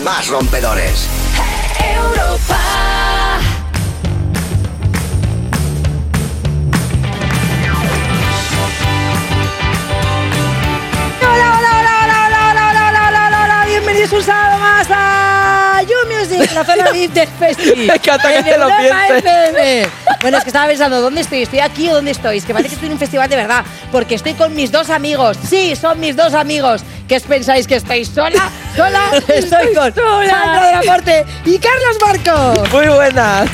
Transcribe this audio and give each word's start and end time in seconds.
más 0.00 0.28
rompedores. 0.28 1.08
Music, 16.52 16.54
la 16.54 16.64
zona 16.64 16.90
VIP 16.92 17.12
del 17.12 17.28
Festi. 17.28 17.76
Me 17.76 17.94
encanta 17.94 18.28
que 18.28 18.36
en 18.38 18.44
te 18.44 18.58
lo 18.58 18.66
pienses. 18.66 19.88
Bueno, 20.20 20.38
es 20.38 20.44
que 20.44 20.50
estaba 20.50 20.66
pensando, 20.68 21.00
¿dónde 21.00 21.20
estoy? 21.20 21.42
¿Estoy 21.42 21.60
aquí 21.60 21.88
o 21.88 21.94
dónde 21.94 22.12
estoy? 22.12 22.38
Es 22.38 22.44
que 22.44 22.52
parece 22.52 22.68
que 22.70 22.74
estoy 22.74 22.86
en 22.88 22.92
un 22.92 22.98
festival 22.98 23.28
de 23.28 23.36
verdad, 23.36 23.64
porque 23.90 24.14
estoy 24.14 24.34
con 24.34 24.54
mis 24.54 24.70
dos 24.70 24.90
amigos. 24.90 25.36
Sí, 25.48 25.74
son 25.76 25.98
mis 26.00 26.16
dos 26.16 26.34
amigos. 26.34 26.82
¿Qué 27.08 27.16
os 27.16 27.22
pensáis 27.24 27.66
que 27.66 27.76
estoy 27.76 28.04
sola? 28.04 28.48
¿Sola? 28.74 29.00
Estoy 29.28 29.74
con 29.74 29.92
Sandra 29.94 30.66
de 30.66 30.72
la 30.72 30.82
Corte 30.86 31.26
y 31.44 31.58
Carlos 31.58 31.98
Marcos. 32.00 32.72
Muy 32.72 32.86
buenas. 32.88 33.50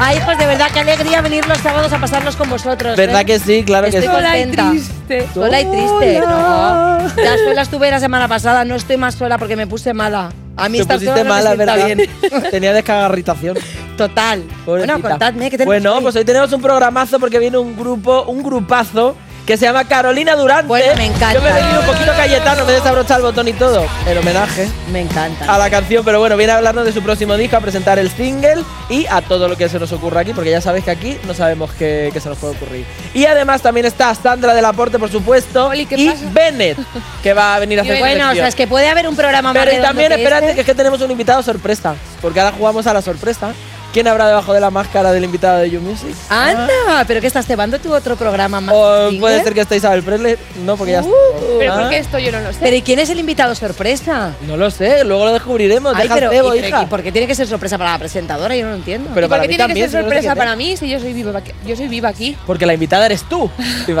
Ay, 0.00 0.16
hijos, 0.16 0.36
de 0.38 0.46
verdad, 0.46 0.70
qué 0.72 0.80
alegría 0.80 1.20
venir 1.20 1.46
los 1.46 1.58
sábados 1.58 1.92
a 1.92 1.98
pasarlos 2.00 2.34
con 2.34 2.50
vosotros. 2.50 2.96
¿Verdad 2.96 3.20
¿eh? 3.20 3.26
que 3.26 3.38
sí? 3.38 3.62
Claro 3.64 3.88
que 3.88 3.98
Estoy 3.98 4.08
sí. 4.08 4.14
Sola 4.14 4.38
y 4.38 4.42
contenta. 4.42 4.70
triste. 4.70 5.28
Sola 5.32 5.60
y 5.60 5.64
triste. 5.66 6.20
No. 6.20 7.08
Ya 7.16 7.36
sola 7.44 7.62
estuve 7.62 7.90
la 7.90 8.00
semana 8.00 8.26
pasada, 8.26 8.64
no 8.64 8.74
estoy 8.74 8.96
más 8.96 9.14
sola 9.14 9.38
porque 9.38 9.54
me 9.54 9.68
puse 9.68 9.94
mala. 9.94 10.30
A 10.56 10.68
mí 10.68 10.78
Te 10.78 10.86
pusiste 10.86 11.24
mala, 11.24 11.54
sienta 11.54 11.76
¿verdad? 11.76 12.50
Tenía 12.50 12.72
descagarritación. 12.72 13.56
Total. 13.96 14.44
Bueno, 14.64 15.00
contadme, 15.00 15.50
¿qué 15.50 15.58
tenemos 15.58 15.66
Bueno, 15.66 15.96
hoy? 15.96 16.02
pues 16.02 16.16
hoy 16.16 16.24
tenemos 16.24 16.52
un 16.52 16.62
programazo 16.62 17.18
porque 17.20 17.38
viene 17.38 17.58
un 17.58 17.76
grupo, 17.76 18.24
un 18.24 18.42
grupazo 18.42 19.16
que 19.46 19.56
se 19.56 19.64
llama 19.64 19.84
Carolina 19.84 20.34
Durante. 20.34 20.66
Bueno, 20.66 20.92
me 20.96 21.06
encanta. 21.06 21.34
Yo 21.34 21.40
me 21.40 21.50
he 21.50 21.52
venido 21.52 21.80
un 21.80 21.86
poquito 21.86 22.12
Cayetano, 22.16 22.64
me 22.64 22.72
he 22.72 22.74
desabrochado 22.74 23.20
el 23.20 23.26
botón 23.26 23.46
y 23.48 23.52
todo. 23.52 23.86
El 24.06 24.18
homenaje 24.18 24.68
Me 24.90 25.00
encanta. 25.00 25.54
a 25.54 25.56
la 25.56 25.70
canción, 25.70 26.04
pero 26.04 26.18
bueno, 26.18 26.36
viene 26.36 26.52
a 26.52 26.56
hablarnos 26.56 26.84
de 26.84 26.92
su 26.92 27.00
próximo 27.02 27.36
disco, 27.36 27.56
a 27.56 27.60
presentar 27.60 27.98
el 27.98 28.10
single 28.10 28.64
y 28.90 29.06
a 29.06 29.22
todo 29.22 29.46
lo 29.48 29.56
que 29.56 29.68
se 29.68 29.78
nos 29.78 29.92
ocurra 29.92 30.22
aquí, 30.22 30.32
porque 30.32 30.50
ya 30.50 30.60
sabéis 30.60 30.84
que 30.84 30.90
aquí 30.90 31.18
no 31.26 31.32
sabemos 31.32 31.70
qué, 31.78 32.10
qué 32.12 32.20
se 32.20 32.28
nos 32.28 32.38
puede 32.38 32.56
ocurrir. 32.56 32.84
Y 33.14 33.24
además 33.26 33.62
también 33.62 33.86
está 33.86 34.12
Sandra 34.14 34.52
del 34.52 34.64
Aporte, 34.64 34.98
por 34.98 35.10
supuesto, 35.10 35.68
Oli, 35.68 35.86
¿qué 35.86 35.96
y 35.96 36.08
pasa? 36.10 36.24
Bennett, 36.32 36.78
que 37.22 37.32
va 37.32 37.54
a 37.54 37.58
venir 37.60 37.78
a 37.78 37.82
hacer 37.82 37.98
Bueno, 38.00 38.30
o 38.30 38.34
sea, 38.34 38.48
es 38.48 38.54
que 38.56 38.66
puede 38.66 38.88
haber 38.88 39.06
un 39.06 39.14
programa 39.14 39.52
más 39.52 39.64
Pero 39.64 39.80
también, 39.80 40.08
que 40.08 40.16
espérate, 40.16 40.46
este. 40.46 40.54
que 40.56 40.60
es 40.62 40.66
que 40.66 40.74
tenemos 40.74 41.00
un 41.00 41.10
invitado 41.12 41.40
sorpresa. 41.42 41.94
Porque 42.20 42.40
ahora 42.40 42.56
jugamos 42.56 42.86
a 42.88 42.92
la 42.94 43.00
sorpresta. 43.02 43.52
¿Quién 43.96 44.08
habrá 44.08 44.28
debajo 44.28 44.52
de 44.52 44.60
la 44.60 44.70
máscara 44.70 45.10
del 45.10 45.24
invitado 45.24 45.60
de 45.60 45.70
You 45.70 45.80
Music? 45.80 46.14
Anda, 46.28 47.06
pero 47.08 47.22
que 47.22 47.28
estás 47.28 47.46
cebando 47.46 47.78
tu 47.78 47.94
otro 47.94 48.14
programa 48.14 48.60
más. 48.60 48.74
O 48.76 49.04
single? 49.06 49.20
puede 49.20 49.42
ser 49.42 49.54
que 49.54 49.62
esté 49.62 49.76
Isabel 49.76 50.02
Presley. 50.02 50.36
No, 50.66 50.76
porque 50.76 50.92
ya 50.92 51.00
está. 51.00 51.10
Pero 51.58 51.72
Ah, 51.72 51.80
¿por 51.80 51.88
qué 51.88 51.96
esto 51.96 52.18
yo 52.18 52.30
no 52.30 52.40
lo 52.40 52.52
sé? 52.52 52.58
Pero 52.60 52.76
¿y 52.76 52.82
quién 52.82 52.98
es 52.98 53.08
el 53.08 53.18
invitado 53.18 53.54
sorpresa? 53.54 54.34
No 54.46 54.58
lo 54.58 54.70
sé, 54.70 55.02
luego 55.02 55.24
lo 55.24 55.32
descubriremos. 55.32 55.94
Ay, 55.96 56.02
Deja 56.02 56.14
pero, 56.14 56.30
el 56.30 56.36
cebo, 56.36 56.54
¿y, 56.54 56.58
hija. 56.58 56.82
¿y 56.82 56.86
por 56.88 57.02
qué 57.02 57.10
tiene 57.10 57.26
que 57.26 57.34
ser 57.34 57.46
sorpresa 57.46 57.78
para 57.78 57.92
la 57.92 57.98
presentadora? 57.98 58.54
Yo 58.54 58.64
no 58.64 58.72
lo 58.72 58.76
entiendo. 58.76 59.08
Pero 59.14 59.28
¿Y 59.28 59.30
por 59.30 59.40
qué 59.40 59.48
tiene 59.48 59.64
también, 59.64 59.86
que 59.86 59.90
ser 59.90 60.00
no, 60.02 60.08
sorpresa 60.10 60.34
qué 60.34 60.38
para 60.40 60.56
mí 60.56 60.76
si 60.76 60.90
yo 60.90 61.00
soy 61.00 61.14
viva 61.14 61.38
aquí? 61.38 61.52
Yo 61.66 61.74
soy 61.74 61.88
viva 61.88 62.10
aquí. 62.10 62.36
Porque 62.46 62.66
la 62.66 62.74
invitada 62.74 63.06
eres 63.06 63.22
tú. 63.26 63.50
¿Te 63.86 63.92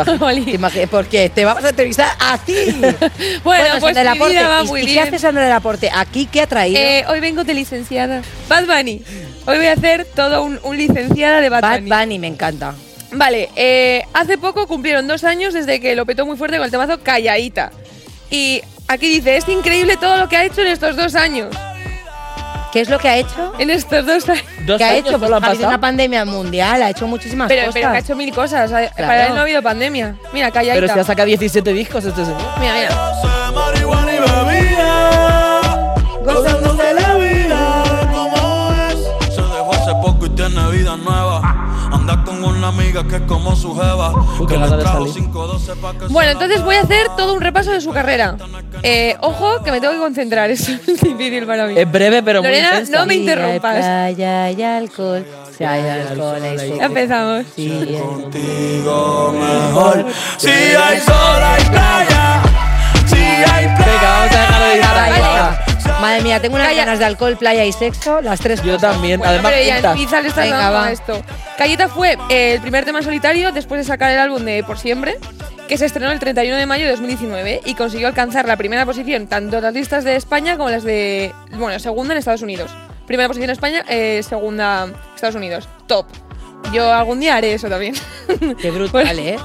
imaginas? 0.52 0.72
Porque 0.90 1.30
te 1.30 1.46
vamos 1.46 1.64
a 1.64 1.70
entrevistar 1.70 2.10
a 2.20 2.36
ti. 2.36 2.54
Bueno, 3.42 3.64
pues 3.80 3.94
Sandra 3.96 4.12
mi 4.12 4.18
Laporte, 4.18 4.34
vida 4.36 4.48
va 4.48 4.62
¿y- 4.62 4.66
muy 4.66 4.80
¿Y 4.82 4.84
qué 4.84 4.92
bien. 4.92 5.08
hace 5.08 5.18
Sandra 5.18 5.44
del 5.44 5.52
Aporte? 5.52 5.90
¿Aquí 5.90 6.26
qué 6.30 6.42
ha 6.42 6.46
traído? 6.46 6.78
Eh, 6.78 7.02
hoy 7.08 7.20
vengo 7.20 7.44
de 7.44 7.54
licenciada. 7.54 8.20
Bad 8.46 8.66
Bunny. 8.66 9.02
Hoy 9.46 9.58
voy 9.58 9.66
a 9.66 9.72
hacer 9.72 10.06
todo 10.14 10.42
un, 10.42 10.58
un 10.62 10.76
licenciada 10.76 11.40
de 11.40 11.48
Bad, 11.48 11.62
Bad 11.62 11.80
Bunny. 11.80 11.90
Bunny, 11.90 12.18
me 12.18 12.26
encanta. 12.26 12.74
Vale, 13.12 13.48
eh, 13.54 14.02
hace 14.12 14.36
poco 14.38 14.66
cumplieron 14.66 15.06
dos 15.06 15.22
años 15.24 15.54
desde 15.54 15.80
que 15.80 15.94
lo 15.94 16.04
petó 16.04 16.26
muy 16.26 16.36
fuerte 16.36 16.56
con 16.56 16.64
el 16.64 16.70
temazo 16.70 17.00
Calladita. 17.00 17.70
Y 18.30 18.60
aquí 18.88 19.08
dice, 19.08 19.36
es 19.36 19.48
increíble 19.48 19.96
todo 19.96 20.16
lo 20.16 20.28
que 20.28 20.36
ha 20.36 20.44
hecho 20.44 20.60
en 20.62 20.68
estos 20.68 20.96
dos 20.96 21.14
años. 21.14 21.54
¿Qué 22.72 22.80
es 22.80 22.90
lo 22.90 22.98
que 22.98 23.08
ha 23.08 23.16
hecho? 23.16 23.52
En 23.58 23.70
estos 23.70 24.04
dos 24.04 24.28
años. 24.28 24.44
Dos 24.66 24.78
¿Qué 24.78 24.84
ha 24.84 24.88
años 24.90 25.06
hecho? 25.08 25.18
Pues 25.18 25.30
ha 25.30 25.36
habido 25.36 25.68
una 25.68 25.80
pandemia 25.80 26.24
mundial, 26.24 26.82
ha 26.82 26.90
hecho 26.90 27.06
muchísimas 27.06 27.48
Pero, 27.48 27.62
cosas. 27.66 27.74
pero 27.74 27.90
que 27.90 27.96
ha 27.96 28.00
hecho 28.00 28.16
mil 28.16 28.34
cosas. 28.34 28.70
Para 28.70 29.26
él 29.28 29.32
no 29.32 29.38
ha 29.38 29.42
habido 29.42 29.62
pandemia. 29.62 30.16
Mira, 30.32 30.50
Calladita. 30.50 30.74
Pero 30.86 30.92
si 30.92 30.98
ha 30.98 31.04
sacado 31.04 31.26
17 31.26 31.72
discos 31.72 32.04
este 32.04 32.24
señor. 32.24 32.42
Mira, 32.60 32.74
mira. 32.74 32.88
Una 42.68 42.82
amiga 42.82 43.04
que 43.06 43.16
es 43.16 43.22
como 43.22 43.54
su 43.54 43.74
jeva. 43.74 44.12
Uy, 44.38 44.46
qué 44.46 44.46
que 44.46 44.54
ganas 44.54 44.70
le 44.70 44.76
de 44.76 44.82
trajo 44.82 44.98
salir. 45.00 45.14
512 45.14 45.76
pa' 45.76 45.92
que 45.92 46.06
se 46.06 46.12
Bueno, 46.12 46.30
entonces 46.32 46.62
voy 46.64 46.76
a 46.76 46.80
hacer 46.80 47.06
todo 47.16 47.34
un 47.34 47.40
repaso 47.40 47.70
de 47.70 47.80
su 47.80 47.92
carrera. 47.92 48.36
Eh, 48.82 49.16
ojo, 49.20 49.62
que 49.62 49.70
me 49.70 49.80
tengo 49.80 49.92
que 49.94 50.00
concentrar, 50.00 50.50
es 50.50 50.66
difícil 50.86 51.46
para 51.46 51.66
mí. 51.66 51.74
Es 51.76 51.90
breve, 51.90 52.22
pero 52.22 52.40
muy 52.42 52.50
Lorena, 52.50 52.70
intensa. 52.70 52.98
no 52.98 53.06
me 53.06 53.14
Sí, 53.14 53.20
interrumpas. 53.20 53.84
Hay 53.84 54.14
playa 54.14 54.50
y 54.50 54.62
alcohol. 54.62 55.26
Si 55.56 55.64
hay 55.64 55.88
alcohol, 55.88 56.42
hay 56.42 56.78
empezamos. 56.80 57.46
Sí, 57.54 57.70
hay- 57.70 57.98
Contigo 58.00 59.34
mejor. 59.38 60.06
Si 60.38 60.48
hay 60.50 61.00
sol, 61.00 61.42
hay 61.42 61.64
playa. 61.64 62.42
Si 63.06 63.16
hay 63.16 63.66
playa. 63.76 63.86
Venga, 63.86 64.02
vamos 64.02 64.34
a 64.34 64.38
dejarlo 64.40 64.66
de 64.66 64.74
Venga, 64.74 64.92
gritar. 64.92 65.12
venga. 65.12 65.65
Madre 66.00 66.20
mía, 66.22 66.40
tengo 66.40 66.54
unas 66.56 66.68
Calla. 66.68 66.84
ganas 66.84 66.98
de 66.98 67.04
alcohol, 67.04 67.36
playa 67.36 67.64
y 67.64 67.72
sexo, 67.72 68.20
las 68.20 68.40
tres 68.40 68.62
Yo 68.62 68.74
cosas. 68.74 68.92
también. 68.92 69.18
Bueno, 69.18 69.32
Además, 69.34 69.52
pero 69.54 69.66
ya 69.66 69.74
juntas. 69.74 69.92
en 69.92 69.98
pizza 70.02 70.20
le 70.20 70.28
estás 70.28 70.44
Venga, 70.44 70.58
dando 70.58 70.72
va. 70.78 70.86
a 70.86 70.92
esto. 70.92 71.22
Cayeta 71.58 71.88
fue 71.88 72.18
eh, 72.28 72.54
el 72.54 72.60
primer 72.60 72.84
tema 72.84 72.98
en 72.98 73.04
solitario 73.04 73.52
después 73.52 73.80
de 73.80 73.84
sacar 73.84 74.10
el 74.12 74.18
álbum 74.18 74.44
de 74.44 74.62
Por 74.64 74.78
Siempre, 74.78 75.16
que 75.68 75.78
se 75.78 75.86
estrenó 75.86 76.12
el 76.12 76.18
31 76.18 76.56
de 76.56 76.66
mayo 76.66 76.84
de 76.84 76.90
2019 76.92 77.62
y 77.64 77.74
consiguió 77.74 78.08
alcanzar 78.08 78.46
la 78.46 78.56
primera 78.56 78.84
posición 78.86 79.26
tanto 79.26 79.56
en 79.56 79.62
las 79.62 79.74
listas 79.74 80.04
de 80.04 80.16
España 80.16 80.56
como 80.56 80.70
las 80.70 80.84
de. 80.84 81.32
Bueno, 81.52 81.78
segunda 81.78 82.12
en 82.14 82.18
Estados 82.18 82.42
Unidos. 82.42 82.70
Primera 83.06 83.28
posición 83.28 83.50
en 83.50 83.52
España, 83.52 83.84
eh, 83.88 84.20
segunda 84.28 84.88
Estados 85.14 85.36
Unidos. 85.36 85.68
Top. 85.86 86.06
Yo 86.72 86.92
algún 86.92 87.20
día 87.20 87.36
haré 87.36 87.54
eso 87.54 87.68
también. 87.68 87.94
Qué 88.60 88.70
brutal, 88.70 89.18
¿eh? 89.18 89.36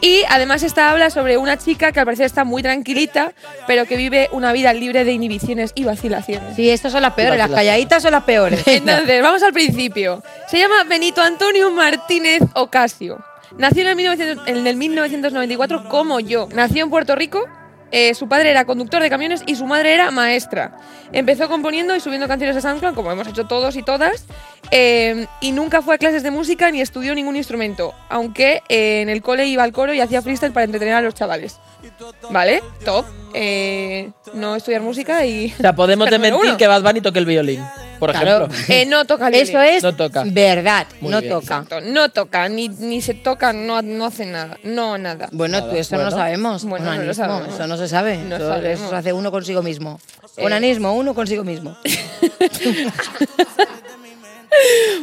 Y 0.00 0.22
además 0.28 0.62
esta 0.62 0.90
habla 0.90 1.10
sobre 1.10 1.36
una 1.36 1.58
chica 1.58 1.92
que 1.92 2.00
al 2.00 2.06
parecer 2.06 2.24
está 2.24 2.44
muy 2.44 2.62
tranquilita, 2.62 3.32
pero 3.66 3.84
que 3.84 3.96
vive 3.96 4.30
una 4.32 4.52
vida 4.52 4.72
libre 4.72 5.04
de 5.04 5.12
inhibiciones 5.12 5.72
y 5.74 5.84
vacilaciones. 5.84 6.56
Sí, 6.56 6.70
estas 6.70 6.92
son 6.92 7.02
las 7.02 7.12
peores, 7.12 7.38
las 7.38 7.50
calladitas 7.50 8.02
son 8.02 8.12
las 8.12 8.24
peores. 8.24 8.62
Entonces, 8.66 9.22
vamos 9.22 9.42
al 9.42 9.52
principio. 9.52 10.22
Se 10.48 10.58
llama 10.58 10.84
Benito 10.84 11.20
Antonio 11.20 11.70
Martínez 11.70 12.42
Ocasio. 12.54 13.22
Nació 13.58 13.82
en 13.82 13.88
el, 13.88 13.96
1900 13.96 14.48
en 14.48 14.66
el 14.66 14.76
1994 14.76 15.88
como 15.88 16.20
yo. 16.20 16.48
Nació 16.54 16.84
en 16.84 16.90
Puerto 16.90 17.14
Rico. 17.14 17.46
Eh, 17.90 18.14
su 18.14 18.28
padre 18.28 18.50
era 18.50 18.64
conductor 18.64 19.02
de 19.02 19.10
camiones 19.10 19.42
y 19.46 19.56
su 19.56 19.66
madre 19.66 19.94
era 19.94 20.10
maestra. 20.10 20.78
Empezó 21.12 21.48
componiendo 21.48 21.94
y 21.96 22.00
subiendo 22.00 22.28
canciones 22.28 22.56
a 22.56 22.60
SoundCloud, 22.60 22.94
como 22.94 23.10
hemos 23.10 23.26
hecho 23.26 23.46
todos 23.46 23.76
y 23.76 23.82
todas, 23.82 24.26
eh, 24.70 25.26
y 25.40 25.52
nunca 25.52 25.82
fue 25.82 25.96
a 25.96 25.98
clases 25.98 26.22
de 26.22 26.30
música 26.30 26.70
ni 26.70 26.80
estudió 26.80 27.14
ningún 27.14 27.36
instrumento, 27.36 27.94
aunque 28.08 28.62
eh, 28.68 29.00
en 29.02 29.08
el 29.08 29.22
cole 29.22 29.46
iba 29.46 29.64
al 29.64 29.72
coro 29.72 29.92
y 29.92 30.00
hacía 30.00 30.22
freestyle 30.22 30.52
para 30.52 30.64
entretener 30.64 30.94
a 30.94 31.00
los 31.00 31.14
chavales. 31.14 31.58
¿Vale? 32.30 32.62
Top. 32.84 33.06
Eh, 33.34 34.10
no 34.34 34.56
estudiar 34.56 34.82
música 34.82 35.24
y... 35.24 35.52
O 35.58 35.62
sea, 35.62 35.74
podemos 35.74 36.08
desmentir 36.10 36.56
que 36.56 36.66
Bad 36.66 36.82
Bunny 36.82 37.00
toque 37.00 37.18
el 37.18 37.26
violín, 37.26 37.62
por 38.00 38.10
Claro. 38.10 38.46
ejemplo. 38.46 38.74
Eh, 38.74 38.86
no 38.86 39.04
toca 39.04 39.28
el 39.28 39.34
Eso 39.34 39.60
es 39.60 39.82
No 39.84 39.94
toca. 39.94 40.24
verdad, 40.26 40.86
Muy 41.00 41.12
no 41.12 41.20
bien. 41.20 41.32
toca. 41.32 41.58
Exacto, 41.58 41.80
no 41.82 42.08
toca, 42.08 42.48
ni, 42.48 42.68
ni 42.68 43.00
se 43.00 43.14
toca, 43.14 43.52
no, 43.52 43.80
no 43.82 44.06
hace 44.06 44.26
nada, 44.26 44.58
no 44.64 44.98
nada. 44.98 45.28
Bueno, 45.30 45.58
Nada, 45.60 45.70
tú 45.70 45.76
eso 45.76 45.94
no 45.96 46.02
bueno. 46.02 46.16
sabemos. 46.16 46.64
Bueno, 46.64 46.92
no 46.96 47.02
lo 47.04 47.14
sabemos. 47.14 47.54
Eso 47.54 47.66
no 47.68 47.76
se 47.76 47.86
sabe. 47.86 48.16
No 48.16 48.34
eso, 48.36 48.48
sabemos. 48.48 48.80
eso 48.86 48.96
hace 48.96 49.12
uno 49.12 49.30
consigo 49.30 49.62
mismo. 49.62 50.00
Eh. 50.36 50.44
Onanismo, 50.44 50.94
uno 50.94 51.14
consigo 51.14 51.44
mismo. 51.44 51.76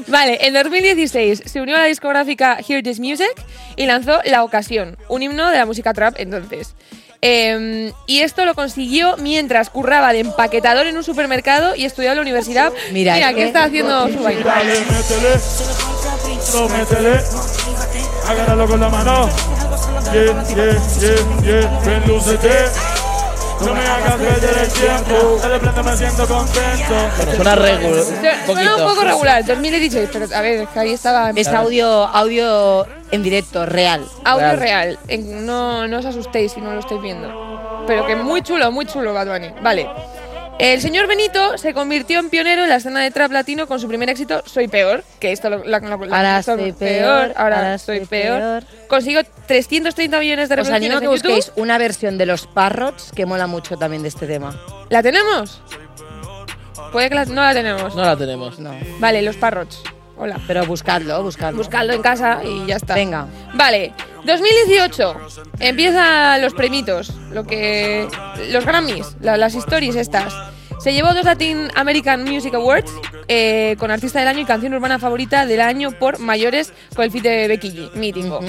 Vale, 0.08 0.40
en 0.46 0.54
2016 0.54 1.44
se 1.46 1.62
unió 1.62 1.76
a 1.76 1.80
la 1.80 1.86
discográfica 1.86 2.58
Hear 2.68 2.84
This 2.84 3.00
Music 3.00 3.32
y 3.76 3.86
lanzó 3.86 4.20
La 4.26 4.44
Ocasión, 4.44 4.98
un 5.10 5.24
himno 5.24 5.50
de 5.50 5.58
la 5.58 5.66
música 5.66 5.94
trap 5.94 6.16
entonces. 6.18 6.76
Eh, 7.22 7.92
y 8.06 8.20
esto 8.20 8.46
lo 8.46 8.54
consiguió 8.54 9.18
mientras 9.18 9.70
curraba 9.70 10.14
de 10.14 10.20
empaquetador 10.20 10.86
en 10.88 10.98
un 10.98 11.04
supermercado 11.04 11.76
y 11.76 11.86
estudiaba 11.86 12.14
en 12.14 12.18
la 12.18 12.22
universidad. 12.22 12.72
Mira, 12.92 13.16
Mira 13.16 13.30
es 13.30 13.36
que 13.36 13.42
que- 13.42 13.48
está 13.48 13.64
haciendo 13.64 14.08
su 14.08 14.20
baile. 14.24 14.44
Dale, 14.44 14.80
métele. 14.82 15.40
No, 16.54 16.70
métele. 16.70 17.20
Agárralo 18.28 18.68
con 18.68 18.80
la 18.80 18.90
mano. 18.90 19.30
Yeah, 20.14 20.44
yeah, 20.56 20.82
yeah, 21.44 21.82
yeah. 22.42 23.07
No 23.66 23.74
me 23.74 23.82
hagas 23.82 24.16
perder 24.16 24.58
el 24.64 24.72
tiempo. 24.72 25.38
De 25.42 25.48
repente 25.50 25.84
me 25.84 25.98
siento 25.98 26.28
contento. 26.28 26.96
Bueno, 27.18 27.32
suena 27.36 27.56
regular. 27.56 28.04
Suena 28.46 28.76
un 28.76 28.84
poco 28.84 29.04
regular, 29.04 29.46
2016, 29.46 30.10
pero 30.14 30.26
a 30.36 30.42
ver, 30.42 30.62
es 30.62 30.70
que 30.70 30.80
ahí 30.80 30.94
estaba 30.94 31.32
Es 31.36 31.48
audio, 31.48 31.88
audio 32.06 32.86
en 33.12 33.24
directo, 33.24 33.66
real. 33.66 34.06
audio 34.26 34.48
real. 34.48 34.60
real. 34.60 35.00
En- 35.08 35.46
No, 35.46 35.88
no 35.88 36.00
os 36.00 36.06
asustéis 36.06 36.52
si 36.52 36.62
no 36.62 36.74
lo 36.74 36.80
estáis 36.80 37.02
viendo. 37.02 37.84
Pero 37.88 38.06
que 38.06 38.16
muy 38.16 38.42
chulo, 38.42 38.72
muy 38.72 38.86
chulo 38.86 39.14
Bad 39.14 39.28
Bunny. 39.28 39.54
Vale. 39.62 39.88
El 40.60 40.82
señor 40.82 41.06
Benito 41.08 41.56
se 41.60 41.72
convirtió 41.76 42.20
en 42.20 42.32
pionero 42.32 42.64
en 42.64 42.70
la 42.70 42.78
escena 42.78 43.00
de 43.02 43.12
trap 43.12 43.32
latino 43.32 43.68
con 43.68 43.80
su 43.80 43.88
primer 43.88 44.10
éxito, 44.10 44.42
Soy 44.48 44.68
Peor, 44.68 45.04
que 45.20 45.32
esto 45.32 45.52
lo, 45.52 45.64
la, 45.64 45.80
la- 45.80 45.98
la- 45.98 46.18
Ahora 46.18 46.42
soy 46.44 46.72
peor, 46.72 47.32
ahora, 47.36 47.56
ahora 47.58 47.78
soy 47.78 48.00
peor. 48.08 48.40
peor. 48.40 48.64
Consiguió 48.88 49.22
330 49.46 50.20
millones 50.20 50.50
de 50.50 50.60
Os 50.60 50.70
animo 50.70 50.96
reproducciones 50.96 50.98
a 50.98 51.00
que 51.00 51.06
YouTube. 51.06 51.36
busquéis 51.36 51.52
una 51.64 51.78
versión 51.78 52.18
de 52.18 52.26
los 52.26 52.48
Parrots 52.48 53.12
que 53.16 53.28
mola 53.28 53.46
mucho 53.46 53.78
también 53.78 54.02
de 54.02 54.08
este 54.10 54.26
tema. 54.26 54.60
¿La 54.90 55.04
tenemos? 55.04 55.62
Puede 56.92 57.10
que 57.10 57.16
la- 57.16 57.26
no 57.26 57.42
la 57.44 57.54
tenemos. 57.54 57.96
No 57.96 58.02
la 58.04 58.18
tenemos. 58.18 58.58
No. 58.58 58.76
Vale, 58.98 59.22
los 59.22 59.36
Parrots. 59.36 59.84
Hola. 60.18 60.40
Pero 60.48 60.66
buscadlo, 60.66 61.22
buscadlo. 61.24 61.58
Buscadlo 61.60 61.94
en 61.94 62.02
casa 62.02 62.42
y 62.44 62.66
ya 62.66 62.78
está. 62.78 62.96
Venga. 62.96 63.28
Vale, 63.54 63.94
2018. 64.26 65.16
Empiezan 65.60 66.42
los 66.42 66.54
premitos, 66.54 67.14
lo 67.32 67.44
que 67.44 68.08
los 68.52 68.66
Grammys, 68.66 69.16
la- 69.22 69.38
las 69.38 69.54
stories 69.56 69.96
estas. 69.96 70.34
Se 70.88 70.94
llevó 70.94 71.14
dos 71.14 71.26
Latin 71.26 71.68
American 71.76 72.24
Music 72.24 72.54
Awards 72.54 72.90
eh, 73.28 73.76
con 73.78 73.92
Artista 73.92 74.20
del 74.20 74.30
Año 74.30 74.40
y 74.40 74.46
Canción 74.46 74.74
Urbana 74.74 74.98
Favorita 75.00 75.46
del 75.46 75.60
Año 75.60 75.92
por 75.92 76.18
mayores 76.20 76.72
con 76.96 77.04
el 77.04 77.12
feat 77.12 77.26
de 77.26 77.48
Becky 77.50 77.72
G, 77.72 77.94
mítico. 77.96 78.40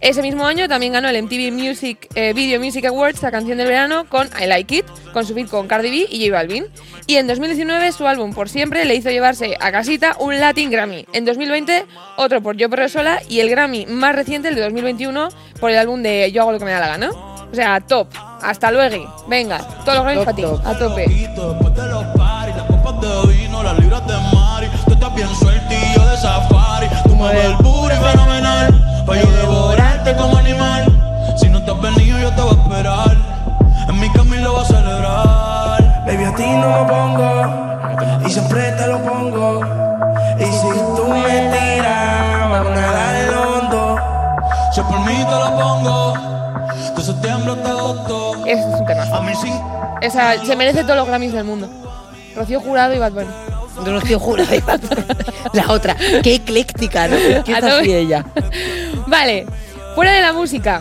Ese 0.00 0.22
mismo 0.22 0.46
año 0.46 0.66
también 0.68 0.94
ganó 0.94 1.10
el 1.10 1.22
MTV 1.22 1.52
Music 1.52 2.08
eh, 2.14 2.32
Video 2.32 2.58
Music 2.58 2.86
Awards 2.86 3.20
la 3.20 3.30
canción 3.30 3.58
del 3.58 3.66
verano 3.66 4.08
con 4.08 4.26
I 4.42 4.46
Like 4.46 4.74
It, 4.74 4.86
con 5.12 5.26
su 5.26 5.34
feat 5.34 5.50
con 5.50 5.68
Cardi 5.68 5.90
B 5.90 6.06
y 6.08 6.26
J 6.26 6.34
Balvin. 6.34 6.64
Y 7.06 7.16
en 7.16 7.26
2019 7.26 7.92
su 7.92 8.06
álbum 8.06 8.32
Por 8.32 8.48
Siempre 8.48 8.86
le 8.86 8.94
hizo 8.94 9.10
llevarse 9.10 9.58
a 9.60 9.70
casita 9.70 10.16
un 10.18 10.40
Latin 10.40 10.70
Grammy. 10.70 11.04
En 11.12 11.26
2020 11.26 11.84
otro 12.16 12.40
por 12.40 12.56
Yo 12.56 12.70
Perro 12.70 12.88
Sola 12.88 13.20
y 13.28 13.40
el 13.40 13.50
Grammy 13.50 13.84
más 13.84 14.14
reciente, 14.14 14.48
el 14.48 14.54
de 14.54 14.62
2021, 14.62 15.28
por 15.60 15.70
el 15.70 15.76
álbum 15.76 16.02
de 16.02 16.32
Yo 16.32 16.40
Hago 16.40 16.52
Lo 16.52 16.58
Que 16.58 16.64
Me 16.64 16.70
Da 16.70 16.80
La 16.80 16.88
Gana. 16.88 17.10
O 17.10 17.54
sea, 17.54 17.80
top. 17.80 18.31
Hasta 18.42 18.70
luego. 18.70 19.14
Venga, 19.28 19.58
todos 19.84 20.04
los 20.04 20.14
Top, 20.14 20.24
para 20.24 20.36
ti. 20.36 20.44
A 20.64 20.78
tope. 20.78 21.06
Después 21.08 21.74
de 21.74 21.88
los 21.88 22.04
paris, 22.16 22.56
las 22.56 22.66
copas 22.66 23.00
de 23.00 23.32
vino, 23.32 23.62
las 23.62 23.78
libras 23.78 24.06
de 24.06 24.14
mari. 24.34 24.68
Tú 24.84 24.92
estás 24.92 25.14
bien 25.14 25.28
sueltillo 25.36 26.06
de 26.06 26.16
safari. 26.16 26.88
Tú 27.04 27.14
mueves 27.14 27.44
el 27.44 27.56
booty 27.56 27.94
fenomenal. 27.94 29.04
Pa' 29.06 29.16
yo 29.16 29.30
devorarte 29.30 30.16
como 30.16 30.36
animal. 30.36 31.34
Si 31.36 31.48
no 31.48 31.62
te 31.64 31.70
has 31.70 31.80
venido, 31.80 32.18
yo 32.18 32.30
te 32.32 32.42
voy 32.42 32.56
a 32.56 32.62
esperar. 32.62 33.16
En 33.88 34.00
mi 34.00 34.10
camino 34.10 34.44
lo 34.44 34.52
voy 34.52 34.62
a 34.62 34.64
celebrar. 34.64 36.04
Baby, 36.06 36.24
a 36.24 36.34
ti 36.34 36.44
no 36.44 36.68
me 36.68 36.92
pongo 36.92 38.26
y 38.26 38.30
siempre 38.30 38.72
te 38.72 38.86
lo 38.86 38.98
pongo. 39.02 39.91
O 50.06 50.10
sea, 50.10 50.44
se 50.44 50.56
merece 50.56 50.82
todos 50.82 50.96
los 50.96 51.06
Grammys 51.06 51.32
del 51.32 51.44
mundo. 51.44 51.68
Rocío 52.36 52.60
Jurado 52.60 52.94
y 52.94 52.98
Bad 52.98 53.12
Bunny. 53.12 53.28
Rocío 53.84 54.18
Jurado 54.18 54.54
y 54.54 54.60
Bad 54.60 54.80
Bunny. 54.80 55.04
La 55.52 55.70
otra. 55.72 55.96
Qué 56.22 56.34
ecléctica, 56.36 57.08
¿no? 57.08 57.16
¿Qué 57.44 57.54
A 57.54 57.58
es 57.58 57.64
así 57.64 57.92
ella? 57.92 58.24
Vale, 59.06 59.46
fuera 59.94 60.12
de 60.12 60.20
la 60.22 60.32
música. 60.32 60.80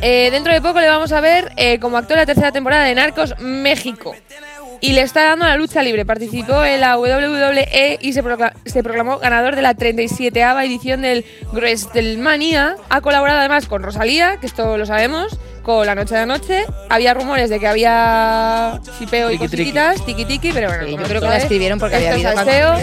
Eh, 0.00 0.30
dentro 0.30 0.52
de 0.52 0.60
poco 0.60 0.80
le 0.80 0.88
vamos 0.88 1.12
a 1.12 1.20
ver 1.20 1.52
eh, 1.56 1.78
como 1.78 1.96
actor 1.96 2.16
la 2.16 2.26
tercera 2.26 2.52
temporada 2.52 2.84
de 2.84 2.94
Narcos 2.94 3.34
México. 3.38 4.14
Y 4.80 4.94
le 4.94 5.02
está 5.02 5.22
dando 5.22 5.46
la 5.46 5.56
lucha 5.56 5.80
libre. 5.82 6.04
Participó 6.04 6.64
en 6.64 6.80
la 6.80 6.98
WWE 6.98 7.98
y 8.00 8.12
se, 8.12 8.24
procla- 8.24 8.52
se 8.64 8.82
proclamó 8.82 9.18
ganador 9.18 9.54
de 9.54 9.62
la 9.62 9.74
37 9.74 10.40
edición 10.40 11.02
del 11.02 11.24
WrestleMania. 11.52 12.74
Ha 12.88 13.00
colaborado 13.00 13.38
además 13.38 13.66
con 13.66 13.82
Rosalía, 13.84 14.38
que 14.38 14.46
esto 14.46 14.76
lo 14.76 14.84
sabemos, 14.84 15.38
con 15.62 15.86
La 15.86 15.94
Noche 15.94 16.14
de 16.14 16.20
Anoche. 16.20 16.64
Había 16.90 17.14
rumores 17.14 17.48
de 17.50 17.58
que 17.60 17.66
había 17.68 18.80
chipeo 18.98 19.30
y 19.30 19.38
cositas, 19.38 20.04
tiki 20.04 20.24
tiki, 20.24 20.52
pero 20.52 20.68
bueno. 20.68 20.84
Sí, 20.86 20.90
yo 20.96 21.02
creo 21.04 21.20
que 21.20 21.26
la 21.28 21.36
es- 21.36 21.42
escribieron 21.44 21.78
porque 21.78 21.96
había 21.96 22.12
habido 22.12 22.32
salseo. 22.32 22.74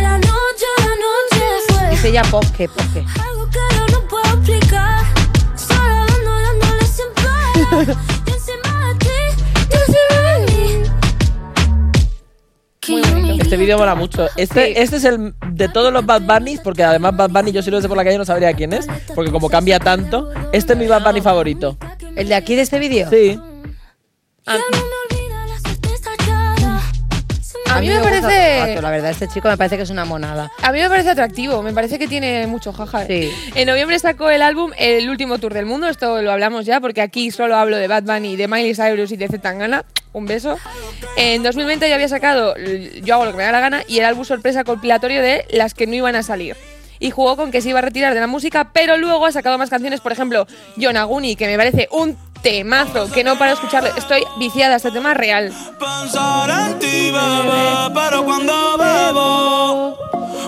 la 0.00 0.16
noche, 0.18 0.66
la 0.78 0.84
noche 0.84 1.90
Dice 1.90 2.08
ella 2.08 2.22
pop, 2.30 2.44
que 2.56 2.68
pop, 2.68 2.82
que. 2.92 3.00
algo 3.00 3.48
que 3.50 3.58
yo 3.76 3.86
no 3.98 4.08
puedo 4.08 4.24
explicar. 4.34 5.04
Solo 5.56 6.06
dando, 6.06 6.30
dándole 6.42 6.86
sin 6.86 7.06
parar. 7.14 7.96
Yo 8.26 8.34
encima 8.34 8.88
de 8.88 8.94
ti, 8.98 9.18
tú 9.68 9.76
encima 9.86 10.20
de 10.32 10.38
mí. 10.46 10.82
Que 12.80 12.92
Muy 12.92 13.02
bonito. 13.02 13.42
Este 13.42 13.56
vídeo 13.56 13.78
mola 13.78 13.94
mucho. 13.94 14.28
Este, 14.36 14.66
Sí. 14.66 14.72
este 14.76 14.96
es 14.96 15.04
el 15.04 15.34
de 15.58 15.68
todos 15.68 15.92
los 15.92 16.06
Bad 16.06 16.22
Bunnies, 16.22 16.60
porque 16.60 16.84
además 16.84 17.16
Bad 17.16 17.30
Bunny 17.30 17.52
yo 17.52 17.62
si 17.62 17.70
lo 17.70 17.78
ves 17.78 17.86
por 17.86 17.96
la 17.96 18.04
calle 18.04 18.16
no 18.16 18.24
sabría 18.24 18.54
quién 18.54 18.72
es, 18.72 18.86
porque 19.14 19.32
como 19.32 19.50
cambia 19.50 19.80
tanto, 19.80 20.30
este 20.52 20.72
es 20.74 20.78
mi 20.78 20.86
Bad 20.86 21.02
Bunny 21.02 21.20
favorito. 21.20 21.76
¿El 22.16 22.28
de 22.28 22.34
aquí 22.36 22.54
de 22.54 22.62
este 22.62 22.78
vídeo? 22.78 23.10
Sí. 23.10 23.38
Ya 24.46 24.58
A 27.70 27.80
mí 27.80 27.88
me 27.88 28.00
parece- 28.00 28.80
La 28.80 28.90
verdad, 28.90 29.10
este 29.10 29.28
chico 29.28 29.48
me 29.48 29.56
parece 29.56 29.76
que 29.76 29.82
es 29.82 29.90
una 29.90 30.04
monada. 30.04 30.50
A 30.62 30.72
mí 30.72 30.80
me 30.80 30.88
parece 30.88 31.10
atractivo, 31.10 31.62
me 31.62 31.72
parece 31.72 31.98
que 31.98 32.06
tiene 32.08 32.46
mucho 32.46 32.72
jaja. 32.72 33.06
Sí. 33.06 33.30
En 33.54 33.66
noviembre 33.68 33.98
sacó 33.98 34.30
el 34.30 34.42
álbum 34.42 34.72
El 34.78 35.08
último 35.10 35.38
tour 35.38 35.54
del 35.54 35.66
mundo, 35.66 35.88
esto 35.88 36.20
lo 36.22 36.32
hablamos 36.32 36.64
ya 36.66 36.80
porque 36.80 37.00
aquí 37.02 37.30
solo 37.30 37.56
hablo 37.56 37.76
de 37.76 37.88
Bad 37.88 38.04
Bunny, 38.04 38.36
de 38.36 38.48
Miley 38.48 38.74
Cyrus 38.74 39.12
y 39.12 39.16
de 39.16 39.28
Zetangana. 39.28 39.84
Un 40.12 40.26
beso. 40.26 40.56
En 41.16 41.42
2020 41.42 41.86
ya 41.88 41.94
había 41.94 42.08
sacado 42.08 42.54
Yo 43.02 43.14
hago 43.14 43.26
lo 43.26 43.32
que 43.32 43.36
me 43.36 43.44
da 43.44 43.52
la 43.52 43.60
gana 43.60 43.82
y 43.86 43.98
el 43.98 44.04
álbum 44.06 44.24
sorpresa 44.24 44.64
compilatorio 44.64 45.20
de 45.22 45.44
las 45.50 45.74
que 45.74 45.86
no 45.86 45.94
iban 45.94 46.16
a 46.16 46.22
salir. 46.22 46.56
Y 47.00 47.10
jugó 47.12 47.36
con 47.36 47.52
que 47.52 47.60
se 47.60 47.68
iba 47.68 47.78
a 47.78 47.82
retirar 47.82 48.12
de 48.14 48.18
la 48.20 48.26
música, 48.26 48.70
pero 48.72 48.96
luego 48.96 49.24
ha 49.26 49.30
sacado 49.30 49.56
más 49.56 49.70
canciones, 49.70 50.00
por 50.00 50.10
ejemplo, 50.10 50.48
Yonaguni, 50.76 51.36
que 51.36 51.46
me 51.46 51.56
parece 51.56 51.88
un 51.92 52.16
temazo, 52.42 53.10
que 53.10 53.24
no 53.24 53.38
para 53.38 53.52
escucharlo. 53.52 53.90
Estoy 53.96 54.24
viciada 54.38 54.74
a 54.74 54.76
este 54.76 54.90
tema 54.90 55.14
real. 55.14 55.52
Pensar 55.78 56.50
en 56.50 56.78
ti, 56.78 57.10
bebé, 57.10 57.94
pero 57.94 58.24
cuando 58.24 58.78
bebo 58.78 59.96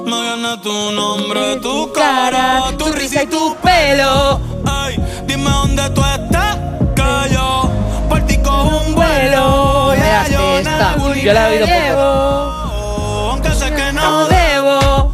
me 0.05 0.25
gana 0.25 0.61
tu 0.61 0.93
nombre, 0.93 1.57
tu 1.57 1.93
cara, 1.93 2.65
tu 2.79 2.87
risa 2.93 3.23
y 3.23 3.27
tu 3.27 3.57
pelo. 3.57 4.41
Ay, 4.67 4.97
dime 5.27 5.51
dónde 5.51 5.91
tú 5.91 6.03
estás, 6.05 6.57
que 6.95 7.35
yo 7.35 7.71
por 8.09 8.21
ti 8.27 8.39
cojo 8.39 8.83
un 8.87 8.95
vuelo. 8.95 9.95
Ya 9.95 10.29
yo 10.29 10.59
esta. 10.59 10.97
Yo 11.23 11.33
la 11.33 11.53
he 11.53 11.63
oído 11.63 11.67
poco. 11.67 13.31
Aunque 13.31 13.51
sé 13.51 13.75
que 13.75 13.93
no 13.93 14.27
debo 14.27 15.13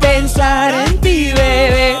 pensar 0.00 0.74
en 0.74 1.00
ti, 1.00 1.32
bebé. 1.32 1.96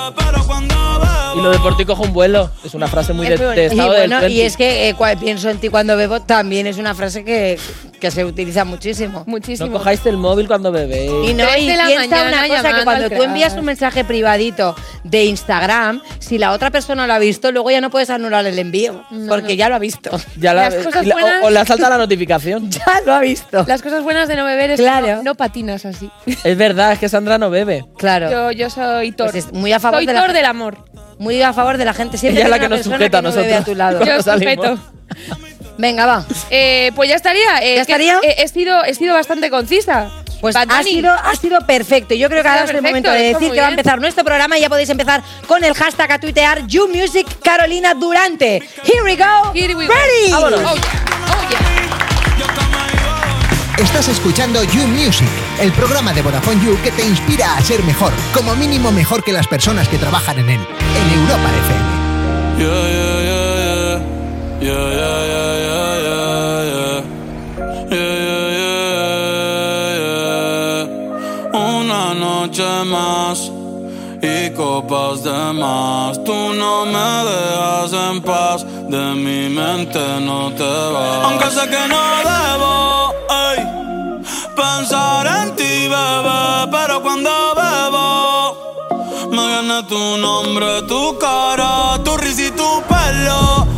Y 1.38 1.42
lo 1.42 1.50
de 1.50 1.58
por 1.58 1.76
ti 1.76 1.84
cojo 1.84 2.02
un 2.02 2.12
vuelo. 2.12 2.50
Es 2.64 2.74
una 2.74 2.88
frase 2.88 3.12
muy 3.12 3.28
de, 3.28 3.34
Es 3.34 3.40
muy 3.40 3.54
de 3.54 3.62
Y 3.62 3.66
estado 3.66 3.92
del 3.92 4.08
bueno, 4.10 4.16
y 4.26 4.34
20. 4.38 4.46
es 4.46 4.56
que 4.56 4.88
eh, 4.88 4.96
pienso 5.20 5.48
en 5.50 5.58
ti 5.58 5.68
cuando 5.68 5.96
bebo 5.96 6.20
también 6.20 6.66
es 6.66 6.78
una 6.78 6.94
frase 6.94 7.24
que, 7.24 7.58
que 8.00 8.10
se 8.10 8.24
utiliza 8.24 8.64
muchísimo. 8.64 9.22
Muchísimo. 9.26 9.68
No 9.68 9.72
cojáis 9.78 10.04
el 10.06 10.16
móvil 10.16 10.46
cuando 10.48 10.72
bebéis. 10.72 11.10
Y 11.30 11.34
no, 11.34 11.44
y 11.56 11.68
de 11.68 11.76
la 11.76 11.86
piensa 11.86 12.22
una 12.28 12.48
cosa, 12.48 12.72
que 12.74 12.84
cuando 12.84 13.10
tú 13.10 13.22
envías 13.22 13.54
un 13.54 13.64
mensaje 13.64 14.04
privadito 14.04 14.74
de 15.04 15.24
Instagram, 15.26 16.02
si 16.18 16.38
la 16.38 16.52
otra 16.52 16.70
persona 16.70 17.06
lo 17.06 17.12
ha 17.14 17.18
visto, 17.18 17.52
luego 17.52 17.70
ya 17.70 17.80
no 17.80 17.90
puedes 17.90 18.10
anular 18.10 18.44
el 18.46 18.58
envío, 18.58 19.04
porque 19.28 19.56
ya 19.56 19.68
lo 19.68 19.76
ha 19.76 19.78
visto. 19.78 20.10
Ya 20.38 20.54
la- 20.54 20.70
Las 20.70 20.84
cosas 20.84 21.04
buenas- 21.04 21.42
o, 21.42 21.46
o 21.46 21.50
le 21.50 21.64
salta 21.64 21.88
la 21.88 21.98
notificación. 21.98 22.68
Ya 22.78 23.00
lo 23.04 23.12
ha 23.14 23.20
visto. 23.20 23.64
Las 23.66 23.82
cosas 23.82 24.02
buenas 24.02 24.28
de 24.28 24.36
no 24.36 24.44
beber 24.44 24.70
es 24.72 24.80
Claro. 24.80 25.06
que 25.06 25.12
no, 25.14 25.22
no 25.22 25.34
patinas 25.34 25.84
así. 25.84 26.10
es 26.44 26.56
verdad, 26.56 26.92
es 26.92 26.98
que 26.98 27.08
Sandra 27.08 27.38
no 27.38 27.50
bebe. 27.50 27.84
Claro. 27.96 28.30
Yo, 28.30 28.52
yo 28.52 28.70
soy 28.70 29.12
Thor. 29.12 29.30
Pues 29.30 29.46
es 29.46 29.52
muy 29.52 29.72
a 29.72 29.78
favor 29.80 29.98
soy 29.98 30.06
de 30.06 30.12
la- 30.12 30.20
Thor 30.20 30.32
del 30.32 30.44
amor. 30.44 30.78
Muy 31.18 31.42
a 31.42 31.52
favor 31.52 31.76
de 31.76 31.84
la 31.84 31.94
gente. 31.94 32.16
Siempre 32.18 32.40
Ella 32.40 32.46
es 32.46 32.50
la 32.50 32.58
que 32.58 32.68
nos 32.68 32.82
sujeta 32.82 33.18
a 33.18 33.22
no 33.22 33.28
nosotros. 33.30 33.52
a 33.60 33.64
tu 33.64 33.74
lado. 33.74 34.04
Yo 34.04 34.22
sujeto. 34.22 34.78
Venga, 35.78 36.06
va. 36.06 36.24
Eh, 36.50 36.92
pues 36.94 37.08
ya 37.08 37.16
estaría. 37.16 37.58
eh, 37.62 37.76
¿Ya 37.76 37.82
estaría? 37.82 38.18
He, 38.22 38.42
he 38.42 38.48
sido, 38.48 38.84
he 38.84 38.94
sido 38.94 39.14
bastante 39.14 39.50
concisa. 39.50 40.10
Pues 40.40 40.54
ha 40.54 40.82
sido, 40.84 41.12
ha 41.12 41.34
sido 41.34 41.60
perfecto. 41.66 42.14
Yo 42.14 42.28
creo 42.28 42.42
que 42.42 42.48
Ha 42.48 42.52
ahora 42.52 42.64
es 42.64 42.70
el 42.70 42.82
momento 42.82 43.10
de 43.10 43.22
decir 43.34 43.50
que 43.50 43.60
va 43.60 43.66
a 43.66 43.70
empezar 43.70 44.00
nuestro 44.00 44.24
programa 44.24 44.56
y 44.56 44.60
ya 44.60 44.68
podéis 44.68 44.88
empezar 44.88 45.20
con 45.48 45.64
el 45.64 45.74
hashtag 45.74 46.12
a 46.12 46.20
tuitear 46.20 46.64
YouMusic 46.68 47.40
Carolina 47.42 47.94
Durante. 47.94 48.62
Here 48.84 49.02
we 49.04 49.16
go. 49.16 49.52
Here 49.52 49.74
we 49.74 49.86
go. 49.86 49.92
Ready. 49.92 50.32
Oh, 50.32 50.48
yeah. 50.50 50.68
Oh, 50.70 51.50
yeah. 51.50 51.67
Estás 53.88 54.08
escuchando 54.08 54.62
You 54.64 54.86
Music, 54.86 55.26
el 55.58 55.72
programa 55.72 56.12
de 56.12 56.20
Vodafone 56.20 56.62
You 56.62 56.76
que 56.84 56.92
te 56.92 57.04
inspira 57.08 57.56
a 57.56 57.62
ser 57.62 57.82
mejor, 57.84 58.12
como 58.34 58.54
mínimo 58.54 58.92
mejor 58.92 59.24
que 59.24 59.32
las 59.32 59.46
personas 59.48 59.88
que 59.88 59.96
trabajan 59.96 60.38
en 60.38 60.50
él, 60.50 60.60
en 60.60 61.10
Europa 61.18 61.50
FM. 61.64 61.88
Yeah, 62.58 62.88
yeah, 62.92 63.22
yeah. 63.22 63.58
Una 71.58 72.14
noche 72.14 72.84
más 72.84 73.50
y 74.22 74.50
copas 74.50 75.24
de 75.24 75.52
más. 75.54 76.22
Tú 76.24 76.52
no 76.54 76.84
me 76.84 77.24
dejas 77.30 77.92
en 77.92 78.20
paz, 78.22 78.64
de 78.64 79.14
mi 79.14 79.48
mente 79.48 80.20
no 80.20 80.52
te 80.52 80.62
vas. 80.62 81.24
Aunque 81.24 81.50
sé 81.50 81.68
que 81.68 81.88
no 81.88 82.00
debo, 82.22 82.87
pensar 84.88 85.26
en 85.26 85.54
ti, 85.54 85.86
bebé, 85.88 86.66
pero 86.70 87.02
cuando 87.02 87.30
bebo 87.54 89.28
me 89.30 89.46
gana 89.52 89.86
tu 89.86 90.16
nombre, 90.16 90.82
tu 90.88 91.18
cara, 91.18 92.02
tu 92.02 92.16
risa 92.16 92.42
y 92.46 92.50
tu 92.52 92.82
pelo. 92.88 93.77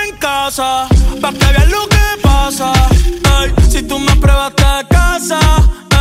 En 0.00 0.16
casa, 0.18 0.88
pa' 1.20 1.32
que 1.32 1.46
veas 1.54 1.68
lo 1.70 1.88
que 1.88 2.06
pasa. 2.22 2.72
Si 3.68 3.82
tú 3.82 3.98
me 3.98 4.14
pruebas 4.16 4.52
te 4.54 4.86
casa, 4.94 5.40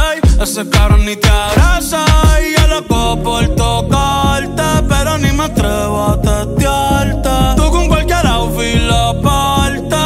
ey, 0.05 0.19
ese 0.41 0.69
cabrón 0.69 1.05
ni 1.05 1.15
te 1.15 1.29
abraza. 1.29 2.05
Y 2.45 2.59
yo 2.59 2.67
loco 2.67 3.21
por 3.23 3.47
tocarte, 3.55 4.63
pero 4.89 5.17
ni 5.17 5.31
me 5.31 5.43
atrevo 5.45 6.03
a 6.11 6.21
testearte. 6.21 7.29
Tú 7.55 7.71
con 7.71 7.87
cualquier 7.87 8.27
outfit 8.27 8.81
la 8.81 9.13
parte, 9.21 10.01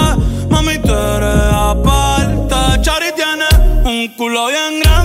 mami, 0.49 0.77
tú 0.79 0.93
eres 0.93 1.53
aparte. 1.53 2.81
Chari 2.81 3.11
tiene 3.15 3.47
un 3.83 4.07
culo 4.15 4.47
bien 4.47 4.79
grande, 4.81 5.04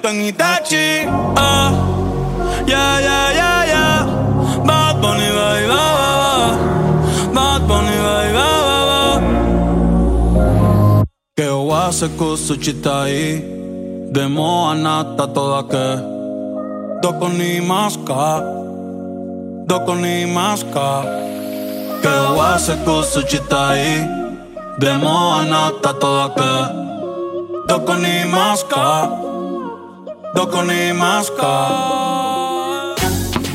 Convierto 0.00 0.08
en 0.08 0.20
Itachi 0.26 1.06
ah. 1.36 1.72
Yeah, 2.66 3.00
yeah, 3.00 3.32
yeah, 3.32 3.64
yeah. 3.66 4.06
Bad 4.64 5.00
Bunny, 5.00 5.28
ba, 5.36 5.48
ba, 5.68 6.10
ba. 6.20 7.32
Bad 7.34 7.68
Bunny, 7.68 7.96
baby, 8.04 8.32
ba, 8.32 8.48
ba, 8.66 8.78
ba. 8.88 9.00
Che 11.36 11.46
ho 11.46 11.72
a 11.72 11.92
se 11.92 12.08
kusu 12.16 12.56
chitai 12.56 13.44
Demo 14.12 14.68
anata 14.70 15.26
toda 15.26 15.62
ke 15.68 15.86
Doko 17.02 17.28
ni 17.28 17.60
maska 17.60 18.40
Doko 19.66 19.94
ni 19.94 20.26
maska 20.26 21.02
Che 22.02 22.08
ho 22.08 22.40
a 22.40 22.58
se 22.58 22.76
kusu 22.84 23.22
chitai 23.22 24.06
Demo 24.78 25.32
anata 25.38 25.92
toda 25.98 26.28
ke 26.36 26.52
Doko 27.68 27.94
ni 27.96 28.24
maska 28.30 29.29
Doko 30.34 30.62
ni 30.62 30.92
maska 30.92 31.99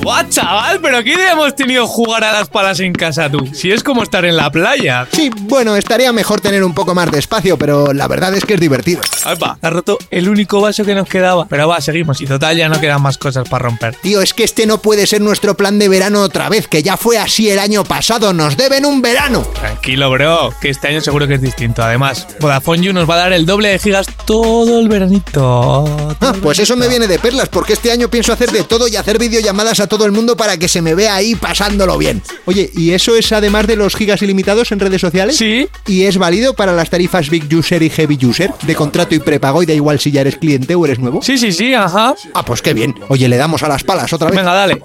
¡Buah, 0.06 0.30
chaval! 0.30 0.80
¿Pero 0.82 1.04
qué 1.04 1.14
idea 1.14 1.32
hemos 1.32 1.56
tenido 1.56 1.88
jugar 1.88 2.24
a 2.24 2.32
las 2.32 2.48
palas 2.48 2.80
en 2.80 2.94
casa 2.94 3.28
tú? 3.28 3.40
Si 3.52 3.72
es 3.72 3.82
como 3.82 4.04
estar 4.04 4.24
en 4.24 4.36
la 4.36 4.52
playa. 4.52 5.08
Sí, 5.12 5.32
bueno, 5.34 5.76
estaría 5.76 6.14
mejor 6.14 6.42
tener 6.42 6.64
un 6.64 6.76
poco 6.76 6.94
más 6.94 7.10
de 7.10 7.18
espacio, 7.18 7.58
pero 7.58 7.92
la 7.92 8.08
verdad 8.08 8.36
es 8.36 8.46
que 8.46 8.54
es 8.54 8.60
divertido. 8.60 9.02
¡Epa! 9.28 9.58
Ha 9.60 9.70
roto 9.72 9.98
el 10.12 10.30
único 10.30 10.62
vaso 10.62 10.86
que 10.86 10.94
nos 10.94 11.10
quedaba. 11.10 11.48
Pero 11.50 11.68
va, 11.68 11.82
seguimos. 11.82 12.22
Y 12.22 12.28
total, 12.28 12.56
ya 12.56 12.70
no 12.70 12.80
quedan 12.80 13.02
más 13.02 13.18
cosas 13.18 13.50
para 13.50 13.64
romper. 13.64 13.96
Tío, 13.96 14.22
es 14.22 14.36
que 14.36 14.44
este 14.44 14.68
no 14.68 14.78
puede 14.78 15.08
ser 15.08 15.22
nuestro 15.22 15.58
plan 15.58 15.80
de 15.80 15.90
verano 15.90 16.22
otra 16.22 16.50
vez, 16.50 16.68
que 16.68 16.84
ya 16.84 16.98
fue 16.98 17.18
así 17.18 17.50
el 17.50 17.58
año 17.58 17.84
pasado, 17.84 18.32
nos 18.32 18.58
deben 18.58 18.86
un 18.86 19.02
verano. 19.02 19.42
Tranquilo, 19.56 20.12
bro, 20.12 20.54
que 20.62 20.70
este 20.70 20.88
año 20.88 21.02
seguro 21.02 21.28
que 21.28 21.34
es 21.34 21.42
distinto. 21.42 21.82
Además, 21.82 22.28
Vodafone 22.40 22.84
You 22.84 22.94
nos 22.94 23.10
va 23.10 23.16
a 23.16 23.18
dar 23.22 23.34
el 23.34 23.48
doble 23.48 23.70
de 23.70 23.80
gigas 23.80 24.06
todo 24.26 24.82
el 24.82 24.88
veranito. 24.88 26.16
Ah, 26.22 26.34
pues 26.44 26.60
eso 26.60 26.76
me 26.76 26.88
viene 26.88 27.08
de 27.08 27.18
perlas, 27.18 27.50
porque 27.50 27.74
este 27.74 27.92
año 27.92 28.08
pienso 28.08 28.34
hacer 28.34 28.52
de 28.52 28.64
todo 28.64 28.88
y 28.88 28.98
hacer 28.98 29.18
videollamadas 29.18 29.80
a 29.80 29.88
todo 29.96 30.06
el 30.06 30.12
mundo 30.12 30.36
para 30.36 30.58
que 30.58 30.68
se 30.68 30.82
me 30.82 30.94
vea 30.94 31.16
ahí 31.16 31.36
pasándolo 31.36 31.98
bien. 31.98 32.22
Oye, 32.44 32.70
¿y 32.75 32.92
eso 32.92 33.16
es 33.16 33.32
además 33.32 33.66
de 33.66 33.78
los 33.78 33.96
gigas 33.96 34.22
ilimitados 34.22 34.72
en 34.74 34.80
redes 34.80 35.00
sociales? 35.00 35.38
Sí. 35.38 35.70
¿Y 35.88 36.04
es 36.04 36.18
válido 36.18 36.54
para 36.54 36.74
las 36.74 36.90
tarifas 36.90 37.30
Big 37.30 37.48
User 37.54 37.82
y 37.82 37.90
Heavy 37.90 38.20
User? 38.25 38.52
De 38.64 38.75
contrato 38.75 39.16
y 39.16 39.20
prepago 39.20 39.64
y 39.64 39.66
da 39.66 39.74
igual 39.74 40.00
si 40.02 40.12
ya 40.12 40.22
eres 40.22 40.36
cliente 40.36 40.75
o 40.75 40.84
eres 40.84 41.00
nuevo. 41.00 41.22
Sí, 41.22 41.38
sí, 41.38 41.54
sí, 41.54 41.74
ajá. 41.74 42.14
Ah, 42.34 42.44
pues 42.44 42.62
qué 42.62 42.74
bien. 42.74 42.94
Oye, 43.08 43.30
le 43.30 43.38
damos 43.38 43.64
a 43.64 43.70
las 43.70 43.84
palas 43.84 44.12
otra 44.12 44.30
vez. 44.30 44.38
Venga, 44.38 44.54
dale. 44.54 44.82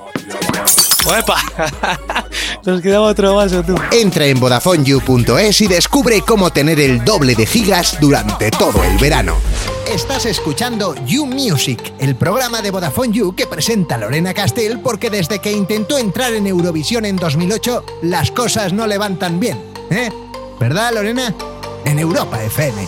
¡Epa! 1.18 1.36
Nos 2.64 2.80
quedaba 2.80 3.08
otro 3.08 3.34
vaso, 3.34 3.64
tú. 3.64 3.74
Entra 3.90 4.26
en 4.26 4.38
VodafoneYou.es 4.38 5.60
y 5.60 5.66
descubre 5.66 6.20
cómo 6.20 6.50
tener 6.50 6.78
el 6.78 7.04
doble 7.04 7.34
de 7.34 7.46
gigas 7.46 7.98
durante 8.00 8.50
todo 8.50 8.84
el 8.84 8.96
verano. 8.98 9.36
Estás 9.90 10.24
escuchando 10.24 10.94
You 11.04 11.26
Music, 11.26 11.92
el 11.98 12.14
programa 12.14 12.62
de 12.62 12.70
Vodafone 12.70 13.12
You 13.12 13.34
que 13.34 13.48
presenta 13.48 13.98
Lorena 13.98 14.32
Castell 14.32 14.78
porque 14.78 15.10
desde 15.10 15.40
que 15.40 15.50
intentó 15.50 15.98
entrar 15.98 16.32
en 16.32 16.46
Eurovisión 16.46 17.04
en 17.04 17.16
2008, 17.16 17.84
las 18.02 18.30
cosas 18.30 18.72
no 18.72 18.86
le 18.86 18.98
van 18.98 19.18
tan 19.18 19.40
bien. 19.40 19.60
¿Eh? 19.90 20.08
¿Verdad, 20.60 20.92
Lorena? 20.94 21.34
En 21.84 21.98
Europa 21.98 22.40
FM. 22.40 22.86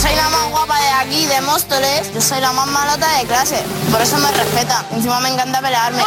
Soy 0.00 0.16
la 0.16 0.30
más 0.30 0.50
guapa 0.50 0.80
de 0.80 0.88
aquí, 0.88 1.26
de 1.26 1.38
Móstoles. 1.42 2.14
Yo 2.14 2.20
soy 2.22 2.40
la 2.40 2.52
más 2.54 2.66
malota 2.66 3.18
de 3.18 3.26
clase. 3.26 3.62
Por 3.92 4.00
eso 4.00 4.16
me 4.16 4.32
respeta. 4.32 4.86
Encima 4.90 5.20
me 5.20 5.28
encanta 5.28 5.60
pelearme. 5.60 6.02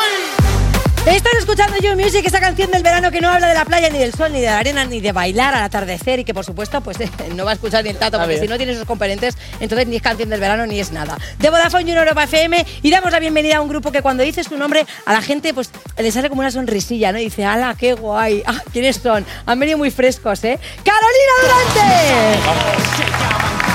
Estás 1.06 1.34
escuchando 1.40 1.78
You 1.78 1.96
Music, 1.96 2.24
esa 2.28 2.40
canción 2.40 2.70
del 2.70 2.84
verano 2.84 3.10
que 3.10 3.22
no 3.22 3.30
habla 3.30 3.48
de 3.48 3.56
la 3.56 3.66
playa, 3.66 3.90
ni 3.90 3.98
del 3.98 4.14
sol, 4.14 4.32
ni 4.32 4.40
de 4.40 4.46
la 4.46 4.60
arena, 4.60 4.86
ni 4.86 5.02
de 5.02 5.12
bailar 5.12 5.56
al 5.56 5.64
atardecer 5.64 6.20
y 6.20 6.24
que 6.24 6.36
por 6.36 6.46
supuesto 6.46 6.80
pues 6.82 6.98
no 7.36 7.44
va 7.44 7.52
a 7.52 7.54
escuchar 7.56 7.84
ni 7.84 7.90
el 7.90 7.98
tato, 7.98 8.20
porque 8.20 8.38
si 8.38 8.48
no 8.48 8.56
tiene 8.56 8.74
esos 8.74 8.86
componentes, 8.86 9.36
entonces 9.60 9.88
ni 9.88 9.96
es 9.96 10.02
canción 10.04 10.30
del 10.30 10.40
verano 10.40 10.68
ni 10.68 10.80
es 10.80 10.92
nada. 10.92 11.18
De 11.40 11.50
Vodafone 11.50 11.92
en 11.92 11.98
Europa 11.98 12.26
FM 12.26 12.66
y 12.84 12.92
damos 12.92 13.12
la 13.12 13.20
bienvenida 13.20 13.58
a 13.58 13.62
un 13.62 13.70
grupo 13.70 13.92
que 13.92 14.04
cuando 14.04 14.24
dices 14.24 14.46
su 14.46 14.58
nombre 14.58 14.86
a 15.08 15.14
la 15.14 15.24
gente 15.24 15.56
pues 15.56 15.72
le 15.98 16.12
sale 16.12 16.30
como 16.30 16.42
una 16.42 16.52
sonrisilla, 16.52 17.12
¿no? 17.12 17.18
Y 17.18 17.26
dice, 17.26 17.46
¡hala, 17.46 17.76
qué 17.78 17.94
guay! 17.94 18.44
Ah, 18.46 18.62
¿Quiénes 18.72 18.98
son? 18.98 19.26
Han 19.48 19.60
venido 19.60 19.80
muy 19.80 19.90
frescos, 19.90 20.44
¿eh? 20.44 20.60
¡Carolina 20.84 21.34
Durante! 21.42 23.02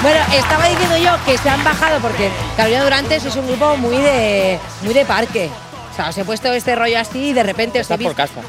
Bueno, 0.00 0.21
estaba 0.33 0.68
diciendo 0.68 0.97
yo 0.99 1.12
que 1.25 1.37
se 1.38 1.50
han 1.50 1.64
bajado 1.64 1.99
porque 2.00 2.30
Carolina 2.56 2.85
Durante 2.85 3.16
es 3.16 3.35
un 3.35 3.49
grupo 3.49 3.76
muy 3.76 3.97
de 3.97 4.61
muy 4.83 4.95
de 4.95 5.04
parque. 5.04 5.50
O 5.97 5.99
sea, 5.99 6.09
os 6.11 6.19
he 6.19 6.25
puesto 6.26 6.53
este 6.53 6.75
rollo 6.76 6.99
así 6.99 7.29
y 7.29 7.33
de 7.33 7.43
repente 7.43 7.79
os 7.81 7.85
Está 7.85 7.95
he 7.95 7.99
por 7.99 8.15
visto- 8.15 8.17
casa. 8.17 8.47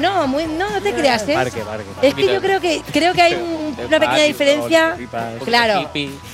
No, 0.00 0.26
muy, 0.26 0.46
no, 0.46 0.70
no 0.70 0.80
te 0.80 0.94
creas, 0.94 1.28
¿eh? 1.28 1.34
Parque, 1.34 1.60
parque. 1.60 1.84
Es 2.00 2.14
que 2.14 2.26
yo 2.32 2.40
creo 2.40 2.60
que 2.60 2.80
creo 2.92 3.12
que 3.12 3.20
hay 3.22 3.34
un- 3.34 3.76
una 3.86 4.00
pequeña 4.00 4.22
diferencia. 4.22 4.96
Claro, 5.44 5.90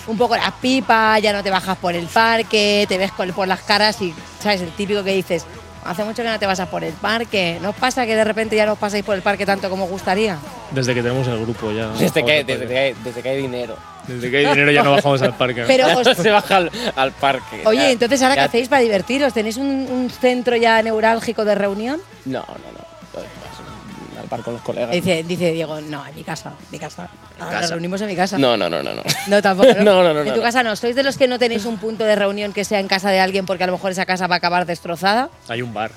un 0.06 0.18
poco 0.18 0.36
las 0.36 0.52
pipas, 0.52 1.20
ya 1.22 1.32
no 1.32 1.42
te 1.42 1.50
bajas 1.50 1.76
por 1.78 1.94
el 1.94 2.06
parque, 2.06 2.84
te 2.88 2.98
ves 2.98 3.10
por 3.12 3.48
las 3.48 3.60
caras 3.62 4.00
y, 4.02 4.14
¿sabes? 4.40 4.60
El 4.60 4.70
típico 4.72 5.02
que 5.02 5.12
dices, 5.14 5.44
hace 5.84 6.04
mucho 6.04 6.22
que 6.22 6.28
no 6.28 6.38
te 6.38 6.46
vas 6.46 6.60
a 6.60 6.66
por 6.70 6.84
el 6.84 6.92
parque. 6.92 7.58
¿No 7.60 7.70
os 7.70 7.76
pasa 7.76 8.06
que 8.06 8.14
de 8.14 8.24
repente 8.24 8.54
ya 8.54 8.66
no 8.66 8.74
os 8.74 8.78
pasáis 8.78 9.04
por 9.04 9.16
el 9.16 9.22
parque 9.22 9.44
tanto 9.46 9.68
como 9.70 9.86
gustaría? 9.86 10.38
Desde 10.70 10.94
que 10.94 11.02
tenemos 11.02 11.26
el 11.26 11.40
grupo 11.40 11.72
ya. 11.72 11.88
Desde 11.88 12.24
que, 12.24 12.44
desde, 12.44 12.66
que 12.68 12.78
hay, 12.78 12.94
desde 13.02 13.22
que 13.22 13.28
hay 13.28 13.42
dinero. 13.42 13.76
Desde 14.08 14.30
que 14.30 14.38
hay 14.38 14.46
dinero 14.46 14.70
ya 14.72 14.82
no 14.82 14.92
bajamos 14.92 15.22
al 15.22 15.34
parque. 15.36 15.64
Pero 15.66 15.86
os- 15.98 16.16
se 16.16 16.30
baja 16.30 16.56
al, 16.56 16.70
al 16.96 17.12
parque. 17.12 17.62
Oye, 17.64 17.78
Ya- 17.80 17.90
entonces 17.90 18.20
ahora 18.22 18.34
qué 18.34 18.40
ya- 18.40 18.44
hacéis 18.46 18.68
para 18.68 18.82
divertiros? 18.82 19.32
¿Tenéis 19.32 19.56
un, 19.56 19.66
un 19.66 20.10
centro 20.10 20.56
ya 20.56 20.82
neurálgico 20.82 21.44
de 21.44 21.54
reunión? 21.54 22.00
No, 22.24 22.40
no, 22.40 22.46
no. 22.46 22.84
Pues, 23.12 23.26
Al 24.20 24.28
parque 24.28 24.44
con 24.44 24.54
los 24.54 24.62
colegas. 24.62 24.90
Dice, 24.90 25.22
dice 25.24 25.52
Diego, 25.52 25.80
no, 25.80 26.06
en 26.06 26.14
mi 26.14 26.24
casa, 26.24 26.52
mi 26.70 26.78
casa. 26.78 27.08
Ahora 27.40 27.60
Nos 27.62 27.70
reunimos 27.70 28.00
en 28.00 28.06
mi 28.08 28.16
casa. 28.16 28.38
No, 28.38 28.56
no, 28.56 28.68
no, 28.70 28.82
no. 28.82 28.94
no. 28.94 29.02
No, 29.28 29.42
tampoco. 29.42 29.68
¿no? 29.74 29.82
No, 29.84 30.02
no, 30.02 30.14
no, 30.14 30.20
En 30.22 30.30
tu 30.30 30.36
no. 30.36 30.42
casa 30.42 30.62
no. 30.62 30.76
¿Sois 30.76 30.94
de 30.94 31.02
los 31.02 31.16
que 31.18 31.26
no 31.28 31.38
tenéis 31.38 31.64
un 31.64 31.76
punto 31.78 32.04
de 32.04 32.14
reunión 32.16 32.52
que 32.52 32.64
sea 32.64 32.78
en 32.80 32.88
casa 32.88 33.10
de 33.10 33.20
alguien 33.20 33.46
porque 33.46 33.64
a 33.64 33.66
lo 33.66 33.72
mejor 33.72 33.90
esa 33.92 34.06
casa 34.06 34.26
va 34.26 34.36
a 34.36 34.38
acabar 34.38 34.66
destrozada? 34.66 35.28
Hay 35.48 35.62
un 35.62 35.72
bar. 35.74 35.90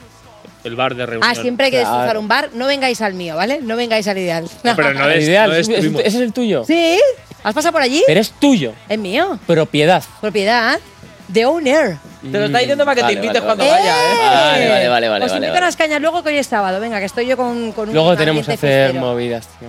El 0.66 0.76
bar 0.76 0.96
de 0.96 1.06
reunión. 1.06 1.30
Ah, 1.32 1.36
siempre 1.40 1.66
hay 1.68 1.72
que 1.72 1.78
destrozar 1.78 2.06
Claro. 2.06 2.20
un 2.20 2.28
bar. 2.28 2.50
No 2.54 2.66
vengáis 2.68 3.00
al 3.02 3.14
mío, 3.14 3.36
¿vale? 3.36 3.60
No 3.62 3.76
vengáis 3.76 4.08
al 4.08 4.18
ideal. 4.18 4.50
No, 4.64 4.76
pero 4.76 4.94
no 4.94 5.10
es, 5.10 5.24
ideal, 5.24 5.50
no 5.52 5.56
¿ese 5.56 5.72
destruimos. 5.72 6.02
es 6.04 6.16
el 6.16 6.34
tuyo? 6.34 6.64
¿Sí? 6.66 7.00
¿Has 7.44 7.54
pasado 7.54 7.72
por 7.72 7.82
allí? 7.84 8.04
Pero 8.08 8.20
es 8.20 8.32
tuyo. 8.32 8.74
Es 8.90 8.98
mío. 9.00 9.40
Propiedad. 9.46 10.04
Propiedad. 10.20 10.80
The 11.32 11.46
owner. 11.46 11.98
Te 12.22 12.40
lo 12.40 12.46
está 12.46 12.58
diciendo 12.60 12.84
para 12.86 12.96
que 12.96 13.02
Vale, 13.04 13.14
te 13.16 13.20
invites 13.26 13.44
vale, 13.44 13.56
cuando 13.56 13.72
vaya, 13.72 13.96
¿eh? 13.96 14.18
Vale, 14.18 14.70
vale, 14.70 14.90
vale, 14.90 15.10
vale. 15.10 15.26
Os 15.26 15.32
vale, 15.32 15.46
invito 15.46 15.54
vale. 15.54 15.64
a 15.64 15.68
las 15.68 15.76
cañas 15.76 16.02
luego 16.02 16.24
que 16.24 16.30
hoy 16.30 16.38
es 16.38 16.48
sábado. 16.48 16.80
Venga, 16.80 17.00
que 17.00 17.06
estoy 17.06 17.28
yo 17.28 17.38
con, 17.38 17.72
con 17.72 17.90
un 17.90 17.94
Luego 17.94 18.16
tenemos 18.16 18.46
que 18.48 18.54
hacer 18.54 18.94
movidas, 18.96 19.48
tío. 19.60 19.68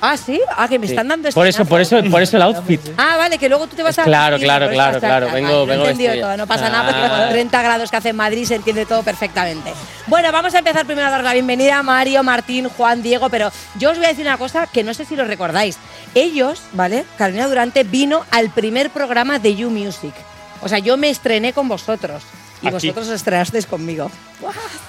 Ah, 0.00 0.16
sí. 0.16 0.40
Ah, 0.56 0.68
que 0.68 0.78
me 0.78 0.86
Sí. 0.86 0.92
están 0.92 1.08
dando 1.08 1.30
Por 1.30 1.46
eso, 1.46 1.64
por 1.64 1.80
eso, 1.80 2.02
por 2.10 2.20
eso 2.22 2.36
el 2.36 2.42
outfit. 2.42 2.80
Ah, 2.98 3.16
vale, 3.16 3.38
que 3.38 3.48
luego 3.48 3.66
tú 3.66 3.74
te 3.76 3.82
vas 3.82 3.98
a. 3.98 4.04
Claro, 4.04 4.38
claro, 4.38 4.66
por 4.66 4.74
eso 4.74 4.82
claro, 4.82 5.00
claro. 5.00 5.26
Vengo- 5.32 5.66
vengo 5.66 5.84
todo, 6.20 6.36
no 6.36 6.46
pasa 6.46 6.68
nada 6.68 6.84
porque 6.90 7.00
con 7.00 7.10
Ah. 7.10 7.20
los 7.22 7.30
30 7.30 7.62
grados 7.62 7.90
que 7.90 7.96
hace 7.96 8.08
en 8.10 8.16
Madrid 8.16 8.44
se 8.46 8.56
entiende 8.56 8.84
todo 8.86 9.02
perfectamente. 9.02 9.72
Bueno, 10.06 10.30
vamos 10.32 10.54
a 10.54 10.58
empezar 10.58 10.84
primero 10.84 11.08
a 11.08 11.10
dar 11.10 11.24
la 11.24 11.32
bienvenida 11.32 11.78
a 11.78 11.82
Mario, 11.82 12.22
Martín, 12.22 12.68
Juan, 12.68 13.02
Diego, 13.02 13.30
pero 13.30 13.50
yo 13.78 13.90
os 13.92 13.96
voy 13.96 14.06
a 14.06 14.08
decir 14.10 14.26
una 14.26 14.36
cosa 14.36 14.66
que 14.66 14.84
no 14.84 14.92
sé 14.92 15.04
si 15.06 15.16
lo 15.16 15.24
recordáis. 15.24 15.78
Ellos, 16.14 16.60
¿vale? 16.72 17.04
Carolina 17.16 17.48
Durante 17.48 17.84
vino 17.84 18.24
al 18.30 18.50
primer 18.50 18.90
programa 18.90 19.38
de 19.38 19.54
You 19.56 19.70
Music. 19.70 20.12
O 20.60 20.68
sea, 20.68 20.78
yo 20.78 20.96
me 20.96 21.08
estrené 21.10 21.52
con 21.52 21.68
vosotros 21.68 22.22
y 22.62 22.66
Aquí. 22.66 22.74
vosotros 22.74 23.08
os 23.08 23.14
estrenasteis 23.14 23.66
conmigo. 23.66 24.10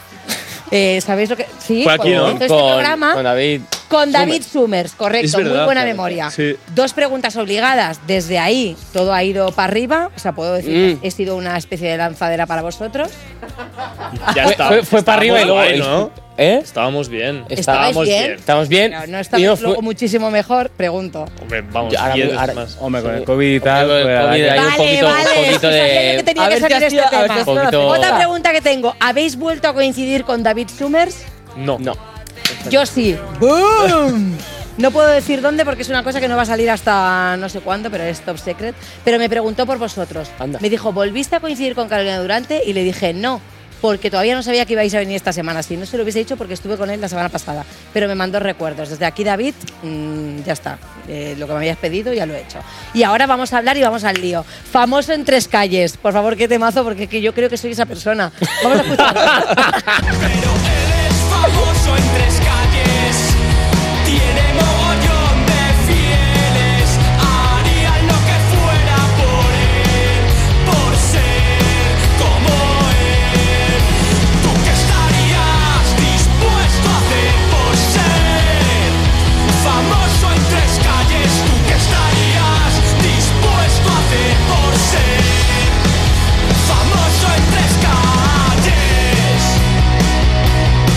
Eh, 0.71 0.99
¿Sabéis 1.05 1.29
lo 1.29 1.37
que.? 1.37 1.45
Sí, 1.59 1.83
Fue 1.83 1.93
aquí, 1.93 2.09
cuando 2.11 2.21
¿no? 2.21 2.27
hizo 2.33 2.43
este 2.45 2.47
programa. 2.47 3.13
con 3.13 3.23
David. 3.23 3.61
Con 3.89 4.11
David 4.11 4.41
Summers. 4.41 4.93
Correcto, 4.93 5.37
verdad, 5.37 5.51
muy 5.51 5.65
buena 5.65 5.81
claro. 5.81 5.87
memoria. 5.95 6.31
Sí. 6.31 6.55
Dos 6.73 6.93
preguntas 6.93 7.35
obligadas. 7.35 7.99
Desde 8.07 8.39
ahí 8.39 8.75
todo 8.93 9.13
ha 9.13 9.23
ido 9.23 9.51
para 9.51 9.67
arriba. 9.69 10.09
O 10.15 10.19
sea, 10.19 10.33
puedo 10.33 10.53
decir 10.53 10.95
Mm. 10.97 10.99
que 11.01 11.07
he 11.07 11.11
sido 11.11 11.35
una 11.35 11.55
especie 11.57 11.89
de 11.91 11.97
lanzadera 11.97 12.45
para 12.47 12.61
vosotros. 12.61 13.09
Ya 14.35 14.43
Fue- 14.43 14.51
está. 14.51 14.67
fue- 14.67 14.83
fue 14.83 15.03
para 15.03 15.17
arriba 15.19 15.41
y 15.41 15.45
luego 15.45 15.61
¿no? 15.77 16.11
¿Eh? 16.37 16.59
Estábamos 16.61 17.07
bien. 17.07 17.45
¿Estabais 17.47 17.59
Estábamos 17.59 18.05
bien? 18.07 18.23
bien. 18.25 18.39
Estamos 18.39 18.67
bien. 18.67 18.91
No 18.91 19.05
no 19.07 19.23
fue- 19.23 19.67
luego 19.67 19.81
muchísimo 19.81 20.29
mejor, 20.31 20.69
pregunto. 20.71 21.25
Hombre, 21.41 21.61
vamos, 21.71 21.93
Yo 21.93 21.99
ahora- 21.99 22.39
ahora- 22.41 22.53
más. 22.53 22.77
Hombre, 22.81 23.01
con 23.03 23.11
Sí. 23.11 23.17
el 23.19 23.23
COVID 23.23 23.55
y 23.55 23.59
tal. 23.61 23.87
Con 23.87 23.95
el 23.97 24.03
pues, 24.03 24.15
la 24.15 24.21
COVID 24.21 24.31
hay 24.43 24.59
que- 24.59 24.65
un 24.65 24.75
poquito, 24.75 25.05
vale, 25.05 25.29
un 25.29 25.45
poquito 25.45 25.59
que 25.61 25.67
de. 25.67 25.81
A 25.81 25.83
ver 25.85 26.17
este 26.19 26.41
a 26.41 26.79
ver 26.79 26.91
si 26.91 26.99
Otra 26.99 28.15
pregunta 28.17 28.51
que 28.51 28.61
tengo. 28.61 28.95
¿Habéis 28.99 29.37
vuelto 29.37 29.67
a 29.69 29.73
coincidir 29.73 30.25
con 30.25 30.43
David 30.43 30.67
Summers? 30.77 31.23
No. 31.55 31.77
No. 31.79 32.14
Yo 32.69 32.85
sí. 32.85 33.17
¡Boom! 33.39 34.37
No 34.77 34.91
puedo 34.91 35.07
decir 35.07 35.41
dónde 35.41 35.63
porque 35.63 35.83
es 35.83 35.89
una 35.89 36.03
cosa 36.03 36.19
que 36.19 36.27
no 36.27 36.35
va 36.35 36.41
a 36.41 36.45
salir 36.45 36.69
hasta 36.69 37.37
no 37.37 37.47
sé 37.47 37.61
cuándo, 37.61 37.89
pero 37.89 38.03
es 38.03 38.19
top 38.19 38.37
secret. 38.37 38.75
Pero 39.05 39.17
me 39.17 39.29
preguntó 39.29 39.65
por 39.65 39.77
vosotros. 39.77 40.29
Anda. 40.37 40.59
Me 40.61 40.69
dijo, 40.69 40.91
¿volviste 40.91 41.37
a 41.37 41.39
coincidir 41.39 41.75
con 41.75 41.87
Carolina 41.87 42.19
Durante? 42.19 42.61
Y 42.65 42.73
le 42.73 42.83
dije, 42.83 43.13
no, 43.13 43.39
porque 43.79 44.09
todavía 44.09 44.35
no 44.35 44.43
sabía 44.43 44.65
que 44.65 44.73
ibais 44.73 44.93
a 44.93 44.99
venir 44.99 45.15
esta 45.15 45.31
semana. 45.31 45.63
Si 45.63 45.77
no 45.77 45.85
se 45.85 45.95
lo 45.95 46.03
hubiese 46.03 46.19
dicho 46.19 46.35
porque 46.35 46.55
estuve 46.55 46.75
con 46.75 46.89
él 46.89 46.99
la 46.99 47.07
semana 47.07 47.29
pasada. 47.29 47.63
Pero 47.93 48.09
me 48.09 48.15
mandó 48.15 48.39
recuerdos. 48.39 48.89
Desde 48.89 49.05
aquí, 49.05 49.23
David, 49.23 49.53
mm, 49.81 50.43
ya 50.43 50.53
está. 50.53 50.77
Eh, 51.07 51.35
lo 51.37 51.47
que 51.47 51.53
me 51.53 51.59
habías 51.59 51.77
pedido 51.77 52.11
ya 52.11 52.25
lo 52.25 52.33
he 52.33 52.41
hecho. 52.41 52.59
Y 52.93 53.03
ahora 53.03 53.27
vamos 53.27 53.53
a 53.53 53.59
hablar 53.59 53.77
y 53.77 53.81
vamos 53.81 54.03
al 54.03 54.19
lío. 54.19 54.43
Famoso 54.43 55.13
en 55.13 55.23
tres 55.23 55.47
calles. 55.47 55.95
Por 55.95 56.11
favor, 56.11 56.35
qué 56.35 56.49
temazo, 56.49 56.83
porque 56.83 57.03
es 57.03 57.09
que 57.09 57.21
yo 57.21 57.33
creo 57.33 57.49
que 57.49 57.55
soy 57.55 57.71
esa 57.71 57.85
persona. 57.85 58.31
Vamos 58.61 58.79
a 58.79 58.81
escuchar. 58.81 59.15
famoso 61.29 61.95
en 61.95 62.03
tres 62.13 62.39
calles. 62.39 62.54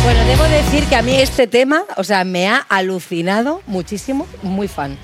Bueno, 0.09 0.25
debo 0.25 0.45
decir 0.45 0.85
que 0.87 0.97
a 0.97 1.03
mí 1.03 1.15
este 1.17 1.47
tema, 1.47 1.85
o 1.99 2.03
sea, 2.03 2.25
me 2.25 2.49
ha 2.49 2.57
alucinado 2.71 3.61
muchísimo, 3.67 4.27
muy 4.43 4.67
fan. 4.67 4.97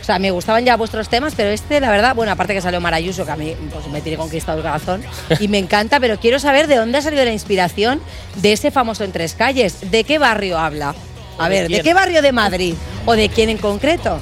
O 0.00 0.02
sea, 0.02 0.18
me 0.18 0.32
gustaban 0.32 0.64
ya 0.64 0.76
vuestros 0.76 1.08
temas, 1.08 1.34
pero 1.36 1.50
este, 1.50 1.78
la 1.78 1.92
verdad, 1.92 2.16
bueno, 2.16 2.32
aparte 2.32 2.54
que 2.54 2.60
salió 2.60 2.80
Marayuso, 2.80 3.24
que 3.24 3.30
a 3.30 3.36
mí 3.36 3.54
pues, 3.72 3.86
me 3.86 4.00
tiene 4.00 4.18
conquistado 4.18 4.58
el 4.58 4.64
corazón, 4.64 5.04
y 5.38 5.46
me 5.46 5.58
encanta, 5.58 6.00
pero 6.00 6.18
quiero 6.18 6.40
saber 6.40 6.66
de 6.66 6.74
dónde 6.74 6.98
ha 6.98 7.02
salido 7.02 7.24
la 7.24 7.30
inspiración 7.30 8.00
de 8.34 8.52
ese 8.52 8.72
famoso 8.72 9.04
En 9.04 9.12
Tres 9.12 9.34
Calles. 9.34 9.92
¿De 9.92 10.02
qué 10.02 10.18
barrio 10.18 10.58
habla? 10.58 10.92
A 11.38 11.48
¿De 11.48 11.60
ver, 11.60 11.70
¿de 11.70 11.80
qué 11.80 11.94
barrio 11.94 12.20
de 12.20 12.32
Madrid? 12.32 12.74
¿O 13.06 13.12
de 13.12 13.28
quién 13.28 13.50
en 13.50 13.58
concreto? 13.58 14.18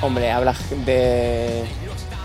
Hombre, 0.00 0.30
habla 0.30 0.54
de. 0.86 1.62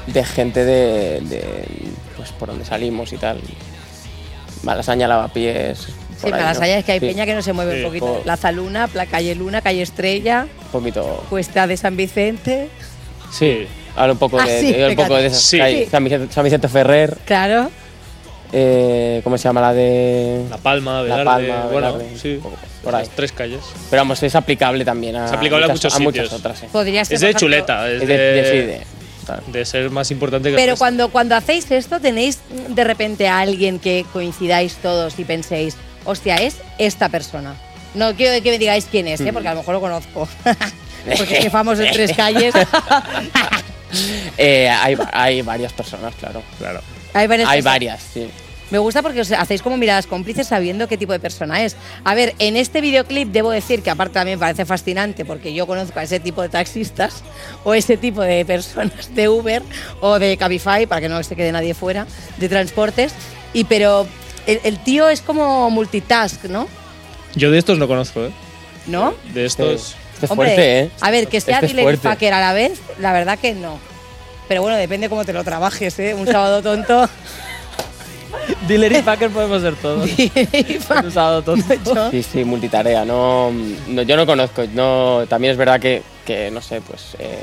de 0.08 0.24
gente 0.24 0.64
de. 0.64 1.20
de, 1.20 1.68
pues 2.16 2.32
por 2.32 2.48
donde 2.48 2.64
salimos 2.64 3.12
y 3.12 3.18
tal. 3.18 3.42
Malasaña, 4.64 5.10
lavapiés. 5.10 5.90
Sí, 6.24 6.30
para 6.32 6.44
las 6.46 6.60
¿no? 6.60 6.66
es 6.66 6.84
que 6.86 6.92
hay 6.92 7.00
Sí. 7.00 7.06
peña 7.08 7.26
que 7.26 7.34
no 7.36 7.42
se 7.42 7.54
mueve 7.54 7.74
Sí, 7.74 7.80
un 7.80 7.86
poquito. 7.88 8.06
por- 8.08 8.22
Plaza 8.24 8.52
Luna, 8.52 8.88
Pla- 8.88 9.06
Calle 9.06 9.36
Luna, 9.36 9.62
Calle 9.62 9.82
Estrella, 9.82 10.48
Un 10.66 10.72
poquito. 10.72 11.24
Cuesta 11.30 11.66
de 11.68 11.78
San 11.78 11.96
Vicente. 11.98 12.70
Sí. 13.32 13.66
Habla 13.96 14.14
un 14.14 14.20
poco 14.20 14.40
Ah, 14.40 14.46
de, 14.46 14.60
sí, 14.62 14.72
de- 14.74 14.88
un 14.90 14.96
poco 14.96 15.08
fíjate. 15.08 15.22
de 15.22 15.28
esas 15.28 15.42
Sí. 15.44 15.58
calles. 15.58 15.90
San 15.90 16.04
Vicente, 16.04 16.34
San 16.34 16.44
Vicente 16.44 16.68
Ferrer. 16.68 17.18
Claro. 17.26 17.70
eh, 18.52 19.22
¿Cómo 19.24 19.38
se 19.38 19.44
llama 19.44 19.62
la 19.62 19.74
de.? 19.74 20.44
La 20.50 20.58
Palma, 20.58 20.96
La 21.04 21.18
Velarde. 21.18 21.26
Palma, 21.50 21.66
bueno, 21.72 21.94
Velarde, 21.98 22.18
sí. 22.20 22.40
por 22.84 22.96
ahí. 22.96 23.04
Las 23.06 23.16
tres 23.16 23.32
calles. 23.32 23.60
Pero 23.92 24.02
vamos, 24.02 24.24
es 24.24 24.34
aplicable 24.36 24.84
también 24.84 25.16
a, 25.18 25.26
Es 25.28 25.32
aplicable 25.34 25.66
a 25.66 25.68
muchas, 25.70 25.94
muchos 25.94 26.02
muchas 26.02 26.24
sitios. 26.26 26.40
otras. 26.40 26.64
eh. 26.64 26.70
Podría 26.72 27.06
ser, 27.06 27.16
Es 27.16 27.22
de 27.22 27.34
chuleta. 27.36 27.88
Es 27.90 28.00
de, 28.00 28.08
de- 28.08 28.18
de- 28.18 28.52
sí, 28.52 28.58
de- 28.58 28.82
tal. 29.28 29.42
de 29.52 29.66
ser 29.66 29.92
más 29.92 30.10
importante 30.10 30.50
que 30.50 30.56
Pero 30.56 30.78
cuando, 30.78 31.10
cuando 31.10 31.36
hacéis 31.36 31.70
esto, 31.70 32.00
¿tenéis 32.00 32.40
de 32.70 32.84
repente 32.84 33.28
a 33.28 33.40
alguien 33.40 33.78
que 33.78 34.04
coincidáis 34.12 34.78
todos 34.78 35.20
y 35.20 35.26
penséis, 35.26 35.76
hostia, 36.06 36.36
es 36.38 36.58
esta 36.78 37.10
persona? 37.10 37.56
No 37.94 38.16
quiero 38.16 38.42
que 38.44 38.52
me 38.52 38.60
digáis 38.60 38.88
quién 38.90 39.08
es, 39.08 39.22
¿eh? 39.22 39.34
porque 39.34 39.48
a 39.48 39.54
lo 39.54 39.62
mejor 39.62 39.76
lo 39.76 39.82
conozco. 39.82 40.28
porque 41.18 41.38
es 41.38 41.44
que 41.46 41.50
famoso 41.50 41.82
en 41.84 41.92
tres 41.94 42.14
calles. 42.16 42.54
Eh, 44.38 44.70
hay, 44.70 44.96
hay 45.12 45.42
varias 45.42 45.74
personas, 45.74 46.14
claro. 46.14 46.44
Claro. 46.60 46.80
Hay 47.12 47.26
varias. 47.26 47.50
Hay 47.50 47.58
personas. 47.58 47.74
varias, 47.74 48.02
sí. 48.14 48.30
Me 48.72 48.78
gusta 48.78 49.02
porque 49.02 49.22
os 49.22 49.32
hacéis 49.32 49.64
como 49.64 49.78
miradas 49.78 50.06
cómplices 50.06 50.48
sabiendo 50.48 50.88
qué 50.88 50.98
tipo 50.98 51.12
de 51.12 51.20
persona 51.20 51.64
es. 51.64 51.76
A 52.04 52.14
ver, 52.14 52.36
en 52.38 52.56
este 52.56 52.82
videoclip 52.82 53.30
debo 53.30 53.50
decir 53.50 53.82
que 53.82 53.90
aparte 53.90 54.14
también 54.14 54.38
me 54.38 54.42
parece 54.42 54.66
fascinante 54.66 55.26
porque 55.26 55.54
yo 55.54 55.66
conozco 55.66 56.00
a 56.00 56.04
ese 56.04 56.20
tipo 56.20 56.42
de 56.44 56.50
taxistas 56.50 57.24
o 57.64 57.74
ese 57.74 57.98
tipo 57.98 58.22
de 58.22 58.46
personas 58.46 59.14
de 59.16 59.28
Uber 59.28 59.64
o 60.02 60.20
de 60.20 60.38
Cabify, 60.38 60.86
para 60.86 61.02
que 61.02 61.10
no 61.10 61.22
se 61.24 61.36
quede 61.36 61.52
nadie 61.52 61.74
fuera, 61.74 62.06
de 62.38 62.48
transportes. 62.48 63.14
Y 63.54 63.64
pero 63.64 64.06
el, 64.52 64.60
el 64.64 64.80
tío 64.84 65.10
es 65.10 65.22
como 65.22 65.70
multitask, 65.70 66.46
¿no? 66.46 66.68
Yo 67.36 67.52
de 67.52 67.58
estos 67.60 67.78
no 67.78 67.88
conozco, 67.88 68.26
¿eh? 68.26 68.32
¿No? 68.88 69.14
De 69.34 69.46
estos. 69.46 69.96
Este 70.14 70.26
es 70.26 70.32
Hombre, 70.32 70.48
fuerte, 70.50 70.80
¿eh? 70.80 70.92
A 71.02 71.12
ver, 71.12 71.28
que 71.28 71.40
sea 71.42 71.56
Este 71.56 71.68
es 71.68 71.72
dealer 71.76 71.94
y 71.94 71.98
fuerte. 71.98 72.10
fucker 72.10 72.34
a 72.34 72.40
la 72.42 72.54
vez, 72.54 72.80
la 73.00 73.14
verdad 73.14 73.38
que 73.40 73.54
no. 73.54 73.78
Pero 74.48 74.62
bueno, 74.64 74.78
depende 74.78 75.10
cómo 75.10 75.24
te 75.26 75.32
lo 75.34 75.44
trabajes, 75.44 75.98
¿eh? 76.00 76.14
Un 76.14 76.26
sábado 76.26 76.62
tonto. 76.62 77.08
Dealer 78.68 78.92
y 78.92 79.02
fucker 79.02 79.30
podemos 79.30 79.62
ser 79.62 79.76
todos. 79.76 80.10
Un 81.04 81.12
sábado 81.12 81.42
tonto. 81.44 82.10
Sí, 82.12 82.24
sí, 82.24 82.44
multitarea. 82.44 83.06
No, 83.06 83.52
no, 83.88 84.02
yo 84.02 84.16
no 84.18 84.26
conozco. 84.26 84.64
No, 84.74 85.26
también 85.30 85.52
es 85.52 85.58
verdad 85.58 85.80
que, 85.80 86.02
que 86.26 86.50
no 86.52 86.62
sé, 86.62 86.82
pues. 86.82 87.16
eh, 87.20 87.42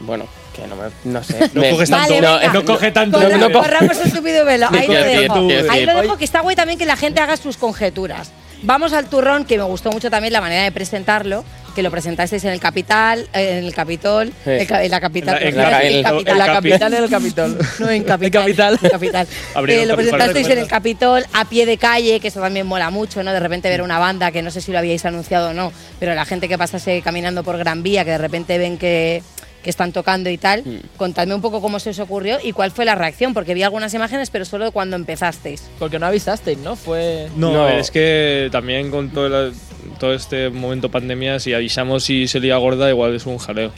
bueno, 0.00 0.26
que 0.54 0.66
no 0.66 0.76
me. 0.76 0.84
No 1.04 1.22
sé. 1.22 1.50
No 1.52 1.60
me- 1.60 1.70
coges 1.70 1.90
Vale, 1.90 2.20
tanto. 2.20 2.38
venga. 2.38 2.52
no 2.52 2.64
coge 2.64 2.90
tanto. 2.92 3.18
Corra- 3.20 3.36
no 3.38 3.50
co- 3.50 3.60
corramos 3.60 3.98
el 4.04 4.12
tupido 4.12 4.44
velo. 4.44 4.68
Ahí 4.70 4.86
lo 4.86 4.94
dejo. 4.94 5.70
Ahí 5.70 5.84
lo 5.86 6.00
dejo, 6.00 6.16
que 6.16 6.24
está 6.24 6.40
guay 6.40 6.56
también 6.56 6.78
que 6.78 6.86
la 6.86 6.96
gente 6.96 7.20
haga 7.20 7.36
sus 7.36 7.56
conjeturas. 7.56 8.30
Vamos 8.62 8.94
al 8.94 9.06
turrón, 9.10 9.44
que 9.44 9.58
me 9.58 9.64
gustó 9.64 9.90
mucho 9.92 10.08
también 10.10 10.32
la 10.32 10.40
manera 10.40 10.62
de 10.62 10.72
presentarlo, 10.72 11.44
que 11.74 11.82
lo 11.82 11.90
presentasteis 11.90 12.42
en 12.44 12.50
el 12.52 12.60
Capital, 12.60 13.28
en 13.34 13.62
el 13.64 13.74
Capitol, 13.74 14.28
Sí. 14.42 14.50
el 14.50 14.60
en 14.72 14.90
la 14.90 15.00
capital. 15.00 15.42
En 15.42 15.56
la- 15.56 15.80
el- 15.82 16.02
capital. 16.02 16.32
En 16.32 16.38
la 16.38 16.88
del 17.00 17.10
Capitol. 17.10 17.58
No, 17.80 17.90
en 17.90 18.04
Capital. 18.04 18.42
Capital. 18.42 18.78
En 18.82 18.88
Capital. 18.90 19.26
Eh, 19.68 19.84
lo 19.84 19.96
presentasteis 19.96 20.48
en 20.48 20.58
el. 20.58 20.66
Capitol 20.68 21.26
a 21.34 21.44
pie 21.44 21.66
de 21.66 21.76
calle, 21.76 22.20
que 22.20 22.28
eso 22.28 22.40
también 22.40 22.66
mola 22.66 22.88
mucho, 22.88 23.22
¿no? 23.22 23.32
De 23.34 23.40
repente 23.40 23.68
ver 23.68 23.82
una 23.82 23.98
banda 23.98 24.30
que 24.30 24.40
no 24.40 24.50
sé 24.50 24.62
si 24.62 24.72
lo 24.72 24.78
habíais 24.78 25.04
anunciado 25.04 25.50
o 25.50 25.52
no, 25.52 25.70
pero 26.00 26.14
la 26.14 26.24
gente 26.24 26.48
que 26.48 26.56
pasase 26.56 27.02
caminando 27.02 27.42
por 27.44 27.58
Gran 27.58 27.82
Vía, 27.82 28.02
que 28.06 28.12
de 28.12 28.18
repente 28.18 28.56
ven 28.56 28.78
que, 28.78 29.22
que 29.64 29.70
están 29.70 29.90
tocando 29.92 30.30
y 30.30 30.38
tal. 30.38 30.62
Contadme 30.96 31.34
un 31.34 31.40
poco 31.40 31.60
cómo 31.60 31.80
se 31.80 31.90
os 31.90 31.98
ocurrió 31.98 32.38
y 32.40 32.52
cuál 32.52 32.70
fue 32.70 32.84
la 32.84 32.94
reacción, 32.94 33.34
porque 33.34 33.54
vi 33.54 33.64
algunas 33.64 33.92
imágenes, 33.94 34.30
pero 34.30 34.44
solo 34.44 34.70
cuando 34.70 34.94
empezasteis. 34.94 35.68
Porque 35.80 35.98
no 35.98 36.06
avisasteis, 36.06 36.58
¿no? 36.58 36.76
Fue. 36.76 37.28
No, 37.34 37.68
es 37.68 37.90
que 37.90 38.50
también 38.52 38.90
con 38.90 39.10
todo, 39.10 39.52
todo 39.98 40.14
este 40.14 40.50
momento 40.50 40.90
pandemia, 40.90 41.40
si 41.40 41.54
avisamos 41.54 42.08
y 42.10 42.28
se 42.28 42.38
lía 42.38 42.56
gorda, 42.58 42.88
igual 42.90 43.14
es 43.16 43.26
un 43.26 43.38
jaleo. 43.38 43.72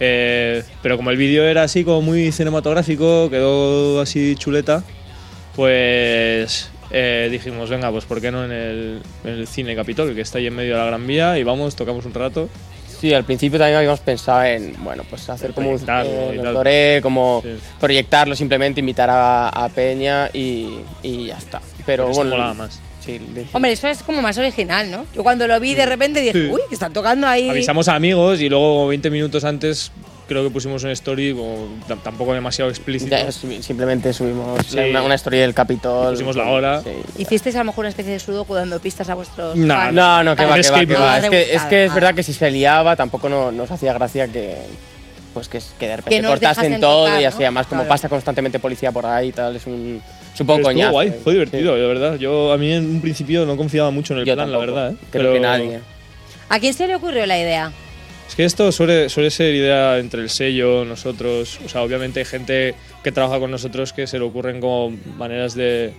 Eh, 0.00 0.62
pero 0.82 0.96
como 0.96 1.10
el 1.10 1.16
vídeo 1.16 1.44
era 1.44 1.62
así 1.62 1.84
como 1.84 2.02
muy 2.02 2.32
cinematográfico, 2.32 3.30
quedó 3.30 4.00
así 4.00 4.34
chuleta, 4.36 4.82
pues 5.54 6.70
eh, 6.90 7.28
dijimos, 7.30 7.70
venga, 7.70 7.90
pues 7.90 8.04
¿por 8.04 8.20
qué 8.20 8.30
no 8.30 8.44
en 8.44 8.52
el, 8.52 9.02
en 9.24 9.30
el 9.30 9.46
cine 9.46 9.74
Capitol, 9.76 10.14
que 10.14 10.20
está 10.20 10.38
ahí 10.38 10.46
en 10.46 10.54
medio 10.54 10.72
de 10.72 10.78
la 10.78 10.86
Gran 10.86 11.06
Vía, 11.06 11.38
y 11.38 11.44
vamos, 11.44 11.76
tocamos 11.76 12.04
un 12.04 12.14
rato. 12.14 12.48
Sí, 13.00 13.12
al 13.12 13.24
principio 13.24 13.58
también 13.58 13.76
habíamos 13.78 14.00
pensado 14.00 14.42
en, 14.44 14.74
bueno, 14.82 15.04
pues 15.08 15.28
hacer 15.28 15.52
como 15.52 15.70
un 15.70 15.76
eh. 15.86 16.40
Doré, 16.42 17.00
como 17.02 17.42
Sí. 17.44 17.56
proyectarlo, 17.78 18.34
simplemente 18.34 18.80
invitar 18.80 19.10
a, 19.10 19.48
a 19.48 19.68
Peña 19.68 20.30
y, 20.32 20.78
y 21.02 21.26
ya 21.26 21.36
está. 21.36 21.60
Pero 21.84 22.10
eso 22.10 22.24
bueno, 22.24 22.54
más. 22.54 22.80
Hombre, 23.52 23.70
eso 23.72 23.86
es 23.86 24.02
como 24.02 24.20
más 24.20 24.36
original, 24.38 24.90
¿no? 24.90 25.06
Yo 25.14 25.22
cuando 25.22 25.46
lo 25.46 25.60
vi 25.60 25.74
de 25.74 25.86
repente 25.86 26.20
dije, 26.20 26.32
Sí. 26.32 26.48
uy, 26.50 26.60
que 26.68 26.74
están 26.74 26.92
tocando 26.92 27.26
ahí. 27.28 27.48
Avisamos 27.48 27.86
a 27.88 27.94
amigos 27.94 28.40
y 28.40 28.48
luego 28.48 28.88
20 28.88 29.10
minutos 29.10 29.44
antes 29.44 29.92
creo 30.28 30.42
que 30.42 30.50
pusimos 30.50 30.82
una 30.82 30.92
story 30.92 31.32
como 31.32 31.68
tam- 31.88 32.02
tampoco 32.02 32.34
demasiado 32.34 32.70
subi- 32.70 33.62
simplemente 33.62 34.12
subimos 34.12 34.66
Sí. 34.66 34.78
una, 34.78 35.02
una 35.02 35.14
story 35.14 35.38
del 35.38 35.54
Capitol. 35.54 36.10
Pusimos 36.12 36.36
la 36.36 36.48
hora. 36.48 36.82
Sí. 36.82 36.90
¿Hicisteis 37.18 37.54
a 37.56 37.58
lo 37.60 37.66
mejor 37.66 37.82
una 37.84 37.90
especie 37.90 38.12
de 38.12 38.18
sudoku 38.18 38.54
dando 38.54 38.80
pistas 38.80 39.08
a 39.08 39.14
vuestros 39.14 39.56
No, 39.56 39.74
fans? 39.74 39.94
no, 39.94 40.22
no, 40.24 40.32
que 40.32 40.42
Para 40.42 40.48
va, 40.56 40.62
que 40.62 40.70
va, 40.70 40.78
que 40.86 40.94
va. 40.94 41.18
Es 41.18 41.30
que, 41.30 41.54
es 41.54 41.62
que 41.62 41.84
es 41.84 41.90
Ah. 41.90 41.94
verdad 41.94 42.14
que 42.14 42.22
si 42.22 42.32
se 42.32 42.50
liaba 42.50 42.96
tampoco 42.96 43.28
no- 43.28 43.52
nos 43.52 43.70
hacía 43.70 43.92
gracia 43.92 44.26
que 44.28 44.56
pues 45.34 45.48
que, 45.50 45.60
que 45.78 45.86
de 45.86 45.96
repente 45.98 46.26
cortasen 46.26 46.80
todo 46.80 47.04
tocar, 47.04 47.20
y 47.20 47.24
¿no? 47.24 47.28
así 47.28 47.42
además 47.42 47.66
como 47.66 47.82
Claro. 47.82 47.88
pasa 47.90 48.08
constantemente 48.08 48.58
policía 48.58 48.90
por 48.90 49.04
ahí 49.04 49.28
y 49.28 49.32
tal, 49.32 49.54
es 49.54 49.66
un, 49.66 50.00
Estuvo 50.32 50.58
coñazo. 50.62 50.92
guay, 50.92 51.12
fue 51.22 51.34
divertido, 51.34 51.74
de 51.74 51.86
verdad. 51.86 52.16
Yo 52.16 52.52
a 52.54 52.56
mí 52.56 52.72
en 52.72 52.86
un 52.86 53.00
principio 53.02 53.44
no 53.44 53.54
confiaba 53.54 53.90
mucho 53.90 54.14
en 54.14 54.20
el 54.20 54.24
Yo 54.24 54.34
plan, 54.34 54.50
tampoco. 54.50 54.64
la 54.66 54.72
verdad. 54.82 54.92
¿eh? 54.92 55.06
Creo 55.10 55.34
que 55.34 55.40
nadie. 55.40 55.80
¿A 56.48 56.58
quién 56.58 56.72
se 56.72 56.86
le 56.86 56.94
ocurrió 56.94 57.26
la 57.26 57.38
idea? 57.38 57.70
Que 58.36 58.44
esto 58.44 58.70
suele, 58.70 59.08
suele 59.08 59.30
ser 59.30 59.54
idea 59.54 59.98
entre 59.98 60.20
el 60.20 60.28
sello, 60.28 60.84
nosotros. 60.84 61.58
O 61.64 61.68
sea, 61.70 61.82
obviamente 61.82 62.20
hay 62.20 62.26
gente 62.26 62.74
que 63.02 63.10
trabaja 63.10 63.38
con 63.38 63.50
nosotros 63.50 63.94
que 63.94 64.06
se 64.06 64.18
le 64.18 64.26
ocurren 64.26 64.60
como 64.60 64.90
maneras 65.16 65.54
de 65.54 65.94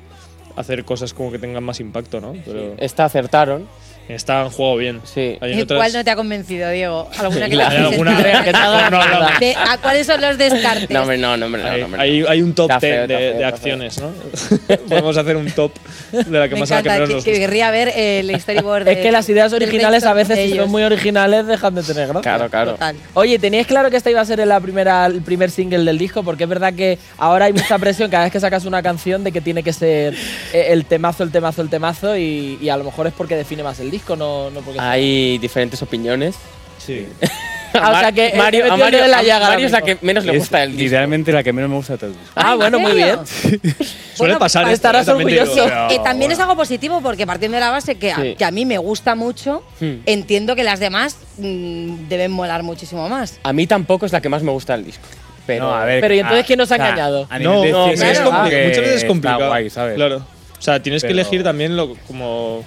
hacer 0.56 0.86
cosas 0.86 1.14
como 1.14 1.32
que 1.32 1.40
tengan 1.40 1.64
más 1.64 1.80
impacto, 1.80 2.22
¿no? 2.22 2.36
Pero 2.46 2.76
Esta 2.78 3.06
acertaron. 3.06 3.68
Esta 4.10 4.42
han 4.42 4.50
jugado 4.50 4.78
bien. 4.78 5.02
Sí. 5.04 5.38
Hay 5.42 5.54
¿Y 5.58 5.62
otras- 5.62 5.78
¿Cuál 5.80 5.94
no 5.94 6.04
te 6.04 6.10
ha 6.12 6.16
convencido, 6.16 6.70
Diego? 6.70 7.10
¿Alguna 7.18 7.46
que 7.50 7.52
Claro. 7.56 7.76
te 7.90 7.96
alguna 7.96 8.44
que 8.44 8.52
No, 8.54 8.90
no. 8.90 9.40
De- 9.40 9.56
¿A 9.56 9.78
cuáles 9.80 10.08
son 10.08 10.22
los 10.22 10.38
descartes? 10.38 10.90
No, 10.90 11.02
hombre, 11.02 11.18
no, 11.18 11.36
no, 11.36 11.46
hombre, 11.48 11.62
no, 11.64 11.70
Hay, 11.70 11.80
no, 11.82 11.86
hombre, 11.86 12.02
hay- 12.02 12.20
no. 12.22 12.30
hay 12.30 12.42
un 12.42 12.54
top 12.54 12.72
Está 12.72 12.80
10 12.88 12.96
feo, 12.96 13.08
de, 13.08 13.14
está 13.14 13.18
feo, 13.18 13.28
de 13.28 13.44
está 13.44 13.48
acciones, 13.48 14.02
¿no? 14.02 14.78
Podemos 14.90 15.18
hacer 15.18 15.36
un 15.36 15.52
top 15.52 15.72
de 16.12 16.40
la 16.40 16.48
que 16.48 16.54
Me 16.56 16.62
más 16.62 16.72
a 16.72 16.76
la 16.76 16.82
que 16.84 16.88
encanta, 16.90 16.94
menos 16.94 17.08
que, 17.10 17.16
nos 17.16 17.24
que 17.26 17.32
gusta. 17.32 17.42
querría 17.46 17.72
ver 17.72 17.92
el 17.96 18.40
storyboard. 18.40 18.88
Es 18.88 18.98
que 19.00 19.12
las 19.12 19.28
ideas 19.30 19.52
originales 19.54 20.04
a 20.06 20.14
veces 20.14 20.40
si 20.40 20.56
son 20.58 20.70
muy 20.72 20.84
originales 20.84 21.46
dejan 21.46 21.76
de 21.76 21.84
tener 21.84 22.08
gracia. 22.08 22.22
Claro, 22.22 22.50
claro. 22.50 22.72
Total. 22.72 22.96
Oye, 23.14 23.40
¿teníais 23.40 23.68
claro 23.68 23.90
que 23.90 23.98
esta 23.98 24.10
iba 24.10 24.22
a 24.22 24.26
ser 24.26 24.46
la 24.48 24.60
primera, 24.60 25.06
el 25.08 25.22
primer 25.22 25.52
single 25.52 25.84
del 25.84 25.98
disco? 25.98 26.24
Porque 26.24 26.44
es 26.44 26.50
verdad 26.50 26.74
que 26.74 26.98
ahora 27.18 27.46
hay 27.46 27.54
mucha 27.54 27.78
presión 27.78 28.10
cada 28.10 28.24
vez 28.24 28.32
que 28.32 28.40
sacas 28.40 28.66
una 28.66 28.82
canción 28.82 29.24
de 29.24 29.32
que 29.32 29.42
tiene 29.42 29.64
que 29.64 29.74
ser 29.74 30.14
eh, 30.54 30.68
el 30.70 30.86
temazo, 30.86 31.24
el 31.24 31.32
temazo, 31.32 31.62
el 31.62 31.70
temazo 31.70 32.16
y, 32.18 32.58
y 32.62 32.70
a 32.70 32.78
lo 32.78 32.84
mejor 32.84 33.08
es 33.08 33.14
porque 33.14 33.36
define 33.36 33.64
más 33.64 33.80
el 33.80 33.90
disco, 33.92 33.97
no, 34.16 34.50
no 34.50 34.62
porque... 34.62 34.80
Hay 34.80 35.38
diferentes 35.40 35.82
opiniones. 35.82 36.36
Sí. 36.78 37.08
Ah, 37.80 37.92
o 37.92 38.00
sea 38.00 38.12
que 38.12 38.34
Mario, 38.36 38.74
a 38.74 38.78
Mario, 38.78 39.04
en 39.04 39.12
la 39.12 39.20
a 39.20 39.24
llaga 39.24 39.50
Mario 39.50 39.66
es 39.68 39.72
la 39.72 39.82
que 39.84 39.98
menos 40.02 40.26
le 40.26 40.36
gusta 40.36 40.64
el 40.64 40.72
disco. 40.72 40.84
Literalmente 40.84 41.32
la 41.32 41.44
que 41.44 41.54
menos 41.54 41.70
me 41.70 41.76
gusta 41.76 41.94
de 41.94 41.98
todo 42.00 42.10
el 42.10 42.16
disco. 42.18 42.32
Ah, 42.34 42.44
Ah, 42.48 42.52
¿en 42.54 42.58
bueno, 42.58 42.80
muy 42.80 42.94
bien. 42.94 43.18
Suele 43.28 43.60
Bueno, 44.18 44.40
pasar 44.40 44.64
pues 44.64 44.74
esto, 44.76 44.88
estarás 44.88 45.04
¿eh? 45.04 45.12
También 45.12 45.28
te 45.28 45.34
digo, 45.34 45.44
orgulloso. 45.44 45.68
pero- 45.70 45.92
Eh, 45.92 46.00
también 46.04 46.32
es 46.32 46.40
algo 46.40 46.56
positivo 46.56 47.02
porque 47.02 47.28
partiendo 47.28 47.56
de 47.56 47.62
la 47.62 47.70
base 47.70 47.96
que, 47.96 48.12
a, 48.12 48.16
Sí. 48.16 48.36
que 48.36 48.46
a 48.46 48.52
mí 48.52 48.66
me 48.66 48.80
gusta 48.80 49.14
mucho, 49.16 49.62
Hmm. 49.80 49.96
entiendo 50.08 50.56
que 50.56 50.64
las 50.64 50.80
demás 50.80 51.18
mm, 51.38 52.08
deben 52.08 52.32
molar 52.32 52.64
muchísimo 52.64 53.08
más. 53.10 53.38
A 53.44 53.54
mí 53.54 53.68
tampoco 53.68 54.08
es 54.08 54.12
la 54.14 54.22
que 54.22 54.30
más 54.30 54.42
me 54.42 54.52
gusta 54.52 54.74
del 54.76 54.86
disco. 54.86 55.06
Pero, 55.46 55.66
No, 55.66 55.76
a 55.76 55.86
ver, 55.86 56.02
Pero, 56.02 56.16
¿y 56.16 56.20
entonces 56.20 56.44
a- 56.44 56.48
quién 56.48 56.58
nos 56.58 56.72
ha 56.72 56.78
sea, 56.78 56.86
engañado? 56.86 57.28
a 57.30 57.38
nivel 57.38 57.54
No, 57.54 57.62
de 57.64 57.72
no, 57.72 57.84
cine 57.92 58.12
es 58.12 58.20
claro. 58.22 58.50
que 58.50 58.64
muchas 58.64 58.80
veces 58.80 58.88
es 58.88 58.96
está 58.96 59.08
complicado. 59.08 59.48
guay, 59.50 59.70
¿sabes? 59.70 59.96
Claro. 59.96 60.18
O 60.58 60.62
sea, 60.62 60.82
tienes 60.82 61.04
que 61.04 61.10
Pero- 61.10 61.20
elegir 61.20 61.44
también 61.44 61.76
lo, 61.78 61.94
como 62.08 62.64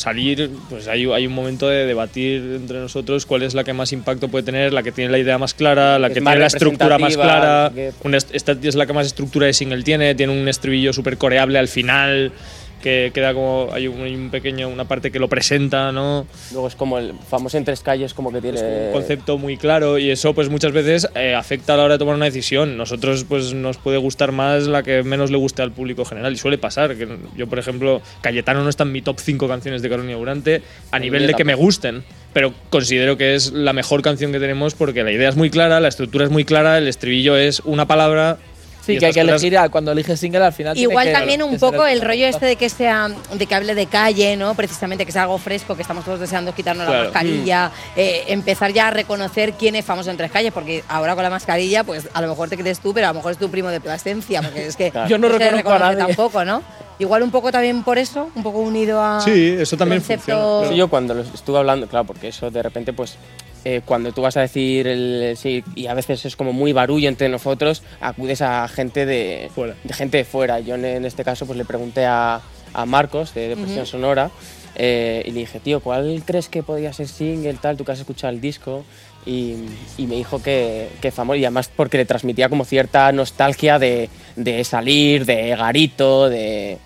salir, 0.00 0.50
pues 0.68 0.88
hay, 0.88 1.04
hay 1.12 1.26
un 1.26 1.32
momento 1.32 1.68
de 1.68 1.86
debatir 1.86 2.40
entre 2.56 2.78
nosotros 2.78 3.26
cuál 3.26 3.42
es 3.42 3.54
la 3.54 3.62
que 3.64 3.72
más 3.72 3.92
impacto 3.92 4.28
puede 4.28 4.44
tener, 4.44 4.72
la 4.72 4.82
que 4.82 4.92
tiene 4.92 5.10
la 5.10 5.18
idea 5.18 5.38
más 5.38 5.54
clara, 5.54 5.98
la 5.98 6.08
que 6.08 6.14
tiene 6.14 6.40
la 6.40 6.46
estructura 6.56 6.98
más 6.98 7.16
clara. 7.16 7.70
Una 8.04 8.16
est- 8.16 8.34
esta 8.34 8.52
es 8.62 8.74
la 8.74 8.86
que 8.86 8.92
más 8.92 9.06
estructura 9.06 9.46
de 9.46 9.52
single 9.52 9.82
tiene, 9.82 10.14
tiene 10.14 10.32
un 10.32 10.48
estribillo 10.48 10.92
súper 10.92 11.16
coreable 11.18 11.58
al 11.58 11.68
final, 11.68 12.32
que 12.80 13.10
queda 13.14 13.34
como, 13.34 13.68
hay 13.72 13.88
un, 13.88 14.02
hay 14.02 14.14
un 14.14 14.30
pequeño, 14.30 14.68
una 14.68 14.84
parte 14.84 15.10
que 15.10 15.18
lo 15.18 15.28
presenta, 15.28 15.92
¿no? 15.92 16.26
Luego 16.52 16.68
es 16.68 16.74
como 16.74 16.98
el 16.98 17.14
famoso 17.28 17.58
en 17.58 17.64
tres 17.64 17.80
calles, 17.80 18.14
como 18.14 18.32
que 18.32 18.40
tiene. 18.40 18.58
Es 18.58 18.86
un 18.86 18.92
concepto 18.92 19.38
muy 19.38 19.56
claro 19.56 19.98
y 19.98 20.10
eso 20.10 20.34
pues 20.34 20.48
muchas 20.48 20.72
veces 20.72 21.08
eh, 21.14 21.34
afecta 21.34 21.74
a 21.74 21.76
la 21.76 21.84
hora 21.84 21.94
de 21.94 21.98
tomar 21.98 22.14
una 22.14 22.24
decisión. 22.24 22.76
Nosotros 22.76 23.24
pues 23.28 23.54
nos 23.54 23.76
puede 23.78 23.98
gustar 23.98 24.32
más 24.32 24.66
la 24.66 24.82
que 24.82 25.02
menos 25.02 25.30
le 25.30 25.36
guste 25.36 25.62
al 25.62 25.72
público 25.72 26.04
general 26.04 26.32
y 26.32 26.36
suele 26.36 26.58
pasar. 26.58 26.96
que 26.96 27.08
Yo 27.36 27.46
por 27.46 27.58
ejemplo, 27.58 28.02
Cayetano 28.20 28.62
no 28.62 28.70
está 28.70 28.84
en 28.84 28.92
mi 28.92 29.02
top 29.02 29.18
5 29.20 29.48
canciones 29.48 29.82
de 29.82 29.88
Carolina 29.88 30.16
Durante 30.16 30.62
a 30.90 30.98
Ni 30.98 31.06
nivel 31.06 31.26
de 31.26 31.34
que 31.34 31.44
me 31.44 31.54
gusten. 31.54 32.04
Pero 32.32 32.54
considero 32.70 33.16
que 33.16 33.34
es 33.34 33.52
la 33.52 33.72
mejor 33.72 34.02
canción 34.02 34.30
que 34.30 34.38
tenemos 34.38 34.74
porque 34.74 35.02
la 35.02 35.10
idea 35.10 35.28
es 35.28 35.36
muy 35.36 35.50
clara, 35.50 35.80
la 35.80 35.88
estructura 35.88 36.24
es 36.24 36.30
muy 36.30 36.44
clara, 36.44 36.78
el 36.78 36.86
estribillo 36.86 37.36
es 37.36 37.60
una 37.60 37.86
palabra. 37.86 38.38
Sí, 38.84 38.92
y 38.94 38.98
que 38.98 39.06
hay 39.06 39.12
que 39.12 39.20
elegir 39.20 39.56
a- 39.58 39.68
cuando 39.68 39.92
eliges 39.92 40.18
single 40.18 40.42
al 40.44 40.52
final. 40.52 40.74
tiene 40.74 40.90
Igual 40.90 41.06
que- 41.06 41.12
también 41.12 41.42
un 41.42 41.58
poco 41.58 41.86
el 41.86 42.00
rollo 42.00 42.26
este 42.26 42.46
de 42.46 42.56
que 42.56 42.68
sea 42.68 43.08
de 43.08 43.46
que 43.46 43.54
hable 43.54 43.74
de 43.74 43.86
calle, 43.86 44.36
¿no? 44.36 44.54
Precisamente 44.54 45.04
que 45.06 45.12
sea 45.12 45.22
algo 45.22 45.38
fresco, 45.38 45.76
que 45.76 45.82
estamos 45.82 46.04
todos 46.04 46.18
deseando 46.20 46.54
quitarnos 46.54 46.86
la 46.86 46.90
Claro. 46.92 47.04
mascarilla, 47.04 47.70
eh, 47.96 48.24
empezar 48.28 48.72
ya 48.72 48.88
a 48.88 48.90
reconocer 48.90 49.52
quién 49.52 49.76
es 49.76 49.84
famoso 49.84 50.10
en 50.10 50.16
tres 50.16 50.30
calles, 50.30 50.52
porque 50.52 50.82
ahora 50.88 51.14
con 51.14 51.22
la 51.24 51.30
mascarilla, 51.30 51.84
pues 51.84 52.08
a 52.12 52.20
lo 52.22 52.28
mejor 52.28 52.48
te 52.48 52.56
crees 52.56 52.80
tú, 52.80 52.94
pero 52.94 53.06
a 53.06 53.10
lo 53.10 53.14
mejor 53.16 53.32
es 53.32 53.38
tu 53.38 53.50
primo 53.50 53.68
de 53.68 53.80
Plasencia, 53.80 54.40
porque 54.42 54.66
es 54.66 54.76
que 54.76 54.92
Yo 55.08 55.18
no 55.18 55.28
se 55.28 55.34
reconozco 55.38 55.70
a 55.70 55.78
reconoce 55.78 55.96
nadie. 55.96 56.06
tampoco, 56.14 56.44
¿no? 56.44 56.62
Igual 56.98 57.22
un 57.22 57.30
poco 57.30 57.50
también 57.50 57.82
por 57.82 57.96
eso, 57.98 58.30
un 58.34 58.42
poco 58.42 58.58
unido 58.58 59.02
a 59.02 59.20
Sí, 59.22 59.56
eso 59.58 59.76
también 59.76 60.00
concepto- 60.02 60.32
funciona. 60.58 60.68
Sí, 60.68 60.76
yo 60.76 60.88
cuando 60.88 61.14
lo 61.14 61.22
estuve 61.22 61.58
hablando, 61.58 61.86
claro, 61.86 62.04
porque 62.06 62.28
eso 62.28 62.50
de 62.50 62.62
repente, 62.62 62.92
pues, 62.92 63.16
eh, 63.64 63.80
cuando 63.84 64.12
tú 64.12 64.22
vas 64.22 64.36
a 64.36 64.40
decir 64.40 64.86
el 64.86 65.34
sí, 65.36 65.62
y 65.74 65.86
a 65.86 65.94
veces 65.94 66.24
es 66.24 66.36
como 66.36 66.52
muy 66.52 66.72
barullo 66.72 67.08
entre 67.08 67.28
nosotros, 67.28 67.82
acudes 68.00 68.40
a 68.42 68.66
gente 68.68 69.06
de, 69.06 69.50
Fuera. 69.54 69.74
de 69.84 69.94
gente 69.94 70.16
de 70.18 70.24
fuera. 70.24 70.60
Yo 70.60 70.74
en, 70.76 70.84
en 70.84 71.04
este 71.04 71.24
caso, 71.24 71.46
pues 71.46 71.58
le 71.58 71.64
pregunté 71.64 72.06
a, 72.06 72.40
a 72.74 72.86
Marcos 72.86 73.34
de 73.34 73.48
Depresión. 73.48 73.86
Sonora 73.86 74.30
eh, 74.76 75.22
y 75.26 75.30
le 75.32 75.40
dije, 75.40 75.60
tío, 75.60 75.80
¿cuál 75.80 76.22
crees 76.24 76.48
que 76.48 76.62
podría 76.62 76.92
ser 76.92 77.08
single, 77.08 77.54
tal? 77.54 77.76
Tú 77.76 77.84
que 77.84 77.92
has 77.92 77.98
escuchado 78.00 78.32
el 78.32 78.40
disco. 78.40 78.84
Y, 79.26 79.56
y 79.98 80.06
me 80.06 80.14
dijo 80.16 80.42
que, 80.42 80.88
que 81.02 81.10
famoso, 81.10 81.36
y 81.36 81.44
además 81.44 81.70
porque 81.76 81.98
le 81.98 82.06
transmitía 82.06 82.48
como 82.48 82.64
cierta 82.64 83.12
nostalgia 83.12 83.78
de, 83.78 84.08
de 84.36 84.64
salir, 84.64 85.26
de 85.26 85.54
garito, 85.56 86.30
de. 86.30 86.78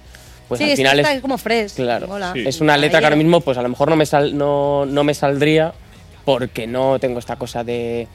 Pues 0.48 0.58
sí, 0.58 0.64
al 0.64 0.70
es 0.70 0.76
final 0.76 0.98
está 0.98 1.14
es, 1.14 1.20
como 1.20 1.38
fresco. 1.38 1.82
Claro. 1.84 2.08
Sí. 2.32 2.42
es 2.44 2.60
una 2.60 2.76
letra 2.76 2.98
que 2.98 3.06
ahora 3.06 3.14
mismo, 3.14 3.40
pues 3.40 3.56
a 3.56 3.62
lo 3.62 3.68
mejor 3.68 3.88
no 3.88 3.94
me, 3.94 4.04
sal- 4.04 4.36
no, 4.36 4.84
no 4.84 5.04
me 5.04 5.14
saldría 5.14 5.72
porque 6.24 6.66
no 6.66 6.98
tengo 6.98 7.18
esta 7.18 7.36
cosa 7.36 7.62
de. 7.64 8.08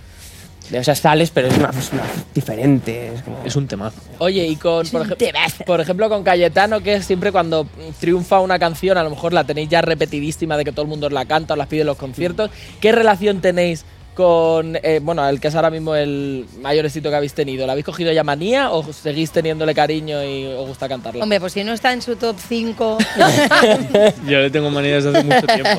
de 0.69 0.79
o 0.79 0.83
sea, 0.83 0.95
sales, 0.95 1.31
pero 1.31 1.47
es 1.47 1.57
una, 1.57 1.69
es 1.69 1.91
una 1.93 2.03
diferente. 2.33 3.13
Es 3.15 3.21
como- 3.21 3.37
Es 3.45 3.55
un 3.55 3.67
temazo. 3.67 3.99
Oye, 4.19 4.45
y 4.47 4.55
con, 4.55 4.85
por, 4.87 5.01
ej- 5.07 5.65
por 5.65 5.79
ejemplo, 5.81 6.09
con 6.09 6.23
Cayetano, 6.23 6.81
que 6.81 7.01
siempre 7.01 7.31
cuando 7.31 7.67
triunfa 7.99 8.39
una 8.39 8.59
canción, 8.59 8.97
a 8.97 9.03
lo 9.03 9.09
mejor 9.09 9.33
la 9.33 9.43
tenéis 9.43 9.69
ya 9.69 9.81
repetidísima 9.81 10.57
de 10.57 10.65
que 10.65 10.71
todo 10.71 10.83
el 10.83 10.87
mundo 10.89 11.07
os 11.07 11.13
la 11.13 11.25
canta, 11.25 11.53
os 11.53 11.57
la 11.57 11.65
pide 11.67 11.81
en 11.81 11.87
los 11.87 11.97
conciertos. 11.97 12.51
¿Qué 12.81 12.91
relación 12.91 13.41
tenéis 13.41 13.85
con, 14.19 14.77
eh, 14.83 14.99
bueno, 15.01 15.25
el 15.29 15.39
que 15.39 15.47
es 15.47 15.55
ahora 15.55 15.69
mismo 15.69 15.95
el 15.95 16.45
mayor 16.61 16.85
éxito 16.85 17.09
que 17.09 17.15
habéis 17.15 17.33
tenido? 17.33 17.65
¿La 17.65 17.71
habéis 17.71 17.85
cogido 17.85 18.11
ya 18.11 18.21
manía 18.25 18.69
o 18.69 18.83
seguís 18.91 19.31
teniéndole 19.31 19.73
cariño 19.73 20.21
y 20.21 20.45
os 20.45 20.67
gusta 20.67 20.89
cantarla? 20.89 21.23
Hombre, 21.23 21.39
pues 21.39 21.53
si 21.53 21.63
no 21.63 21.71
está 21.71 21.93
en 21.93 22.01
su 22.01 22.17
top 22.17 22.35
5. 22.37 22.97
Yo 24.27 24.39
le 24.39 24.49
tengo 24.49 24.69
manía 24.69 24.95
desde 24.95 25.09
hace 25.09 25.23
mucho 25.23 25.47
tiempo. 25.47 25.69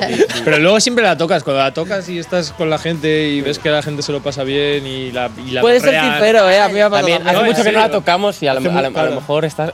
Pero 0.43 0.57
luego 0.57 0.79
siempre 0.79 1.03
la 1.03 1.15
tocas. 1.17 1.43
Cuando 1.43 1.61
la 1.61 1.71
tocas 1.71 2.09
y 2.09 2.17
estás 2.17 2.51
con 2.51 2.71
la 2.71 2.79
gente 2.79 3.27
y 3.29 3.41
ves 3.41 3.59
que 3.59 3.69
la 3.69 3.83
gente 3.83 4.01
se 4.01 4.11
lo 4.11 4.21
pasa 4.23 4.43
bien 4.43 4.87
y 4.87 5.11
la. 5.11 5.29
Y 5.45 5.51
la 5.51 5.61
Puedes 5.61 5.83
ser 5.83 6.01
sincero, 6.01 6.49
¿eh? 6.49 6.59
A 6.59 6.67
mí 6.67 6.73
me 6.73 6.81
ha 6.81 6.89
pasado 6.89 7.07
También, 7.07 7.27
hace 7.27 7.37
No, 7.39 7.45
mucho 7.45 7.63
que 7.63 7.71
no 7.71 7.79
la 7.79 7.91
tocamos 7.91 8.41
y 8.41 8.47
a 8.47 8.55
lo, 8.55 8.59
a 8.59 8.81
lo- 8.89 8.99
a 8.99 9.03
lo 9.05 9.15
mejor 9.15 9.45
está, 9.45 9.71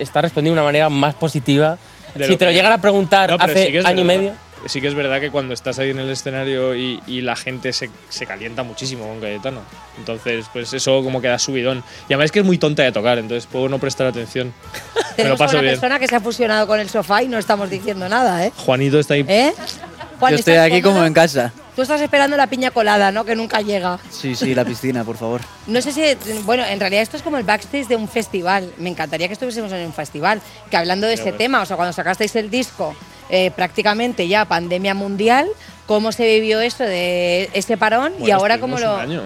está 0.00 0.20
respondiendo 0.22 0.56
de 0.56 0.60
una 0.62 0.64
manera 0.68 0.88
más 0.88 1.14
positiva. 1.14 1.78
De 2.16 2.26
si 2.26 2.36
te 2.36 2.46
lo 2.46 2.50
que- 2.50 2.54
llegan 2.56 2.72
a 2.72 2.80
preguntar 2.80 3.30
No, 3.30 3.36
hace 3.38 3.54
sí 3.54 3.60
año 3.60 3.70
y 3.70 3.82
verdad. 3.82 4.04
medio. 4.04 4.47
Sí 4.66 4.80
que 4.80 4.88
es 4.88 4.94
verdad 4.94 5.20
que 5.20 5.30
cuando 5.30 5.54
estás 5.54 5.78
ahí 5.78 5.90
en 5.90 5.98
el 5.98 6.10
escenario 6.10 6.74
y, 6.74 7.00
y 7.06 7.20
la 7.20 7.36
gente 7.36 7.72
se, 7.72 7.90
se 8.08 8.26
calienta 8.26 8.62
muchísimo 8.62 9.06
con 9.06 9.20
Cayetano. 9.20 9.60
Entonces, 9.98 10.46
pues 10.52 10.72
eso 10.72 11.02
como 11.02 11.20
que 11.20 11.28
da 11.28 11.38
subidón. 11.38 11.82
Y 12.08 12.12
además 12.12 12.26
es 12.26 12.32
que 12.32 12.40
es 12.40 12.44
muy 12.44 12.58
tonta 12.58 12.82
de 12.82 12.92
tocar, 12.92 13.18
entonces 13.18 13.46
puedo 13.46 13.68
no 13.68 13.78
prestar 13.78 14.06
atención. 14.08 14.52
Me 15.16 15.24
lo 15.24 15.36
paso 15.36 15.54
una 15.54 15.62
bien. 15.62 15.74
persona 15.74 15.98
que 15.98 16.06
se 16.08 16.16
ha 16.16 16.20
fusionado 16.20 16.66
con 16.66 16.80
el 16.80 16.88
sofá 16.88 17.22
y 17.22 17.28
no 17.28 17.38
estamos 17.38 17.70
diciendo 17.70 18.08
nada, 18.08 18.44
¿eh? 18.46 18.52
Juanito 18.56 18.98
está 18.98 19.14
ahí. 19.14 19.24
¿Eh? 19.28 19.52
Juan, 20.20 20.32
Yo 20.32 20.38
estoy 20.38 20.54
¿estás 20.54 20.66
aquí 20.66 20.82
cómodo? 20.82 20.98
como 21.00 21.06
en 21.06 21.14
casa. 21.14 21.52
Tú 21.76 21.82
estás 21.82 22.00
esperando 22.00 22.36
la 22.36 22.48
piña 22.48 22.72
colada, 22.72 23.12
¿no? 23.12 23.24
Que 23.24 23.36
nunca 23.36 23.60
llega. 23.60 24.00
Sí, 24.10 24.34
sí, 24.34 24.52
la 24.52 24.64
piscina, 24.64 25.04
por 25.04 25.16
favor. 25.16 25.40
No 25.68 25.80
sé 25.80 25.92
si, 25.92 26.02
bueno, 26.44 26.64
en 26.64 26.80
realidad 26.80 27.02
esto 27.02 27.16
es 27.16 27.22
como 27.22 27.36
el 27.38 27.44
backstage 27.44 27.86
de 27.86 27.94
un 27.94 28.08
festival. 28.08 28.72
Me 28.78 28.88
encantaría 28.90 29.28
que 29.28 29.34
estuviésemos 29.34 29.70
en 29.72 29.86
un 29.86 29.92
festival. 29.92 30.40
Que 30.70 30.76
hablando 30.76 31.06
de 31.06 31.14
ese 31.14 31.22
bueno. 31.24 31.38
tema, 31.38 31.62
o 31.62 31.66
sea, 31.66 31.76
cuando 31.76 31.92
sacasteis 31.92 32.34
el 32.36 32.50
disco, 32.50 32.96
eh, 33.28 33.50
prácticamente 33.50 34.28
ya 34.28 34.44
pandemia 34.44 34.94
mundial, 34.94 35.48
cómo 35.88 36.12
se 36.12 36.26
vivió 36.26 36.60
esto 36.60 36.84
de 36.84 37.48
este 37.54 37.78
parón 37.78 38.12
y 38.18 38.20
Bueno, 38.20 38.36
ahora 38.36 38.58
cómo 38.58 38.78
lo. 38.78 38.94
un 38.96 39.00
año. 39.00 39.22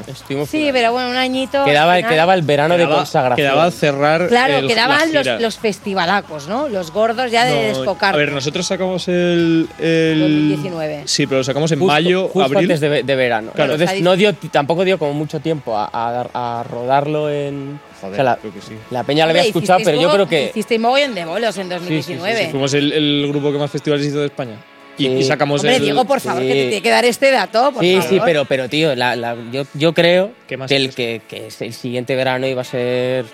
Sí, 0.48 0.70
pero 0.72 0.92
bueno, 0.92 1.11
un 1.11 1.16
añito. 1.16 1.64
Quedaba, 1.64 2.01
quedaba 2.01 2.35
el 2.35 2.42
verano 2.42 2.75
de 2.77 2.85
Quedaba- 2.85 2.96
consagración. 2.98 3.37
Quedaba 3.48 3.70
cerrar 3.72 4.29
Claro, 4.29 4.55
el- 4.59 4.68
la 4.68 4.72
quedaban 4.72 5.12
los, 5.12 5.27
los 5.40 5.59
festivalacos, 5.59 6.46
¿no? 6.46 6.68
Los 6.68 6.92
gordos 6.92 7.33
ya 7.33 7.44
de 7.46 7.55
No, 7.72 7.79
desfocar. 7.79 8.14
A 8.14 8.16
ver, 8.16 8.31
nosotros 8.31 8.64
sacamos 8.64 9.09
el, 9.09 9.68
el 9.81 10.20
2019. 10.20 11.03
Sí, 11.07 11.27
pero 11.27 11.38
lo 11.38 11.44
sacamos 11.44 11.72
en 11.72 11.81
Justo- 11.81 11.92
mayo, 11.92 12.22
justo 12.29 12.42
abril. 12.44 12.70
antes 12.70 12.81
de, 12.81 13.03
de 13.03 13.16
verano. 13.16 13.51
Claro. 13.53 13.72
Entonces 13.75 14.01
no 14.01 14.14
dio, 14.14 14.33
tampoco 14.35 14.85
dio 14.85 15.01
como 15.01 15.14
mucho 15.14 15.40
tiempo 15.40 15.77
a, 15.77 15.90
a- 15.92 16.61
a 16.61 16.62
rodarlo 16.62 17.29
en. 17.29 17.81
Joder, 18.01 18.12
o 18.12 18.14
sea, 18.16 18.25
la, 18.25 18.37
creo 18.37 18.53
que 18.53 18.61
sí. 18.61 18.75
la 18.90 19.03
peña 19.05 19.25
lo 19.27 19.31
había 19.31 19.42
escuchado, 19.42 19.81
pero 19.85 20.01
yo 20.01 20.11
creo 20.12 20.29
que. 20.29 20.46
Hicisteis 20.51 20.81
mogollón 20.81 21.14
de 21.14 21.25
bolos 21.25 21.57
en 21.59 21.68
Sí, 21.68 21.75
sí, 21.75 22.03
sí, 22.03 22.14
2019. 22.14 22.44
sí, 22.46 22.51
Fuimos 22.53 22.75
el, 22.75 22.92
el 22.92 23.27
grupo 23.29 23.51
que 23.53 23.59
más 23.59 23.70
festivales 23.70 24.07
hizo 24.07 24.20
de 24.20 24.27
España. 24.27 24.57
Y, 25.03 25.07
Sí. 25.09 25.12
y 25.19 25.23
sacamos 25.25 25.61
Hombre, 25.61 25.77
el. 25.77 25.83
Diego, 25.83 26.05
por 26.05 26.21
favor, 26.21 26.43
sí. 26.43 26.49
que 26.49 26.55
te 26.55 26.62
tiene 26.69 26.83
que 26.83 26.91
dar 26.91 27.05
este 27.05 27.31
dato, 27.31 27.73
por 27.73 27.83
Sí, 27.83 27.95
favor. 27.97 28.09
sí, 28.09 28.21
pero, 28.25 28.45
pero 28.45 28.69
tío, 28.69 28.95
la- 28.95 29.17
la- 29.17 29.37
yo, 29.51 29.65
yo 29.75 29.93
creo 29.93 30.31
¿Qué 30.47 30.57
más 30.57 30.69
que 30.69 30.77
el, 30.77 30.95
que, 30.95 31.21
que 31.29 31.47
es 31.49 31.61
el 31.62 31.73
siguiente 31.73 32.15
verano 32.15 32.47
iba 32.47 32.61
a 32.62 32.65
ser 32.65 33.25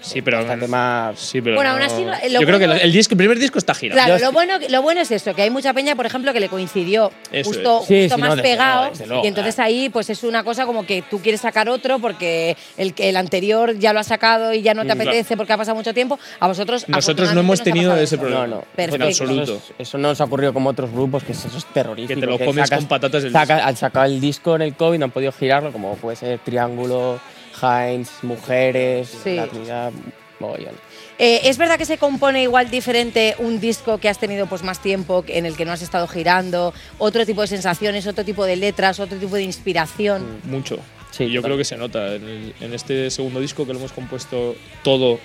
Sí, 0.00 0.22
pero. 0.22 0.38
bastante 0.38 0.68
más. 0.68 1.18
Sí, 1.18 1.40
pero. 1.40 1.56
Bueno, 1.56 1.70
no- 1.70 1.84
aún 1.84 1.92
así, 2.12 2.28
lo 2.30 2.40
Yo 2.40 2.46
creo 2.46 2.58
que 2.58 2.64
el, 2.66 2.72
el 2.72 2.92
disco, 2.92 3.14
el 3.14 3.18
primer 3.18 3.38
disco 3.38 3.58
está 3.58 3.74
girado. 3.74 4.00
Claro, 4.04 4.24
lo 4.24 4.32
bueno, 4.32 4.54
lo 4.68 4.82
bueno 4.82 5.00
es 5.00 5.10
eso, 5.10 5.34
que 5.34 5.42
hay 5.42 5.50
mucha 5.50 5.72
peña, 5.72 5.94
por 5.96 6.06
ejemplo, 6.06 6.32
que 6.32 6.40
le 6.40 6.48
coincidió 6.48 7.10
Eso 7.32 7.50
justo. 7.50 7.82
Sí, 7.86 8.08
más 8.18 8.36
no, 8.36 8.42
pegado. 8.42 8.80
luego, 8.82 8.90
desde 8.92 9.06
luego, 9.06 9.24
y 9.24 9.28
entonces 9.28 9.58
ahí 9.58 9.88
pues 9.88 10.10
es 10.10 10.22
una 10.22 10.44
cosa 10.44 10.66
como 10.66 10.86
que 10.86 11.02
tú 11.02 11.20
quieres 11.20 11.40
sacar 11.40 11.68
otro 11.68 11.98
porque 11.98 12.56
el, 12.76 12.94
el 12.98 13.16
anterior 13.16 13.76
ya 13.78 13.92
lo 13.92 14.00
ha 14.00 14.04
sacado 14.04 14.52
y 14.54 14.62
ya 14.62 14.74
no 14.74 14.82
te 14.82 14.88
Mm, 14.94 14.96
claro. 14.96 15.10
apetece 15.10 15.36
porque 15.36 15.52
ha 15.52 15.56
pasado 15.56 15.76
mucho 15.76 15.92
tiempo. 15.94 16.18
A 16.38 16.46
vosotros 16.48 16.88
Nosotros 16.88 17.32
no 17.34 17.40
hemos 17.40 17.62
tenido 17.62 17.96
ese 17.96 18.18
problema. 18.18 18.46
No, 18.46 18.56
no. 18.56 18.64
Perfecto. 18.76 18.96
En 19.04 19.08
absoluto. 19.10 19.42
Eso, 19.42 19.54
es- 19.78 19.88
eso 19.88 19.98
no 19.98 20.08
nos 20.08 20.20
ha 20.20 20.24
ocurrido 20.24 20.52
como 20.52 20.70
otros 20.70 20.90
grupos, 20.92 21.22
que 21.24 21.32
eso 21.32 21.48
es 21.56 21.64
terrorífico. 21.66 22.14
Que 22.20 22.26
te 22.26 22.26
lo 22.26 22.38
comes 22.38 22.70
con 22.70 22.86
patatas 22.86 23.22
del 23.22 23.32
saca, 23.32 23.64
Al 23.64 23.76
sacar 23.76 24.06
el 24.06 24.20
disco 24.20 24.56
en 24.56 24.62
el 24.62 24.74
COVID 24.74 24.98
no 24.98 25.04
han 25.06 25.10
podido 25.10 25.32
girarlo, 25.32 25.72
como 25.72 25.94
puede 25.96 26.16
ser 26.16 26.38
Triángulo, 26.40 27.20
Heinz, 27.62 28.10
Mujeres, 28.22 29.08
Sí. 29.22 29.36
La 29.36 29.46
Trinidad, 29.46 29.92
mogollón. 30.38 30.74
Eh, 31.18 31.40
¿Es 31.44 31.58
verdad 31.58 31.76
que 31.76 31.84
se 31.84 31.98
compone 31.98 32.42
igual 32.42 32.70
diferente 32.70 33.34
un 33.38 33.60
disco 33.60 33.98
que 33.98 34.08
has 34.08 34.18
tenido 34.18 34.46
pues 34.46 34.62
más 34.62 34.80
tiempo, 34.80 35.22
en 35.28 35.44
el 35.44 35.54
que 35.56 35.64
no 35.66 35.72
has 35.72 35.82
estado 35.82 36.08
girando, 36.08 36.72
otro 36.98 37.26
tipo 37.26 37.42
de 37.42 37.46
sensaciones, 37.46 38.06
otro 38.06 38.24
tipo 38.24 38.44
de 38.46 38.56
letras, 38.56 39.00
otro 39.00 39.18
tipo 39.18 39.34
de 39.36 39.42
inspiración? 39.42 40.40
Mucho. 40.44 40.78
Sí, 41.10 41.24
y 41.24 41.30
yo 41.32 41.42
creo 41.42 41.56
que 41.58 41.64
se 41.64 41.76
nota 41.76 42.14
en, 42.14 42.22
el- 42.24 42.54
en 42.60 42.72
este 42.72 43.10
segundo 43.10 43.40
disco 43.40 43.66
que 43.66 43.72
lo 43.72 43.80
hemos 43.80 43.92
compuesto 43.92 44.54
todo 44.82 45.18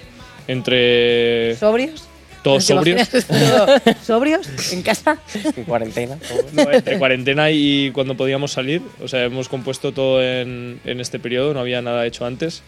entre. 0.48 1.56
¿Sobrios? 1.56 2.08
Todos 2.46 2.68
¿Te 2.68 2.76
sobrios. 2.76 3.10
todo 3.28 3.68
¿Sobrios? 4.04 4.72
¿En 4.72 4.84
casa? 4.84 5.18
En 5.56 5.64
cuarentena. 5.64 6.16
No, 6.54 6.72
entre 6.72 7.00
cuarentena 7.00 7.50
y 7.50 7.90
cuando 7.90 8.16
podíamos 8.16 8.52
salir. 8.52 8.84
O 9.02 9.08
sea, 9.08 9.24
hemos 9.24 9.50
compuesto 9.50 9.94
todo 9.94 10.22
en, 10.22 10.80
en 10.86 11.00
este 11.00 11.18
periodo, 11.18 11.56
no 11.56 11.60
había 11.60 11.82
nada 11.82 12.06
hecho 12.06 12.24
antes. 12.24 12.62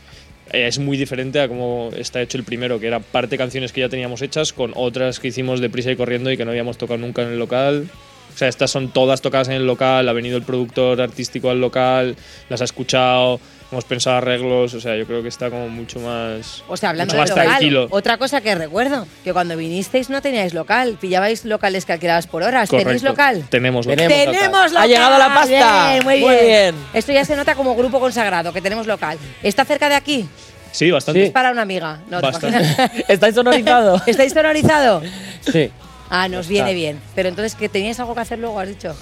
Eh, 0.52 0.66
Es 0.66 0.80
muy 0.80 0.98
diferente 0.98 1.40
a 1.40 1.48
cómo 1.48 1.92
está 1.96 2.24
hecho 2.24 2.40
el 2.40 2.44
primero, 2.44 2.80
que 2.80 2.88
era 2.88 3.02
parte 3.02 3.38
canciones 3.38 3.72
que 3.72 3.82
ya 3.82 3.90
teníamos 3.90 4.24
hechas 4.24 4.52
con 4.52 4.72
otras 4.74 5.20
que 5.20 5.28
hicimos 5.28 5.60
deprisa 5.60 5.92
y 5.92 5.96
corriendo 5.96 6.32
y 6.32 6.38
que 6.38 6.46
no 6.46 6.50
habíamos 6.50 6.80
tocado 6.80 6.98
nunca 6.98 7.22
en 7.22 7.28
el 7.28 7.38
local. 7.38 7.88
O 8.34 8.38
sea, 8.38 8.48
estas 8.48 8.72
son 8.72 8.90
todas 8.90 9.22
tocadas 9.22 9.48
en 9.48 9.54
el 9.54 9.68
local, 9.68 10.10
ha 10.10 10.14
venido 10.14 10.38
el 10.38 10.44
productor 10.44 11.02
artístico 11.02 11.52
al 11.52 11.62
local, 11.62 12.16
las 12.50 12.62
ha 12.62 12.66
escuchado, 12.66 13.40
hemos 13.72 13.84
pensado 13.86 14.18
arreglos, 14.18 14.74
o 14.74 14.80
sea, 14.80 14.96
yo 14.96 15.06
creo 15.06 15.22
que 15.22 15.28
está 15.30 15.50
como 15.50 15.68
mucho 15.70 16.00
más, 16.00 16.64
O 16.68 16.78
sea, 16.78 16.90
hablando 16.90 17.14
de 17.14 17.20
más 17.20 17.30
local, 17.30 17.46
tranquilo. 17.48 17.88
otra 17.90 18.18
cosa 18.18 18.42
que 18.42 18.56
recuerdo, 18.56 19.06
que 19.24 19.34
cuando 19.34 19.58
vinisteis 19.58 20.10
no 20.10 20.22
teníais 20.22 20.54
local, 20.54 20.98
pillabais 21.00 21.44
locales 21.46 21.86
que 21.86 21.94
alquilabas 21.94 22.28
por 22.28 22.44
horas. 22.44 22.70
¿Tenéis 22.70 23.04
local? 23.04 23.44
Tenemos 23.50 23.86
local. 23.86 24.08
Tenemos 24.08 24.36
¡Tenemos 24.36 24.72
local. 24.72 24.84
¡Ha 24.84 24.88
llegado 24.88 25.18
la 25.18 25.34
pasta! 25.34 25.90
Bien, 25.92 26.04
muy, 26.04 26.20
Muy 26.22 26.30
bien. 26.36 26.46
bien. 26.46 26.76
Esto 26.94 27.12
ya 27.12 27.26
se 27.26 27.36
nota 27.36 27.56
como 27.56 27.76
grupo 27.76 28.00
consagrado, 28.00 28.54
que 28.54 28.62
tenemos 28.62 28.88
local. 28.88 29.18
¿Está 29.44 29.66
cerca 29.66 29.90
de 29.90 29.96
aquí? 29.96 30.28
Sí, 30.72 30.92
bastante. 30.92 31.26
Es 31.26 31.32
para 31.32 31.52
una 31.52 31.64
amiga. 31.64 32.00
No. 32.10 32.20
¿Estáis 33.08 33.36
sonorizados? 33.36 34.02
¿Estáis 34.08 34.32
sonorizado? 34.34 35.02
sí. 35.42 35.72
Ah, 36.10 36.28
nos 36.30 36.48
viene 36.48 36.74
bien. 36.74 37.00
Pero 37.16 37.30
entonces, 37.30 37.56
que 37.56 37.70
teníais 37.70 38.00
algo 38.00 38.16
que 38.16 38.22
hacer 38.22 38.40
luego, 38.40 38.60
has 38.60 38.68
dicho. 38.68 38.96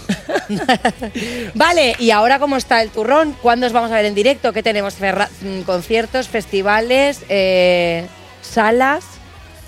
vale, 1.53 1.95
y 1.99 2.11
ahora, 2.11 2.39
¿cómo 2.39 2.57
está 2.57 2.81
el 2.81 2.89
turrón? 2.89 3.35
¿Cuándo 3.41 3.67
os 3.67 3.73
vamos 3.73 3.91
a 3.91 3.95
ver 3.95 4.05
en 4.05 4.15
directo? 4.15 4.53
¿Qué 4.53 4.63
tenemos? 4.63 4.95
Mm, 4.99 5.61
conciertos, 5.61 6.27
festivales, 6.27 7.21
eh, 7.29 8.05
salas. 8.41 9.05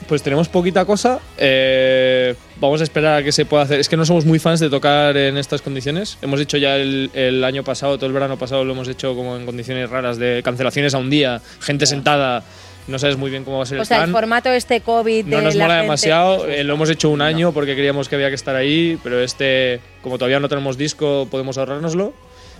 Pues 0.07 0.23
tenemos 0.23 0.47
poquita 0.47 0.85
cosa. 0.85 1.19
eh, 1.37 2.33
vamos 2.59 2.79
a 2.81 2.83
esperar 2.85 3.19
a 3.19 3.23
que 3.23 3.31
se 3.31 3.45
pueda 3.45 3.63
hacer. 3.63 3.79
Es 3.79 3.89
que 3.89 3.97
no 3.97 4.05
somos 4.05 4.25
muy 4.25 4.39
fans 4.39 4.59
de 4.59 4.69
tocar 4.69 5.17
en 5.17 5.37
estas 5.37 5.61
condiciones. 5.61 6.17
Hemos 6.21 6.39
hecho 6.39 6.57
ya 6.57 6.77
el, 6.77 7.11
el 7.13 7.43
año 7.43 7.63
pasado, 7.63 7.97
todo 7.97 8.07
el 8.07 8.13
verano 8.13 8.37
pasado, 8.37 8.63
lo 8.63 8.73
hemos 8.73 8.87
hecho 8.87 9.15
como 9.15 9.35
en 9.35 9.45
condiciones 9.45 9.89
raras 9.89 10.17
de 10.17 10.41
cancelaciones 10.43 10.93
a 10.93 10.97
un 10.99 11.09
día, 11.09 11.41
gente 11.59 11.85
sentada. 11.85 12.43
No 12.87 12.97
sabes 12.99 13.17
muy 13.17 13.29
bien 13.29 13.43
cómo 13.43 13.57
va 13.57 13.63
a 13.63 13.65
ser 13.65 13.77
O 13.79 13.81
el 13.81 13.87
sea, 13.87 13.97
el 13.97 14.03
plan. 14.03 14.13
formato 14.13 14.49
este 14.49 14.79
COVID 14.81 15.25
de 15.25 15.31
No 15.35 15.41
nos 15.41 15.55
la 15.55 15.63
mola 15.65 15.73
gente- 15.75 15.83
demasiado. 15.83 16.47
eh, 16.47 16.63
lo 16.63 16.73
hemos 16.75 16.89
hecho 16.89 17.09
un 17.09 17.21
año 17.21 17.51
porque 17.51 17.75
creíamos 17.75 18.07
que 18.07 18.15
había 18.15 18.29
que 18.29 18.35
estar 18.35 18.55
ahí, 18.55 18.97
pero 19.03 19.19
este, 19.21 19.81
como 20.01 20.17
todavía 20.17 20.39
no 20.39 20.47
tenemos 20.47 20.77
disco, 20.77 21.27
podemos 21.29 21.57
ahorrárnoslo. 21.57 22.13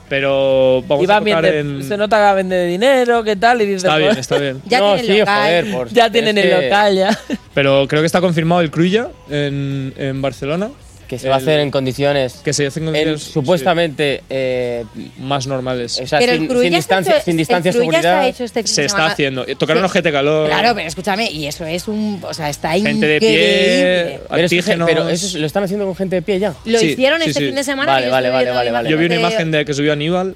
Pero 0.10 0.84
vamos 0.88 1.04
Y 1.06 1.12
a 1.12 1.16
va 1.16 1.20
tocar 1.20 1.44
de- 1.44 1.60
en. 1.60 1.84
Se 1.84 1.98
nota 1.98 2.30
que 2.30 2.36
vende 2.36 2.66
dinero, 2.66 3.24
¿qué 3.26 3.36
tal? 3.36 3.62
Y 3.62 3.66
dices, 3.66 3.84
Está 3.84 3.98
bien, 3.98 4.18
está 4.18 4.38
bien. 4.38 4.62
Ya 4.66 4.80
no, 4.80 4.96
tienen 4.96 5.14
sí, 5.14 5.20
local. 5.20 5.42
joder, 5.44 5.72
por- 5.72 5.90
Ya 5.90 6.10
tienen 6.12 6.38
el 6.38 6.50
que- 6.50 6.62
local, 6.64 6.96
ya. 6.96 7.20
Pero 7.54 7.86
creo 7.90 8.02
que 8.02 8.06
está 8.06 8.22
confirmado 8.22 8.62
el 8.62 8.72
Cruilla 8.72 9.10
en, 9.30 9.94
en 9.98 10.22
Barcelona. 10.22 10.70
Que 11.08 11.18
se 11.18 11.30
va 11.30 11.36
a 11.36 11.38
hacer 11.38 11.60
en 11.62 11.72
condiciones. 11.72 12.34
Que 12.44 12.52
se 12.54 12.68
hace 12.68 12.80
en 12.80 12.84
en- 12.88 12.94
condiciones 12.94 13.22
supuestamente. 13.24 14.24
eh, 14.30 14.84
más 15.20 15.48
normales. 15.48 16.00
o 16.02 16.06
sea, 16.08 16.20
Pero 16.20 16.34
sin, 16.34 16.42
sin 16.50 16.52
está 16.58 16.68
distancia, 16.78 17.16
hecho- 17.16 17.26
sin 17.26 17.38
distancia 17.38 17.72
de 17.72 17.78
seguridad. 17.80 18.28
hecho 18.28 18.44
este 18.44 18.64
fin 18.64 18.68
Se 18.68 18.82
de 18.82 18.88
está 18.88 18.98
semana. 18.98 19.14
haciendo. 19.14 19.48
Eh, 19.48 19.56
Tocaron 19.56 19.84
Sí. 19.84 19.86
Ojete 19.86 20.12
Calor. 20.12 20.48
Claro, 20.50 20.76
pero 20.76 20.88
escúchame, 20.88 21.32
y 21.32 21.48
eso 21.48 21.66
es 21.66 21.88
un. 21.88 22.20
O 22.24 22.34
sea, 22.34 22.50
está 22.50 22.72
Gente 22.74 22.90
de 23.08 23.16
increíble. 23.16 23.20
pie, 23.20 24.20
Pero, 24.30 24.44
es 24.44 24.50
que- 24.52 24.58
antígenos. 24.58 24.90
pero 24.90 25.10
eso 25.10 25.38
lo 25.40 25.46
están 25.46 25.64
haciendo 25.64 25.86
con 25.86 25.96
gente 25.96 26.16
de 26.18 26.22
pie 26.22 26.40
ya. 26.40 26.54
Lo 26.66 26.80
Sí, 26.80 26.88
hicieron 26.88 27.22
sí, 27.22 27.30
este 27.30 27.40
sí. 27.40 27.46
fin 27.48 27.56
de 27.56 27.64
semana. 27.64 27.92
Vale, 27.94 28.06
yo 28.08 28.12
vale, 28.12 28.28
estuve 28.28 28.34
vale, 28.36 28.44
viendo 28.46 28.58
vale, 28.58 28.72
vale. 28.72 28.90
Yo 28.90 28.98
vi 28.98 29.06
una 29.06 29.16
imagen 29.16 29.52
de 29.52 29.66
que 29.66 29.74
subió 29.74 29.94
Aníbal 29.94 30.36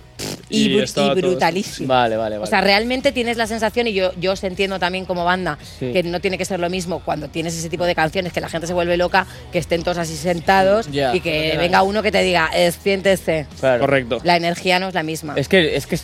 Y, 0.52 0.68
y, 0.78 0.82
y 0.84 1.22
brutalísimo. 1.22 1.88
Vale, 1.88 2.18
vale, 2.18 2.38
vale. 2.38 2.44
O 2.48 2.50
sea, 2.50 2.62
realmente 2.62 3.12
tienes 3.12 3.38
la 3.38 3.48
sensación, 3.48 3.88
y 3.88 3.94
yo, 3.94 4.12
yo 4.20 4.34
os 4.34 4.44
entiendo 4.44 4.80
también 4.80 5.06
como 5.06 5.24
banda, 5.26 5.58
Sí. 5.80 5.92
que 5.94 6.04
no 6.04 6.20
tiene 6.20 6.38
que 6.38 6.46
ser 6.46 6.60
lo 6.60 6.70
mismo 6.70 7.00
cuando 7.04 7.30
tienes 7.30 7.56
ese 7.58 7.70
tipo 7.70 7.86
de 7.86 7.96
canciones 7.96 8.34
que 8.34 8.42
la 8.42 8.50
gente 8.50 8.68
se 8.68 8.74
vuelve 8.74 8.98
loca, 8.98 9.26
que 9.52 9.60
estén 9.60 9.84
todos 9.84 9.98
así 9.98 10.16
sentados 10.16 10.92
Ya. 10.92 11.16
y 11.16 11.22
que 11.22 11.56
venga 11.58 11.82
uno 11.84 12.04
que 12.04 12.12
te 12.12 12.22
diga, 12.22 12.50
"Eh, 12.54 12.72
siéntese. 12.72 13.48
Claro. 13.60 13.82
Correcto. 13.82 14.20
La 14.24 14.36
energía 14.38 14.80
no 14.80 14.88
es 14.90 14.94
la 14.94 15.04
misma. 15.04 15.34
Es 15.38 15.48
que, 15.48 15.76
es 15.76 15.88
que 15.88 15.98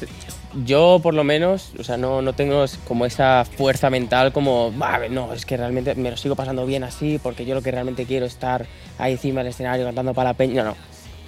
yo, 0.65 0.99
por 1.03 1.13
lo 1.13 1.23
menos, 1.23 1.71
o 1.79 1.83
sea, 1.83 1.97
no, 1.97 2.21
no 2.21 2.33
tengo 2.33 2.65
como 2.87 3.05
esa 3.05 3.45
fuerza 3.45 3.89
mental 3.89 4.31
como, 4.31 4.71
"Vale, 4.71 5.09
no, 5.09 5.33
es 5.33 5.45
que 5.45 5.57
realmente 5.57 5.93
me 5.95 6.09
lo 6.09 6.17
sigo 6.17 6.35
pasando 6.35 6.65
bien 6.65 6.83
así, 6.83 7.19
porque 7.21 7.45
yo 7.45 7.53
lo 7.53 7.61
que 7.61 7.71
realmente 7.71 8.05
quiero 8.05 8.25
es 8.25 8.33
estar 8.33 8.65
ahí 8.97 9.13
encima 9.13 9.41
del 9.43 9.51
escenario 9.51 9.85
cantando 9.85 10.13
para 10.13 10.29
la 10.31 10.33
peña. 10.33 10.63
No, 10.63 10.69
no. 10.71 10.77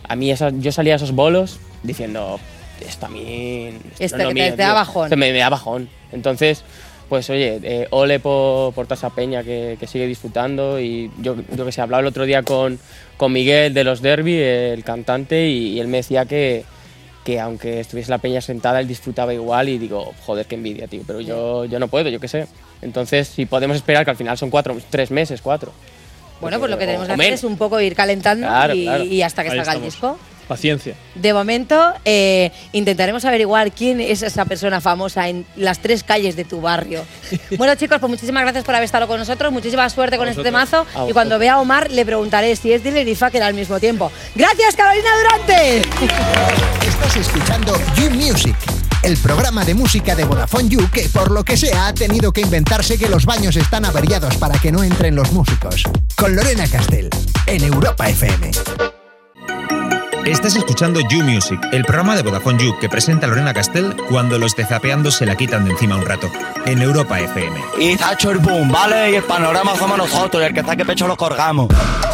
A 0.07 0.15
mí 0.15 0.31
esa- 0.31 0.49
yo 0.49 0.71
salía 0.71 0.93
a 0.93 0.95
esos 0.95 1.11
bolos 1.11 1.59
diciendo, 1.83 2.39
esto 2.87 3.05
a 3.05 3.09
mí... 3.09 3.69
Esto 3.99 4.17
no 4.17 4.23
es 4.23 4.23
que 4.23 4.23
lo 4.23 4.29
te- 4.29 4.33
mío, 4.33 4.43
te 4.45 4.55
da 4.57 4.65
tío". 4.67 4.73
bajón. 4.75 5.05
O 5.05 5.07
sea, 5.09 5.17
me, 5.17 5.31
me 5.31 5.39
da 5.39 5.49
bajón. 5.49 5.89
Entonces, 6.11 6.63
pues 7.09 7.29
oye, 7.29 7.59
eh, 7.63 7.87
ole 7.91 8.19
por, 8.19 8.73
por 8.73 8.85
toda 8.85 8.95
esa 8.95 9.09
peña 9.09 9.43
que, 9.43 9.77
que 9.79 9.87
sigue 9.87 10.05
disfrutando 10.07 10.79
y 10.79 11.11
yo, 11.21 11.35
yo 11.55 11.65
que 11.65 11.71
sé, 11.71 11.81
hablaba 11.81 12.01
el 12.01 12.07
otro 12.07 12.25
día 12.25 12.43
con, 12.43 12.79
con 13.17 13.31
Miguel 13.33 13.73
de 13.73 13.83
los 13.83 14.01
Derby, 14.01 14.37
el 14.37 14.83
cantante, 14.83 15.47
y, 15.47 15.69
y 15.73 15.79
él 15.79 15.87
me 15.87 15.97
decía 15.97 16.25
que, 16.25 16.65
que 17.25 17.39
aunque 17.39 17.79
estuviese 17.79 18.11
la 18.11 18.19
peña 18.19 18.41
sentada, 18.41 18.79
él 18.79 18.87
disfrutaba 18.87 19.33
igual 19.33 19.69
y 19.69 19.77
digo, 19.79 20.13
joder, 20.25 20.45
qué 20.45 20.55
envidia, 20.55 20.87
tío, 20.87 21.01
pero 21.07 21.19
yo, 21.19 21.65
yo 21.65 21.79
no 21.79 21.87
puedo, 21.87 22.09
yo 22.09 22.19
qué 22.19 22.27
sé. 22.27 22.47
Entonces, 22.81 23.27
si 23.27 23.45
podemos 23.47 23.75
esperar 23.75 24.05
que 24.05 24.11
al 24.11 24.17
final 24.17 24.37
son 24.37 24.49
cuatro, 24.51 24.77
tres 24.91 25.09
meses, 25.11 25.41
cuatro. 25.41 25.71
bueno, 26.39 26.59
pues 26.59 26.69
lo 26.71 26.77
que 26.77 26.85
tenemos 26.85 27.07
que 27.07 27.13
hacer 27.13 27.33
es 27.33 27.43
un 27.43 27.57
poco 27.57 27.81
ir 27.81 27.95
calentando 27.95 28.45
Claro, 28.47 28.73
y, 28.75 28.83
claro. 28.83 29.03
y 29.03 29.21
hasta 29.23 29.43
que 29.43 29.49
Ahí 29.49 29.57
salga 29.57 29.73
el 29.73 29.81
disco. 29.81 30.17
Paciencia. 30.49 30.95
De 31.13 31.31
momento, 31.31 31.93
eh, 32.05 32.51
intentaremos 32.71 33.23
averiguar 33.23 33.71
quién 33.71 34.01
es 34.01 34.23
esa 34.23 34.45
persona 34.45 34.81
famosa 34.81 35.29
en 35.29 35.45
las 35.55 35.77
tres 35.77 36.03
calles 36.03 36.35
de 36.35 36.43
tu 36.43 36.59
barrio. 36.59 37.05
Bueno, 37.57 37.75
chicos, 37.75 37.99
pues 37.99 38.09
muchísimas 38.09 38.43
gracias 38.43 38.63
por 38.63 38.73
haber 38.73 38.85
estado 38.85 39.07
con 39.07 39.19
nosotros. 39.19 39.51
Muchísima 39.51 39.89
suerte 39.89 40.17
con 40.17 40.27
este 40.27 40.49
vosotros. 40.49 40.87
A 40.95 41.07
Y 41.09 41.13
cuando 41.13 41.37
vea 41.37 41.53
a 41.53 41.59
Omar, 41.59 41.91
le 41.91 42.05
preguntaré 42.05 42.55
si 42.55 42.71
es 42.71 42.83
Diller 42.83 43.07
y 43.07 43.15
Fucker 43.15 43.43
al 43.43 43.53
mismo 43.53 43.79
tiempo. 43.79 44.11
¡Gracias, 44.33 44.75
Carolina 44.75 45.09
Durante! 45.21 45.81
Estás 46.87 47.17
escuchando 47.17 47.73
You 47.95 48.09
Music, 48.11 48.55
el 49.03 49.17
programa 49.17 49.65
de 49.65 49.73
música 49.75 50.15
de 50.15 50.23
Vodafone 50.23 50.69
You 50.69 50.89
que 50.91 51.09
por 51.09 51.31
lo 51.31 51.43
que 51.43 51.57
sea 51.57 51.87
ha 51.87 51.93
tenido 51.93 52.31
que 52.31 52.41
inventarse 52.41 52.97
que 52.97 53.09
los 53.09 53.25
baños 53.25 53.55
están 53.55 53.85
averiados 53.85 54.37
para 54.37 54.57
que 54.57 54.71
no 54.71 54.83
entren 54.83 55.15
los 55.15 55.31
músicos. 55.31 55.83
Con 56.15 56.35
Lorena 56.35 56.67
Castell, 56.67 57.09
en 57.45 57.63
Europa 57.63 58.09
FM. 58.09 58.51
Estás 60.25 60.55
escuchando 60.55 60.99
You 61.09 61.23
Music, 61.23 61.59
el 61.71 61.83
programa 61.83 62.15
de 62.15 62.21
Vodafone 62.21 62.63
You 62.63 62.77
que 62.79 62.89
presenta 62.89 63.25
Lorena 63.25 63.53
Castell 63.53 63.95
cuando 64.09 64.37
los 64.37 64.55
de 64.55 64.65
Zapeando 64.65 65.11
se 65.11 65.25
la 65.25 65.35
quitan 65.35 65.65
de 65.65 65.71
encima 65.71 65.95
un 65.95 66.05
rato. 66.05 66.29
En 66.65 66.81
Europa 66.81 67.19
FM. 67.19 67.59
Y 67.79 67.97
Zacho 67.97 68.31
el 68.31 68.37
boom, 68.37 68.71
¿vale? 68.71 69.11
Y 69.11 69.15
el 69.15 69.23
panorama 69.23 69.75
somos 69.75 69.97
nosotros, 69.97 70.43
y 70.43 70.45
el 70.45 70.53
que 70.53 70.63
saque 70.63 70.85
pecho 70.85 71.07
lo 71.07 71.17
colgamos. 71.17 71.67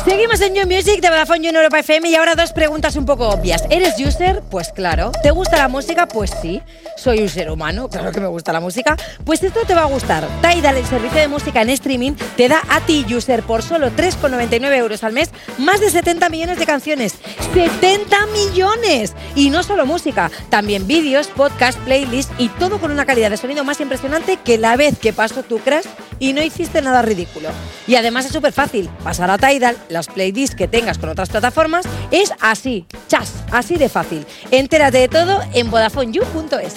Seguimos 0.06 0.40
en 0.42 0.54
New 0.54 0.68
Music 0.68 1.02
de 1.02 1.10
Vodafone 1.10 1.42
You 1.42 1.50
en 1.50 1.56
Europa 1.56 1.80
FM 1.80 2.08
y 2.10 2.16
ahora 2.16 2.36
dos 2.36 2.54
preguntas 2.54 2.96
un 2.96 3.08
poco 3.08 3.28
obvias. 3.28 3.64
¿Eres 3.72 3.96
user? 4.00 4.44
Pues 4.52 4.72
claro. 4.72 5.12
¿Te 5.24 5.32
gusta 5.32 5.58
la 5.58 5.68
música? 5.68 6.08
Pues 6.08 6.32
sí. 6.44 6.62
Soy 6.96 7.22
un 7.22 7.30
ser 7.30 7.50
humano, 7.50 7.90
claro 7.92 8.12
que 8.12 8.22
me 8.22 8.28
gusta 8.28 8.54
la 8.54 8.60
música. 8.60 8.96
Pues 9.26 9.42
esto 9.42 9.62
te 9.66 9.74
va 9.74 9.82
a 9.82 9.86
gustar. 9.86 10.28
Tidal, 10.42 10.78
el 10.78 10.86
servicio 10.86 11.20
de 11.20 11.28
música 11.28 11.64
en 11.64 11.72
streaming, 11.72 12.12
te 12.38 12.48
da 12.48 12.62
a 12.70 12.82
ti, 12.82 13.04
user, 13.12 13.42
por 13.42 13.64
solo 13.64 13.90
3,99 13.90 14.78
euros 14.78 15.04
al 15.04 15.12
mes, 15.12 15.32
más 15.58 15.80
de 15.80 15.90
70 15.90 16.30
millones 16.30 16.60
de 16.60 16.68
canciones. 16.68 17.16
¡70 17.56 18.32
millones! 18.32 19.16
Y 19.34 19.50
no 19.50 19.64
solo 19.64 19.88
música, 19.88 20.30
también 20.50 20.86
vídeos, 20.86 21.28
podcast, 21.28 21.80
playlists 21.80 22.32
y 22.38 22.50
todo 22.50 22.80
con 22.80 22.92
una 22.92 23.08
calidad 23.08 23.32
de 23.32 23.38
sonido 23.38 23.64
más 23.64 23.82
impresionante 23.82 24.38
que 24.38 24.60
la 24.60 24.76
vez 24.78 25.00
que 25.00 25.14
pasó 25.14 25.42
tu 25.42 25.58
crash 25.58 25.88
y 26.20 26.34
no 26.34 26.44
hiciste 26.44 26.82
nada 26.82 27.02
ridículo. 27.02 27.50
Y 27.88 27.96
además 27.96 28.26
es 28.26 28.32
súper 28.32 28.54
fácil. 28.54 28.90
Pasar 29.04 29.30
a 29.30 29.38
Tidal, 29.38 29.78
las 29.96 30.08
playlists 30.08 30.56
que 30.56 30.68
tengas 30.68 30.98
con 30.98 31.10
otras 31.10 31.30
plataformas, 31.30 31.86
es 32.12 32.34
así, 32.42 32.86
chas, 33.08 33.32
así 33.52 33.78
de 33.78 33.88
fácil. 33.88 34.26
Entérate 34.52 34.98
de 34.98 35.08
todo 35.08 35.40
en 35.54 35.72
VodafoneYou.es. 35.72 36.74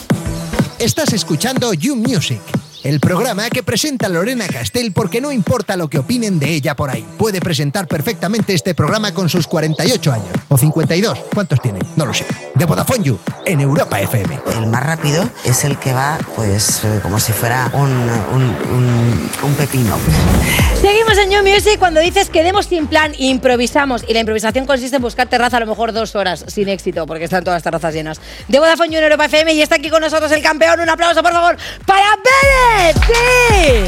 Estás 0.78 1.12
escuchando 1.12 1.74
You 1.74 1.96
Music, 1.96 2.40
el 2.84 3.00
programa 3.00 3.50
que 3.50 3.62
presenta 3.62 4.08
Lorena 4.08 4.46
Castell 4.46 4.92
porque 4.92 5.20
no 5.20 5.32
importa 5.32 5.76
lo 5.76 5.88
que 5.88 5.98
opinen 5.98 6.38
de 6.38 6.50
ella 6.50 6.76
por 6.76 6.90
ahí. 6.90 7.04
Puede 7.18 7.40
presentar 7.40 7.86
perfectamente 7.86 8.54
este 8.54 8.74
programa 8.74 9.12
con 9.12 9.28
sus 9.28 9.46
48 9.46 10.12
años. 10.12 10.28
O 10.48 10.56
52. 10.56 11.18
¿Cuántos 11.34 11.60
tiene? 11.60 11.80
No 11.96 12.06
lo 12.06 12.14
sé. 12.14 12.24
De 12.54 12.64
Vodafone 12.64 13.02
You, 13.04 13.18
en 13.46 13.60
Europa 13.60 14.00
FM. 14.00 14.38
El 14.56 14.66
más 14.66 14.82
rápido 14.84 15.28
es 15.44 15.64
el 15.64 15.78
que 15.78 15.92
va, 15.92 16.18
pues, 16.36 16.82
eh, 16.84 17.00
como 17.02 17.18
si 17.20 17.32
fuera 17.32 17.70
un, 17.74 17.90
un, 17.90 18.42
un- 18.72 19.30
un 19.42 19.54
pepino. 19.54 19.96
Seguimos 20.80 21.18
en 21.18 21.28
New 21.28 21.42
Music 21.42 21.78
cuando 21.78 22.00
dices 22.00 22.30
quedemos 22.30 22.66
sin 22.66 22.86
plan, 22.86 23.12
improvisamos. 23.18 24.04
Y 24.08 24.12
la 24.14 24.20
improvisación 24.20 24.66
consiste 24.66 24.96
en 24.96 25.02
buscar 25.02 25.28
terraza 25.28 25.56
a 25.56 25.60
lo 25.60 25.66
mejor 25.66 25.92
dos 25.92 26.14
horas 26.14 26.44
sin 26.48 26.68
éxito, 26.68 27.06
porque 27.06 27.24
están 27.24 27.42
todas 27.44 27.56
las 27.56 27.62
terrazas 27.64 27.92
llenas. 27.94 28.20
De 28.48 28.58
Vodafone 28.58 28.90
You 28.90 28.98
en 28.98 29.04
Europa 29.04 29.24
FM 29.26 29.52
y 29.54 29.62
está 29.62 29.74
aquí 29.76 29.90
con 29.90 30.00
nosotros 30.00 30.30
el 30.32 30.42
campeón. 30.42 30.80
Un 30.80 30.88
aplauso, 30.88 31.22
por 31.22 31.32
favor, 31.32 31.56
para 31.86 32.06
Bennett. 32.16 32.67
¡Sí! 33.06 33.84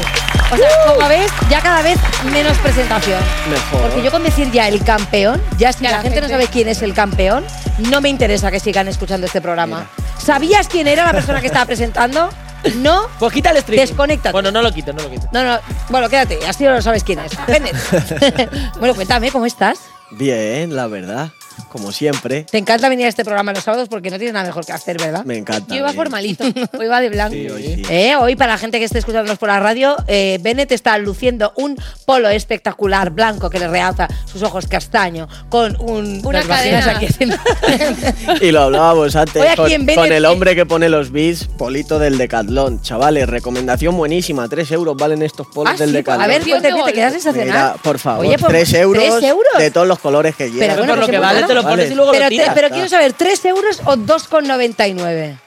O 0.51 0.57
sea, 0.57 0.67
como 0.95 1.07
ves, 1.07 1.31
ya 1.49 1.61
cada 1.61 1.81
vez 1.81 1.97
menos 2.31 2.57
presentación. 2.57 3.21
Mejor. 3.49 3.81
Porque 3.89 4.03
yo 4.03 4.11
con 4.11 4.23
decir 4.23 4.51
ya 4.51 4.67
el 4.67 4.83
campeón, 4.83 5.41
ya 5.57 5.71
si 5.71 5.83
Ya 5.83 5.91
la, 5.91 5.97
la 5.97 6.03
gente, 6.03 6.19
no 6.21 6.27
gente- 6.27 6.43
sabe 6.43 6.47
quién 6.51 6.67
es 6.67 6.81
el 6.81 6.93
campeón, 6.93 7.45
no 7.89 8.01
me 8.01 8.09
interesa 8.09 8.51
que 8.51 8.59
sigan 8.59 8.87
escuchando 8.89 9.25
este 9.27 9.39
programa. 9.39 9.87
¿Sabías 10.17 10.67
quién 10.67 10.87
era 10.87 11.05
la 11.05 11.13
persona 11.13 11.39
que 11.39 11.47
estaba 11.47 11.65
presentando? 11.67 12.29
No. 12.75 13.07
Pues 13.17 13.33
quita 13.33 13.49
el 13.51 13.57
stream. 13.61 13.79
Desconecta. 13.79 14.31
Bueno, 14.33 14.51
no 14.51 14.61
lo 14.61 14.71
quito, 14.71 14.91
no 14.93 15.01
lo 15.01 15.09
quito. 15.09 15.27
No, 15.31 15.43
no, 15.43 15.59
bueno, 15.89 16.09
quédate, 16.09 16.37
así 16.47 16.63
no 16.65 16.81
sabes 16.81 17.03
quién 17.03 17.19
es. 17.19 17.31
Bueno, 18.79 18.93
cuéntame, 18.93 19.31
¿cómo 19.31 19.45
estás? 19.45 19.79
Bien, 20.11 20.75
la 20.75 20.87
verdad. 20.87 21.29
Como 21.69 21.91
siempre. 21.91 22.43
Te 22.43 22.57
encanta 22.57 22.89
venir 22.89 23.05
a 23.05 23.09
este 23.09 23.23
programa 23.23 23.53
los 23.53 23.63
sábados 23.63 23.87
porque 23.89 24.09
no 24.09 24.17
tienes 24.17 24.33
nada 24.33 24.45
mejor 24.45 24.65
que 24.65 24.73
hacer, 24.73 24.97
¿verdad? 24.97 25.23
Me 25.25 25.37
encanta. 25.37 25.67
Yo 25.69 25.75
iba 25.77 25.87
bien. 25.87 25.95
formalito, 25.95 26.43
hoy 26.79 26.87
va 26.87 26.99
de 27.01 27.09
blanco. 27.09 27.33
Sí, 27.33 27.47
hoy 27.49 27.63
sí. 27.63 27.83
Eh, 27.89 28.15
hoy, 28.19 28.35
para 28.35 28.53
la 28.53 28.57
gente 28.57 28.77
que 28.79 28.85
esté 28.85 28.99
escuchándonos 28.99 29.37
por 29.37 29.49
la 29.49 29.59
radio, 29.59 29.95
eh, 30.07 30.37
Bennett 30.41 30.71
está 30.71 30.97
luciendo 30.97 31.53
un 31.55 31.77
polo 32.05 32.29
espectacular 32.29 33.11
blanco 33.11 33.49
que 33.49 33.59
le 33.59 33.67
realza 33.67 34.07
sus 34.25 34.43
ojos 34.43 34.67
castaño 34.67 35.27
con 35.49 35.77
un, 35.79 36.21
Una 36.25 36.41
cadena. 36.43 36.91
aquí 36.95 37.05
encima. 37.05 37.39
Y 38.41 38.51
lo 38.51 38.61
hablábamos 38.63 39.15
antes 39.15 39.41
Hoy 39.41 39.47
aquí 39.47 39.55
con, 39.57 39.71
en 39.71 39.85
Bennett- 39.85 39.95
con 39.95 40.11
el 40.11 40.25
hombre 40.25 40.55
que 40.55 40.65
pone 40.65 40.89
los 40.89 41.11
beats, 41.11 41.45
Polito 41.45 41.99
del 41.99 42.17
Decathlon. 42.17 42.81
Chavales, 42.81 43.27
recomendación 43.29 43.95
buenísima. 43.95 44.47
3 44.47 44.71
euros 44.71 44.95
valen 44.97 45.21
estos 45.21 45.47
polos 45.47 45.73
Ah, 45.75 45.77
del 45.77 45.89
sí, 45.89 45.95
Decathlon. 45.95 46.23
a 46.23 46.27
ver, 46.27 46.43
cuéntame, 46.43 46.83
te 46.83 46.93
quedas 46.93 47.13
sensacional. 47.13 47.47
Mira, 47.47 47.75
por 47.81 47.99
favor, 47.99 48.25
Oye, 48.25 48.37
por 48.37 48.49
3 48.49 48.73
euros, 48.75 49.03
¿tres 49.03 49.23
euros? 49.23 49.45
de 49.57 49.71
todos 49.71 49.87
los 49.87 49.99
colores 49.99 50.35
que 50.35 50.49
llevan. 50.51 50.77
bueno, 50.77 50.93
por 50.93 50.99
lo 50.99 51.05
pues 51.05 51.11
que 51.11 51.19
vale, 51.19 51.40
te 51.47 51.53
lo 51.53 51.61
pones 51.63 51.77
Vale. 51.85 51.91
y 51.91 51.95
luego 51.95 52.11
pero, 52.11 52.23
lo 52.25 52.29
te- 52.29 52.35
tiras. 52.35 52.51
pero 52.53 52.69
quiero 52.69 52.89
saber, 52.89 53.13
¿3 53.15 53.45
euros 53.45 53.79
o 53.85 53.95
2,99? 53.95 55.37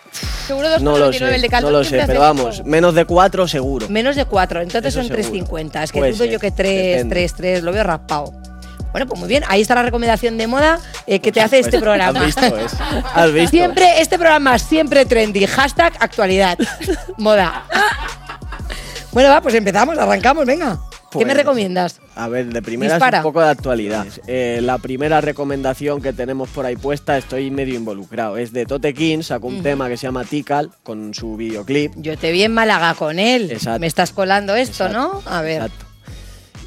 Seguro 0.47 0.79
No 0.81 0.99
lo 0.99 1.11
2,99 1.11 1.19
sé, 1.19 1.35
el 1.35 1.43
de 1.43 1.49
no 1.61 1.71
lo 1.71 1.85
sé, 1.85 2.03
pero 2.07 2.21
vamos, 2.21 2.65
menos 2.65 2.95
de 2.95 3.05
4 3.05 3.49
seguro. 3.49 3.89
Menos 3.89 4.15
de 4.17 4.25
4, 4.27 4.61
entonces 4.63 4.95
Eso 4.95 5.01
son 5.09 5.17
seguro. 5.17 5.47
3,50. 5.47 5.83
Es 5.85 5.93
que 5.93 6.01
dudo 6.01 6.15
ser, 6.17 6.31
yo 6.31 6.39
que 6.39 6.51
3, 6.51 6.87
depende. 6.93 7.15
3, 7.15 7.35
3, 7.35 7.63
lo 7.63 7.73
veo 7.73 7.83
raspado. 7.85 8.33
Bueno, 8.93 9.09
pues 9.09 9.19
muy 9.19 9.29
bien, 9.29 9.43
ahí 9.49 9.61
está 9.61 9.75
la 9.75 9.83
recomendación 9.83 10.39
de 10.39 10.47
moda 10.47 10.79
eh, 11.09 11.19
que 11.19 11.33
te 11.33 11.41
hace 11.41 11.59
este 11.59 11.71
Pues, 11.73 11.83
programa. 11.83 12.21
¿Has 12.21 12.27
visto 12.27 12.47
eso? 12.47 12.77
¿Has 13.13 13.33
visto? 13.33 13.51
Siempre, 13.51 14.01
este 14.01 14.19
programa 14.19 14.57
siempre 14.59 15.05
trendy. 15.05 15.47
Hashtag 15.47 15.95
actualidad. 15.99 16.57
Moda. 17.17 17.65
Bueno, 19.13 19.31
va, 19.31 19.41
pues 19.41 19.55
empezamos, 19.55 19.97
arrancamos, 19.97 20.45
venga. 20.45 20.77
¿Qué 21.19 21.25
me 21.25 21.33
Pues, 21.33 21.45
recomiendas? 21.45 22.01
A 22.15 22.29
ver, 22.29 22.47
de 22.47 22.61
Dispara. 22.61 23.19
un 23.19 23.23
poco 23.23 23.41
de 23.43 23.49
actualidad. 23.49 24.07
Eh, 24.27 24.61
la 24.63 24.79
primera 24.79 25.21
recomendación 25.21 26.01
que 26.01 26.13
tenemos 26.13 26.49
por 26.51 26.67
ahí 26.67 26.77
puesta, 26.77 27.17
estoy 27.19 27.51
medio 27.51 27.75
involucrado. 27.75 28.37
Es 28.37 28.53
de 28.53 28.67
Tote 28.67 28.95
King, 28.95 29.23
sacó 29.23 29.49
un 29.49 29.63
tema 29.63 29.89
que 29.89 29.97
se 29.97 30.07
llama 30.07 30.25
Tikal 30.25 30.71
con 30.83 31.15
su 31.15 31.37
videoclip. 31.37 31.93
Yo 31.97 32.17
te 32.19 32.33
vi 32.33 32.43
en 32.43 32.53
Málaga 32.53 32.95
con 32.95 33.19
él. 33.19 33.51
Exacto. 33.51 33.81
Me 33.81 33.87
estás 33.87 34.13
colando 34.13 34.55
esto, 34.55 34.89
¿no? 34.89 35.23
A 35.27 35.43
ver. 35.43 35.63
Exacto. 35.63 35.94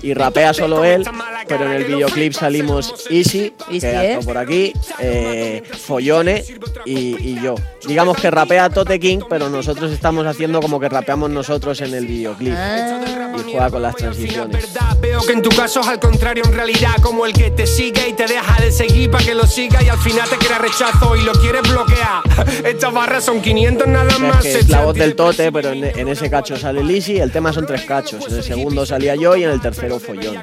Y 0.02 0.14
rapea 0.14 0.54
solo 0.54 0.84
él, 0.84 1.08
pero 1.48 1.66
en 1.66 1.72
el 1.72 1.86
videoclip 1.86 2.34
salimos 2.34 3.08
Easy, 3.10 3.54
Easy, 3.70 3.80
que 3.80 3.88
ha 3.88 4.04
¿eh? 4.04 4.08
estado 4.12 4.26
por 4.26 4.38
aquí, 4.38 4.74
eh, 5.00 5.64
Follone 5.86 6.44
y, 6.86 7.32
y 7.32 7.40
yo. 7.42 7.56
Digamos 7.86 8.18
que 8.18 8.30
rapea 8.30 8.70
Tote 8.70 9.00
King, 9.00 9.20
pero 9.30 9.50
nosotros 9.50 9.92
estamos 9.92 10.26
haciendo 10.26 10.62
como 10.62 10.80
que 10.80 10.90
rapeamos 10.90 11.30
nosotros 11.30 11.82
en 11.82 11.94
el 11.94 12.06
videoclip. 12.06 12.54
Y 12.54 13.52
juega 13.52 13.70
con 13.70 13.82
las 13.82 13.96
transiciones. 13.96 14.70
Veo 15.00 15.22
que 15.22 15.34
en 15.34 15.42
tu 15.42 15.50
caso 15.50 15.82
es 15.82 15.88
al 15.88 16.00
contrario 16.00 16.44
en 16.46 16.54
realidad 16.54 16.96
Como 17.02 17.26
el 17.26 17.34
que 17.34 17.52
te 17.52 17.68
sigue 17.68 18.10
y 18.10 18.14
te 18.14 18.26
deja 18.26 18.60
de 18.60 18.72
seguir 18.72 19.12
para 19.12 19.24
que 19.24 19.36
lo 19.36 19.46
siga 19.46 19.84
Y 19.84 19.90
al 19.90 19.98
final 20.00 20.28
te 20.28 20.38
crea 20.38 20.58
rechazo 20.58 21.16
y 21.16 21.22
lo 21.22 21.34
quieres 21.34 21.62
bloquear 21.62 22.24
Estas 22.66 22.92
barras 22.92 23.24
son 23.24 23.42
500 23.42 23.88
nada 23.88 24.10
Es 24.10 24.20
más 24.20 24.44
que 24.44 24.60
es 24.60 24.70
la 24.70 24.84
voz 24.84 24.96
del 24.96 25.16
tote, 25.16 25.52
pero 25.52 25.70
en, 25.70 25.84
en 25.84 26.08
ese 26.08 26.30
cacho 26.30 26.58
sale 26.58 26.84
Lisi. 26.84 27.20
El 27.20 27.32
tema 27.32 27.54
son 27.54 27.66
tres 27.66 27.84
cachos. 27.84 28.28
En 28.28 28.38
el 28.38 28.44
segundo 28.44 28.86
salía 28.86 29.16
yo 29.16 29.36
y 29.36 29.44
en 29.44 29.52
el 29.52 29.62
tercero 29.62 29.87
Follón. 30.00 30.38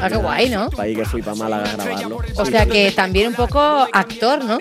Ah, 0.00 0.08
qué 0.08 0.16
guay, 0.16 0.48
¿no? 0.48 0.70
Para 0.70 0.82
ahí 0.84 0.94
que 0.94 1.04
fui 1.04 1.22
para 1.22 1.34
Málaga 1.36 1.70
a 1.70 1.76
grabarlo. 1.76 2.18
O 2.36 2.44
Sí, 2.44 2.50
sea 2.52 2.66
que 2.66 2.90
también 2.92 3.28
un 3.28 3.34
poco 3.34 3.58
actor, 3.92 4.44
¿no? 4.44 4.58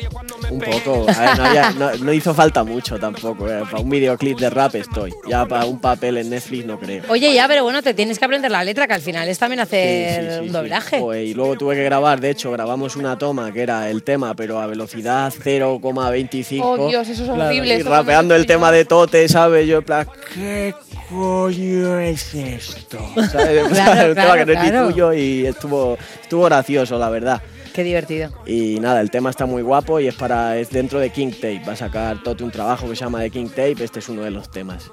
Un 0.50 0.60
poco. 0.60 1.06
A 1.10 1.20
ver, 1.22 1.38
no, 1.38 1.46
había- 1.46 1.72
no- 1.72 1.94
no 1.96 2.14
hizo 2.14 2.34
falta 2.34 2.64
mucho 2.64 3.00
tampoco. 3.00 3.50
eh. 3.50 3.64
Para 3.70 3.82
un 3.82 3.90
videoclip 3.90 4.40
de 4.40 4.50
rap 4.50 4.76
estoy. 4.76 5.14
Ya 5.30 5.46
para 5.46 5.66
un 5.66 5.80
papel 5.80 6.18
en 6.18 6.30
Netflix 6.30 6.66
no 6.66 6.80
creo. 6.80 7.04
Oye, 7.10 7.34
ya, 7.34 7.48
pero 7.48 7.64
bueno, 7.64 7.82
te 7.82 7.94
tienes 7.94 8.20
que 8.20 8.26
aprender 8.26 8.52
la 8.52 8.64
letra, 8.64 8.88
que 8.88 8.94
al 8.94 9.02
final 9.02 9.28
es 9.28 9.38
también 9.40 9.60
hacer 9.60 10.22
Sí, 10.22 10.28
sí, 10.30 10.34
sí, 10.36 10.40
un 10.42 10.48
sí. 10.48 10.52
doblaje. 10.54 11.00
Joder, 11.00 11.24
y 11.26 11.34
luego 11.34 11.56
tuve 11.58 11.76
que 11.76 11.84
grabar, 11.84 12.20
de 12.20 12.30
hecho, 12.32 12.52
grabamos 12.52 12.96
una 12.96 13.18
toma 13.18 13.52
que 13.52 13.62
era 13.62 13.90
el 13.90 14.04
tema, 14.04 14.34
pero 14.36 14.60
a 14.60 14.68
velocidad 14.68 15.32
0,25. 15.34 16.62
Oh, 16.64 16.88
Dios, 16.88 17.08
eso 17.10 17.24
es 17.24 17.30
horrible, 17.30 17.78
Y 17.78 17.82
rapeando 17.84 18.36
el 18.36 18.46
tema 18.46 18.72
de 18.72 18.86
Tote, 18.86 19.28
¿sabes? 19.28 19.68
Yo 19.68 19.78
en 19.80 19.84
plan, 19.84 20.08
¿qué 20.34 20.74
coño 21.10 22.00
es 22.00 22.34
esto? 22.34 23.00
Claro, 23.32 23.66
un 23.68 23.74
tema 23.74 24.14
claro, 24.14 24.46
que 24.46 24.46
no 24.46 24.52
es 24.54 24.64
ni 24.64 24.70
claro. 24.70 24.88
tuyo 24.88 25.14
y 25.14 25.46
estuvo, 25.46 25.98
estuvo 26.22 26.44
gracioso, 26.46 26.98
la 26.98 27.10
verdad. 27.10 27.42
Qué 27.74 27.84
divertido. 27.84 28.32
Y 28.46 28.80
nada, 28.80 29.02
el 29.02 29.12
tema 29.12 29.30
está 29.30 29.46
muy 29.46 29.62
guapo 29.62 30.00
y 30.00 30.08
es 30.08 30.16
para 30.16 30.58
es 30.58 30.70
dentro 30.70 31.00
de 31.00 31.10
King 31.10 31.32
Tape. 31.32 31.62
Va 31.68 31.74
a 31.74 31.76
sacar 31.76 32.24
Tote 32.24 32.44
un 32.44 32.52
trabajo 32.52 32.88
que 32.88 32.96
se 32.96 33.04
llama 33.04 33.20
The 33.20 33.30
King 33.32 33.50
Tape. 33.50 33.84
Este 33.84 34.00
es 34.00 34.08
uno 34.08 34.22
de 34.22 34.32
los 34.32 34.50
temas. 34.50 34.90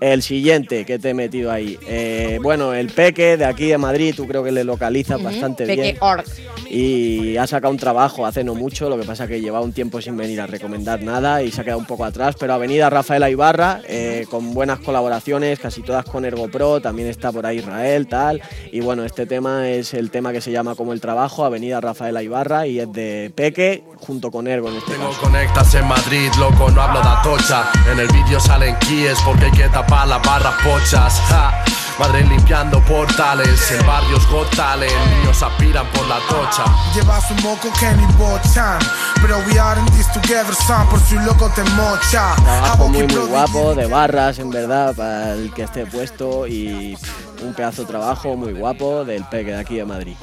El 0.00 0.22
siguiente 0.22 0.84
que 0.84 0.98
te 0.98 1.10
he 1.10 1.14
metido 1.14 1.50
ahí. 1.50 1.78
Eh, 1.86 2.38
bueno, 2.42 2.72
el 2.74 2.88
Peque 2.88 3.36
de 3.36 3.44
aquí 3.44 3.66
de 3.66 3.78
Madrid, 3.78 4.14
tú 4.16 4.26
creo 4.26 4.44
que 4.44 4.52
le 4.52 4.64
localizas 4.64 5.22
bastante 5.22 5.66
Peque 5.66 5.82
bien. 5.82 5.96
Org. 6.00 6.24
Y 6.70 7.36
ha 7.36 7.46
sacado 7.46 7.72
un 7.72 7.78
trabajo 7.78 8.26
hace 8.26 8.44
no 8.44 8.54
mucho, 8.54 8.90
lo 8.90 8.98
que 8.98 9.04
pasa 9.04 9.26
que 9.26 9.40
lleva 9.40 9.60
un 9.60 9.72
tiempo 9.72 10.00
sin 10.00 10.16
venir 10.16 10.40
a 10.40 10.46
recomendar 10.46 11.02
nada 11.02 11.42
y 11.42 11.50
se 11.50 11.60
ha 11.60 11.64
quedado 11.64 11.78
un 11.80 11.86
poco 11.86 12.04
atrás, 12.04 12.36
pero 12.38 12.52
ha 12.52 12.58
venido 12.58 12.88
Rafaela 12.90 13.30
Ibarra 13.30 13.80
eh, 13.88 14.26
con 14.30 14.52
buenas 14.52 14.78
colaboraciones, 14.80 15.58
casi 15.58 15.82
todas 15.82 16.04
con 16.04 16.24
Ergo 16.26 16.48
Pro, 16.48 16.80
también 16.80 17.08
está 17.08 17.32
por 17.32 17.46
ahí 17.46 17.58
Israel, 17.58 18.06
tal. 18.06 18.42
Y 18.70 18.80
bueno, 18.80 19.04
este 19.04 19.26
tema 19.26 19.68
es 19.70 19.94
el 19.94 20.10
tema 20.10 20.32
que 20.32 20.40
se 20.40 20.50
llama 20.52 20.74
como 20.74 20.92
el 20.92 21.00
trabajo, 21.00 21.44
Avenida 21.44 21.80
Rafaela 21.80 22.22
Ibarra 22.22 22.66
y 22.66 22.80
es 22.80 22.92
de 22.92 23.32
Peque 23.34 23.82
junto 23.96 24.30
con 24.30 24.46
Ergo 24.46 24.68
en 24.68 24.76
este 24.76 24.92
Tengo 24.92 25.08
caso. 25.08 25.20
conectas 25.22 25.74
en 25.74 25.86
Madrid, 25.88 26.28
loco, 26.38 26.70
no 26.70 26.82
hablo 26.82 27.00
de 27.00 27.08
atocha. 27.08 27.70
En 27.90 27.98
el 27.98 28.08
vídeo 28.08 28.38
salen 28.38 28.76
kies 28.80 29.18
porque 29.24 29.46
hay 29.46 29.52
que 29.52 29.64
tapar 29.64 29.87
las 29.90 30.22
barras 30.22 30.54
pochas. 30.62 31.20
Ja. 31.28 31.64
Madrid 31.98 32.26
limpiando 32.28 32.80
portales, 32.84 33.72
el 33.72 33.84
barrio 33.84 34.18
es 34.18 34.26
got 34.28 34.48
talent, 34.54 34.92
niños 35.16 35.42
aspiran 35.42 35.84
por 35.88 36.06
la 36.06 36.20
tocha. 36.28 36.64
Llevas 36.94 37.28
un 37.32 37.42
moco 37.42 37.68
que 37.80 37.90
ni 37.94 38.06
bochan 38.12 38.78
Pero 39.20 39.38
we 39.48 39.58
are 39.58 39.80
in 39.80 39.86
this 39.86 40.06
together 40.12 40.54
son 40.54 40.86
Por 40.88 41.00
si 41.00 41.16
loco 41.16 41.50
te 41.56 41.64
mocha 41.70 42.36
Trabajo 42.36 42.88
muy 42.88 43.02
muy 43.02 43.26
guapo, 43.26 43.74
de 43.74 43.86
barras 43.86 44.38
en 44.38 44.50
verdad, 44.50 44.94
para 44.94 45.32
el 45.32 45.52
que 45.52 45.62
esté 45.62 45.86
puesto 45.86 46.46
y 46.46 46.94
pff, 46.94 47.42
un 47.42 47.52
pedazo 47.52 47.82
de 47.82 47.88
trabajo 47.88 48.36
muy 48.36 48.52
guapo 48.52 49.04
del 49.04 49.24
Peque 49.24 49.50
de 49.50 49.58
aquí 49.58 49.76
de 49.76 49.84
Madrid. 49.84 50.14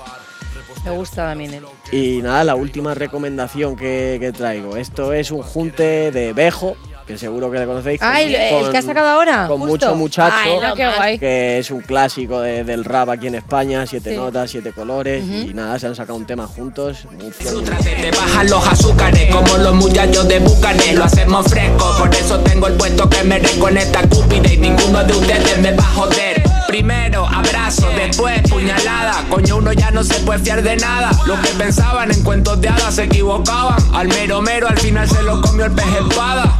Me 0.85 0.91
gusta 0.91 1.27
también 1.27 1.53
él. 1.55 1.65
Y 1.91 2.21
nada, 2.21 2.43
la 2.43 2.55
última 2.55 2.93
recomendación 2.93 3.75
que, 3.75 4.17
que 4.21 4.31
traigo. 4.31 4.77
Esto 4.77 5.11
es 5.13 5.31
un 5.31 5.41
junte 5.41 6.11
de 6.11 6.31
Bejo, 6.31 6.77
que 7.05 7.17
seguro 7.17 7.51
que 7.51 7.59
le 7.59 7.65
conocéis. 7.67 8.01
Ah, 8.01 8.19
el, 8.21 8.33
el 8.33 8.61
con- 8.63 8.71
que 8.71 8.77
ha 8.79 8.81
sacado 8.81 9.09
ahora. 9.09 9.47
Con 9.47 9.59
justo. 9.59 9.71
mucho 9.87 9.95
muchacho, 9.95 10.35
Ay, 10.37 10.53
no, 10.61 10.73
qué 10.75 10.87
guay. 10.97 11.19
que 11.19 11.59
es 11.59 11.69
un 11.71 11.81
clásico 11.81 12.41
de- 12.41 12.63
del 12.63 12.83
rap 12.83 13.09
aquí 13.09 13.27
en 13.27 13.35
España, 13.35 13.85
siete 13.85 14.11
Sí. 14.11 14.15
notas, 14.17 14.49
siete 14.49 14.71
colores, 14.73 15.23
y 15.23 15.53
nada, 15.53 15.77
se 15.77 15.87
han 15.87 15.95
sacado 15.95 16.17
un 16.17 16.25
tema 16.25 16.47
juntos. 16.47 17.05
Te 17.41 18.11
bajan 18.11 18.49
los 18.49 18.67
azúcares 18.67 19.33
como 19.33 19.57
los 19.57 19.75
muchachos 19.75 20.27
de 20.27 20.39
Bucanes. 20.39 20.95
Lo 20.95 21.03
hacemos 21.03 21.45
fresco, 21.47 21.95
por 21.99 22.13
eso 22.15 22.39
tengo 22.39 22.67
el 22.67 22.73
puesto 22.73 23.07
que 23.09 23.23
me 23.23 23.39
reconecta 23.39 24.01
Cúpida 24.09 24.51
y 24.51 24.57
ninguno 24.57 25.03
de 25.03 25.13
ustedes 25.13 25.57
me 25.59 25.71
va 25.73 25.83
a 25.83 25.87
joder. 25.93 26.43
Primero 26.67 27.25
abrazo, 27.27 27.87
después 27.95 28.41
puñalada. 28.49 29.23
Coño, 29.29 29.57
uno 29.57 29.71
ya 29.73 29.91
no 29.91 30.03
se 30.03 30.15
puede 30.21 30.39
fiar 30.39 30.61
de 30.63 30.75
nada. 30.77 31.11
Los 31.25 31.39
que 31.39 31.49
pensaban 31.49 32.11
en 32.11 32.23
cuentos 32.23 32.59
de 32.59 32.69
hadas 32.69 32.95
se 32.95 33.03
equivocaban. 33.03 33.77
Al 33.93 34.07
mero 34.07 34.41
mero 34.41 34.67
al 34.67 34.77
final 34.79 35.07
se 35.07 35.21
lo 35.23 35.39
comió 35.41 35.65
el 35.65 35.71
pez 35.71 35.85
espada. 36.09 36.59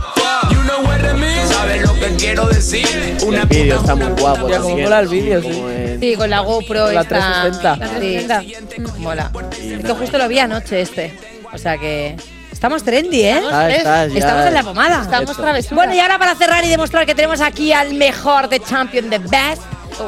¿Sabes 1.48 1.82
lo 1.82 1.94
que 1.94 2.16
quiero 2.18 2.48
decir? 2.48 3.18
Una 3.26 3.42
El 3.44 3.48
vídeo 3.48 3.78
está 3.78 3.96
muy 3.96 4.08
guapo 4.20 4.50
Ya, 4.50 4.60
como 4.60 4.78
mola 4.78 5.00
el 5.00 5.08
vídeo, 5.08 5.42
sí. 5.42 5.98
Sí, 6.02 6.16
con 6.16 6.30
la 6.30 6.40
GoPro 6.42 6.92
La 6.92 7.02
esta. 7.02 7.16
360. 7.16 7.76
La 7.78 7.90
360. 7.98 8.98
Mola. 9.00 9.32
Es 9.62 9.84
que 9.86 9.94
justo 9.94 10.18
lo 10.18 10.28
vi 10.28 10.40
anoche 10.40 10.82
este. 10.82 11.18
O 11.54 11.58
sea 11.58 11.78
que. 11.78 12.16
Estamos 12.52 12.84
trendy, 12.84 13.22
¿eh? 13.22 13.42
Ah, 13.52 13.70
estás 13.70 14.12
ya- 14.14 14.20
Estamos 14.20 14.46
en 14.48 14.54
la 14.54 14.64
pomada. 14.64 15.02
Estamos. 15.02 15.70
Bueno, 15.72 15.94
y 15.94 16.00
ahora 16.00 16.18
para 16.18 16.36
cerrar 16.36 16.64
y 16.66 16.70
demostrar 16.70 17.06
que 17.06 17.14
tenemos 17.16 17.42
aquí 17.42 17.72
al 17.74 17.94
mejor 17.94 18.50
de 18.50 18.60
Champion, 18.60 19.10
the 19.10 19.20
best, 19.20 19.62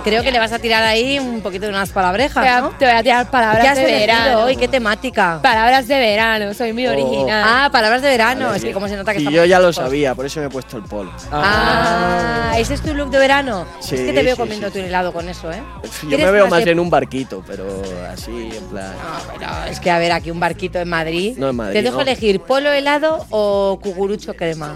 creo 0.04 0.24
que 0.24 0.32
le 0.32 0.40
vas 0.40 0.52
a 0.52 0.60
tirar 0.60 0.84
ahí 0.84 1.20
un 1.20 1.42
poquito 1.42 1.66
de 1.66 1.70
unas 1.70 1.90
palabrejas, 1.90 2.34
Te 2.44 2.50
voy 2.50 2.58
a- 2.58 2.62
¿no? 2.62 2.70
te 2.72 2.86
voy 2.86 2.94
a 2.94 3.04
tirar 3.04 3.32
palabras 3.32 3.62
¿Qué 3.64 3.68
has 3.70 3.78
de 3.78 3.86
verano. 3.86 4.40
hoy? 4.44 4.56
¿Qué 4.56 4.68
temática? 4.68 5.40
Palabras 5.42 5.88
de 5.88 5.98
verano, 6.00 6.54
soy 6.54 6.74
muy 6.74 6.88
original. 6.88 7.44
Ah, 7.46 7.70
palabras 7.72 8.02
de 8.02 8.10
verano. 8.10 8.54
Es 8.54 8.64
que 8.64 8.74
como 8.74 8.88
se 8.88 8.96
nota 8.96 9.14
que 9.14 9.22
Y 9.22 9.32
yo 9.32 9.46
ya 9.46 9.60
lo 9.60 9.72
sabía, 9.74 10.16
por 10.16 10.26
eso 10.26 10.40
me 10.40 10.48
he 10.48 10.50
puesto 10.50 10.78
el 10.78 10.84
polo. 10.84 11.12
Ah, 11.32 12.54
ese 12.58 12.74
es 12.76 12.82
tu 12.82 12.94
look 12.94 13.10
de 13.10 13.20
verano. 13.20 13.66
Sí, 13.80 13.96
es 13.96 14.02
que 14.02 14.14
te 14.14 14.24
veo 14.24 14.36
sí, 14.36 14.42
comiendo 14.42 14.72
tu 14.72 14.80
helado 14.80 15.12
con 15.14 15.28
eso, 15.30 15.52
¿eh? 15.52 15.62
Yo 16.04 16.08
¿Quieres 16.10 16.26
me 16.26 16.32
veo 16.32 16.48
más 16.48 16.66
de- 16.66 16.72
en 16.72 16.80
un 16.80 16.90
barquito, 16.90 17.44
pero 17.46 17.66
así, 18.12 18.50
en 18.56 18.64
plan. 18.66 18.94
Pero 19.38 19.52
es 19.70 19.80
que, 19.80 19.92
a 19.92 20.00
ver, 20.00 20.12
aquí 20.12 20.32
un 20.32 20.40
barquito 20.40 20.80
en 20.80 20.90
Madrid. 20.90 21.36
No 21.38 21.50
en 21.50 21.56
Madrid, 21.56 21.74
Te 21.74 21.82
dejo 21.84 21.98
no. 21.98 22.02
elegir 22.02 22.40
polo 22.42 22.72
helado 22.72 23.26
o 23.30 23.80
cucurucho 23.82 24.34
crema. 24.36 24.76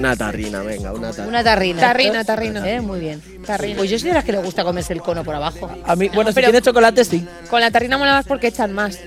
Una 0.00 0.16
tarrina, 0.16 0.62
venga, 0.62 0.92
una 0.92 1.10
tarrina. 1.10 1.28
Una 1.28 1.44
tarrina. 1.44 1.80
Tarrina, 1.80 2.24
tarrina. 2.24 2.68
Eh, 2.70 2.80
muy 2.80 3.00
bien. 3.00 3.22
Tarrina. 3.46 3.76
Pues 3.76 3.90
yo 3.90 3.98
soy 3.98 4.08
de 4.08 4.14
las 4.14 4.24
que 4.24 4.32
le 4.32 4.38
gusta 4.38 4.64
comerse 4.64 4.94
el 4.94 5.02
cono 5.02 5.22
por 5.22 5.34
abajo. 5.34 5.70
A 5.84 5.94
mí, 5.94 6.08
bueno, 6.14 6.32
si 6.32 6.40
tiene 6.40 6.62
chocolate, 6.62 7.04
sí. 7.04 7.26
Con 7.50 7.60
la 7.60 7.70
tarrina 7.70 7.98
mola 7.98 8.12
más 8.12 8.26
porque 8.26 8.46
echan 8.46 8.72
más. 8.72 8.98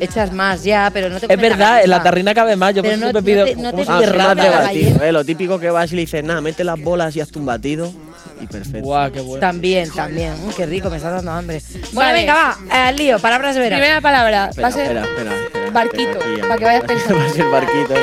Echas 0.00 0.32
más 0.32 0.62
ya, 0.62 0.90
pero 0.92 1.08
no 1.10 1.18
te 1.20 1.32
Es 1.32 1.40
verdad, 1.40 1.82
en 1.82 1.90
la 1.90 2.02
tarrina 2.02 2.32
cabe 2.34 2.54
más. 2.56 2.72
Yo 2.74 2.82
por 2.82 2.90
Pero 2.92 2.96
eso 2.96 3.00
no- 3.00 3.12
me 3.12 3.20
no 3.20 3.24
pido. 3.24 3.44
te- 3.44 3.56
no 3.56 3.70
te 3.74 3.84
¿cómo 3.84 3.98
Ah, 3.98 4.60
batido? 4.62 5.02
¿eh? 5.04 5.12
Lo 5.12 5.24
típico 5.24 5.58
que 5.58 5.70
vas 5.70 5.92
y 5.92 5.96
le 5.96 6.00
dices, 6.02 6.22
nada, 6.24 6.40
mete 6.40 6.62
las 6.64 6.80
bolas 6.80 7.14
y 7.16 7.20
hazte 7.20 7.38
un 7.40 7.46
batido. 7.46 7.92
Y 8.40 8.46
perfecto. 8.46 8.80
Guau, 8.82 9.10
qué 9.10 9.20
bueno. 9.20 9.40
También, 9.40 9.90
también. 9.90 10.32
Mm, 10.46 10.50
qué 10.56 10.66
rico, 10.66 10.88
me 10.88 10.96
está 10.98 11.10
dando 11.10 11.30
hambre. 11.32 11.60
Bueno, 11.72 11.90
Vale. 12.10 12.12
venga, 12.20 12.34
va. 12.34 12.58
Al 12.88 12.96
lío, 12.96 13.18
palabras 13.18 13.54
de 13.54 13.60
verano. 13.60 13.80
Primera 13.80 14.00
palabra, 14.00 14.48
Espera, 14.50 14.62
va 14.62 14.68
a 14.68 14.72
ser 14.72 14.82
espera, 14.82 15.04
espera, 15.04 15.34
espera, 15.44 15.70
barquito, 15.72 16.18
para 16.42 16.56
que 16.58 16.64
vayas 16.64 16.84
pensando. 16.84 17.18
Va 17.20 17.26
a 17.26 17.30
ser 17.30 17.48
barquito. 17.50 17.94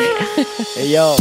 Y 0.84 0.92
yo, 0.92 1.16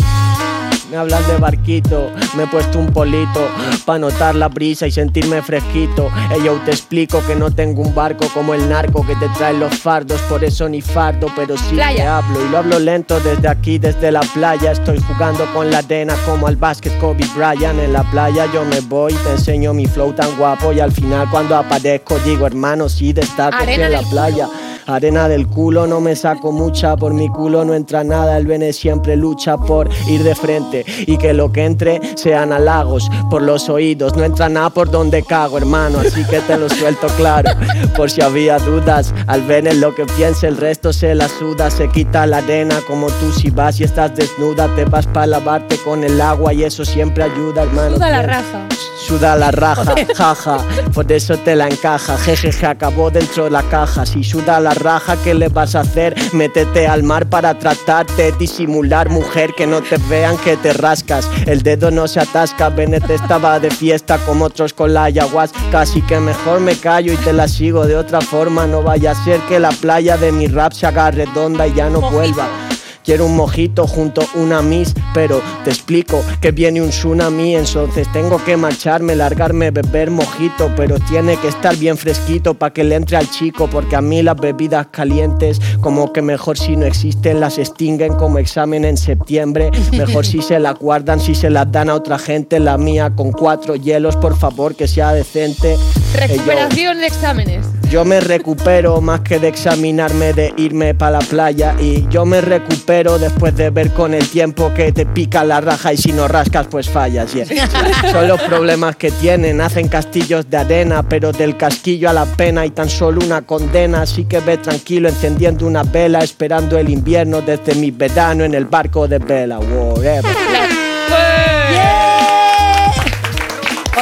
me 0.93 0.99
hablas 0.99 1.27
de 1.27 1.39
barquito, 1.39 2.13
me 2.37 2.43
he 2.43 2.47
puesto 2.47 2.79
un 2.79 2.93
polito 2.93 3.49
para 3.87 3.99
notar 3.99 4.35
la 4.35 4.49
brisa 4.49 4.87
y 4.87 4.93
sentirme 4.93 5.41
fresquito. 5.41 6.11
Ey, 6.31 6.45
yo 6.45 6.61
te 6.67 6.71
explico 6.71 7.23
que 7.27 7.35
no 7.35 7.51
tengo 7.51 7.81
un 7.81 7.95
barco 7.95 8.27
como 8.35 8.53
el 8.53 8.69
narco 8.69 9.05
que 9.07 9.17
te 9.17 9.27
trae 9.31 9.55
los 9.55 9.75
fardos, 9.75 10.21
por 10.23 10.45
eso 10.45 10.69
ni 10.69 10.83
fardo, 10.83 11.29
pero 11.35 11.57
sí 11.57 11.77
te 11.77 12.03
hablo 12.03 12.45
y 12.45 12.49
lo 12.51 12.59
hablo 12.59 12.79
lento 12.79 13.19
desde 13.21 13.49
aquí, 13.49 13.79
desde 13.79 14.13
la 14.13 14.21
playa. 14.21 14.73
Estoy 14.73 15.01
jugando 15.01 15.47
con 15.55 15.71
la 15.71 15.79
arena 15.79 16.15
como 16.27 16.47
al 16.47 16.57
básquet 16.57 16.97
Kobe 16.99 17.25
Bryant 17.35 17.81
en 17.81 17.95
la 17.95 18.03
playa. 18.11 18.47
Yo 18.53 18.63
me 18.67 18.81
voy, 18.81 19.15
te 19.15 19.31
enseño 19.31 19.73
mi 19.73 19.87
flow 19.87 20.13
tan 20.13 20.37
guapo 20.37 20.75
y 20.75 20.81
al 20.81 20.93
final 20.93 21.27
cuando 21.31 21.57
aparezco 21.57 22.19
digo, 22.19 22.47
hermano, 22.47 22.91
sí 22.91 23.15
de 23.15 23.23
estar 23.23 23.55
en 23.67 23.91
la 23.91 24.03
playa. 24.03 24.47
Arena 24.87 25.29
del 25.29 25.47
culo, 25.47 25.87
no 25.87 26.01
me 26.01 26.17
saco 26.17 26.53
mucha, 26.53 26.97
por 26.97 27.15
mi 27.15 27.29
culo 27.29 27.65
no 27.65 27.75
entra 27.75 28.05
nada, 28.05 28.37
el 28.37 28.47
Bene 28.47 28.73
siempre 28.73 29.17
lucha 29.17 29.57
por 29.57 29.89
ir 30.09 30.23
de 30.23 30.35
frente 30.35 30.85
y 31.07 31.17
que 31.19 31.33
lo 31.33 31.53
que 31.53 31.65
entre 31.65 32.01
sean 32.17 32.53
halagos 32.53 33.09
por 33.31 33.43
los 33.43 33.69
oídos, 33.69 34.17
no 34.17 34.25
entra 34.25 34.49
nada 34.49 34.71
por 34.71 34.91
donde 34.91 35.23
cago, 35.23 35.59
hermano, 35.59 36.01
así 36.01 36.25
que 36.25 36.41
te 36.41 36.57
lo 36.57 36.69
suelto 36.69 37.07
claro, 37.17 37.51
por 37.97 38.11
si 38.11 38.23
había 38.23 38.59
dudas, 38.59 39.15
al 39.27 39.43
Bene 39.43 39.75
lo 39.75 39.95
que 39.95 40.05
piense, 40.07 40.47
el 40.47 40.57
resto 40.57 40.93
se 40.93 41.15
la 41.15 41.29
suda, 41.29 41.71
se 41.71 41.89
quita 41.89 42.27
la 42.27 42.39
arena 42.39 42.77
como 42.87 43.07
tú 43.07 43.33
si 43.33 43.51
vas 43.51 43.81
y 43.81 43.85
estás 43.85 44.15
desnuda, 44.17 44.69
te 44.75 44.85
vas 44.85 45.07
para 45.07 45.27
lavarte 45.27 45.77
con 45.79 46.05
el 46.05 46.21
agua 46.21 46.53
y 46.53 46.65
eso 46.65 46.85
siempre 46.85 47.25
ayuda, 47.25 47.63
hermano. 47.63 47.97
Suda 47.97 48.11
la 48.11 48.23
raja. 48.23 48.69
Suda 49.07 49.37
la 49.37 49.51
raja, 49.51 49.95
jaja, 50.15 50.59
por 50.95 51.11
eso 51.11 51.37
te 51.37 51.57
la 51.57 51.67
encaja, 51.67 52.17
jejeje, 52.19 52.67
acabó 52.67 53.11
dentro 53.11 53.45
de 53.45 53.51
la 53.51 53.63
caja. 53.65 54.07
Si 54.07 54.23
suda 54.23 54.61
la 54.61 54.72
raja, 54.75 55.17
¿qué 55.23 55.35
le 55.35 55.49
vas 55.49 55.75
a 55.75 55.81
hacer? 55.81 56.15
Métete 56.33 56.87
al 56.87 57.03
mar 57.03 57.29
para 57.29 57.59
tratarte, 57.59 58.33
disimular, 58.33 59.09
mujer, 59.09 59.55
que 59.57 59.67
no 59.67 59.81
te 59.81 59.97
vean 60.09 60.37
que 60.39 60.57
te 60.57 60.73
rascas. 60.73 61.29
El 61.47 61.63
dedo 61.63 61.91
no 61.91 62.09
se 62.09 62.21
atasca, 62.21 62.69
Bennett 62.69 63.09
estaba 63.11 63.59
de 63.61 63.71
fiesta 63.71 64.19
como 64.19 64.47
otros 64.47 64.73
con 64.73 64.95
la 64.95 65.05
ayahuasca. 65.05 65.59
Casi 65.71 66.03
que 66.03 66.21
mejor 66.21 66.61
me 66.61 66.77
callo 66.77 67.13
y 67.13 67.17
te 67.17 67.33
la 67.33 67.49
sigo 67.49 67.87
de 67.87 67.97
otra 67.97 68.21
forma. 68.21 68.67
No 68.67 68.83
vaya 68.83 69.13
a 69.13 69.25
ser 69.25 69.41
que 69.49 69.59
la 69.59 69.71
playa 69.71 70.17
de 70.17 70.33
mi 70.33 70.47
rap 70.47 70.73
se 70.73 70.87
haga 70.87 71.11
redonda 71.11 71.67
y 71.67 71.75
ya 71.75 71.89
no 71.91 72.01
vuelva. 72.01 72.72
Quiero 73.05 73.27
un 73.27 73.37
mojito 73.37 73.87
junto 73.87 74.23
a 74.23 74.27
una 74.37 74.63
miss, 74.63 74.95
pero 75.13 75.43
te 75.65 75.71
explico 75.71 76.23
que 76.41 76.53
viene 76.53 76.81
un 76.81 76.91
tsunami, 76.91 77.57
entonces 77.57 78.07
tengo 78.13 78.43
que 78.45 78.57
marcharme, 78.57 79.17
largarme, 79.17 79.73
beber 79.73 80.11
mojito, 80.11 80.71
pero 80.77 81.01
tiene 81.01 81.37
que 81.37 81.49
estar 81.49 81.77
bien 81.77 81.97
fresquito 81.99 82.55
para 82.55 82.73
que 82.73 82.85
le 82.85 82.95
entre 82.95 83.17
al 83.17 83.29
chico, 83.29 83.69
porque 83.69 83.97
a 83.97 84.01
mí 84.01 84.23
las 84.23 84.37
bebidas 84.37 84.87
calientes, 84.93 85.61
como 85.81 86.13
que 86.13 86.23
mejor 86.23 86.57
si 86.57 86.77
no 86.77 86.87
existen, 86.87 87.41
las 87.41 87.59
extinguen 87.59 88.15
como 88.15 88.39
examen 88.39 88.85
en 88.85 88.97
septiembre, 88.97 89.73
mejor 89.93 90.25
si 90.25 90.41
se 90.41 90.61
las 90.61 90.79
guardan, 90.79 91.19
si 91.19 91.35
se 91.35 91.51
las 91.51 91.73
dan 91.73 91.91
a 91.91 91.95
otra 91.95 92.19
gente, 92.19 92.61
la 92.61 92.79
mía 92.79 93.13
con 93.17 93.33
cuatro 93.33 93.75
hielos, 93.75 94.17
por 94.17 94.37
favor, 94.37 94.77
que 94.77 94.87
sea 94.87 95.13
decente. 95.13 95.75
Eh, 95.75 96.27
Recuperación 96.29 96.99
de 96.99 97.07
exámenes. 97.07 97.67
yo 97.91 98.05
me 98.05 98.21
recupero 98.21 99.01
más 99.01 99.21
que 99.21 99.39
de 99.39 99.49
examinarme, 99.49 100.33
de 100.35 100.53
irme 100.57 100.95
para 100.95 101.19
la 101.19 101.25
playa. 101.25 101.75
Y 101.81 102.07
yo 102.09 102.25
me 102.25 102.41
recupero 102.41 102.92
después 102.93 103.57
de 103.57 103.71
ver 103.71 103.91
con 103.95 104.13
el 104.13 104.29
tiempo 104.29 104.71
que 104.75 104.93
te 104.93 105.07
pica 105.07 105.45
la 105.45 105.63
raja 105.63 105.95
y 105.95 105.97
si 105.97 106.13
no 106.13 106.29
rascas, 106.29 106.67
pues 106.71 106.91
fallas. 106.91 107.33
yeah. 107.33 107.47
Son 108.13 108.29
los 108.29 108.41
problemas 108.43 108.97
que 108.97 109.11
tienen. 109.11 109.63
Hacen 109.63 109.89
castillos 109.89 110.51
de 110.51 110.59
arena, 110.59 111.03
pero 111.03 111.33
del 111.33 111.57
casquillo 111.57 112.11
a 112.11 112.13
la 112.13 112.27
pena 112.27 112.67
y 112.67 112.71
tan 112.71 112.91
solo 112.91 113.25
una 113.25 113.43
condena. 113.43 114.03
Así 114.03 114.27
que 114.27 114.41
ve 114.41 114.59
tranquilo 114.59 115.09
encendiendo 115.09 115.67
una 115.67 115.85
vela, 115.85 116.19
esperando 116.21 116.79
el 116.79 116.91
invierno 116.91 117.41
desde 117.41 117.75
mi 117.77 117.91
verano 117.91 118.45
en 118.45 118.55
el 118.55 118.67
barco 118.67 119.09
de 119.09 119.19
vela. 119.19 119.59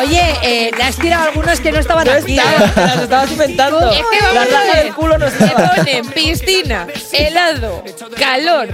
Oye, 0.02 0.22
eh, 0.42 0.70
le 0.76 0.82
has 0.82 0.96
tirado 0.96 1.24
algunos 1.28 1.60
que 1.60 1.72
no 1.72 1.78
estaban 1.80 2.06
No 2.06 2.12
aquí. 2.12 2.38
estaba, 2.38 2.66
¿eh? 2.66 2.70
las 2.76 3.02
estabas 3.02 3.30
inventando. 3.32 3.90
Es 3.90 3.98
que 3.98 4.20
vamos 4.22 4.50
La 4.50 4.60
a 4.60 4.64
ver. 4.74 4.84
del 4.84 4.94
culo 4.94 5.18
no 5.18 5.26
estaba. 5.26 5.70
ponen 5.76 6.06
piscina, 6.08 6.86
helado, 7.12 7.82
calor, 8.18 8.68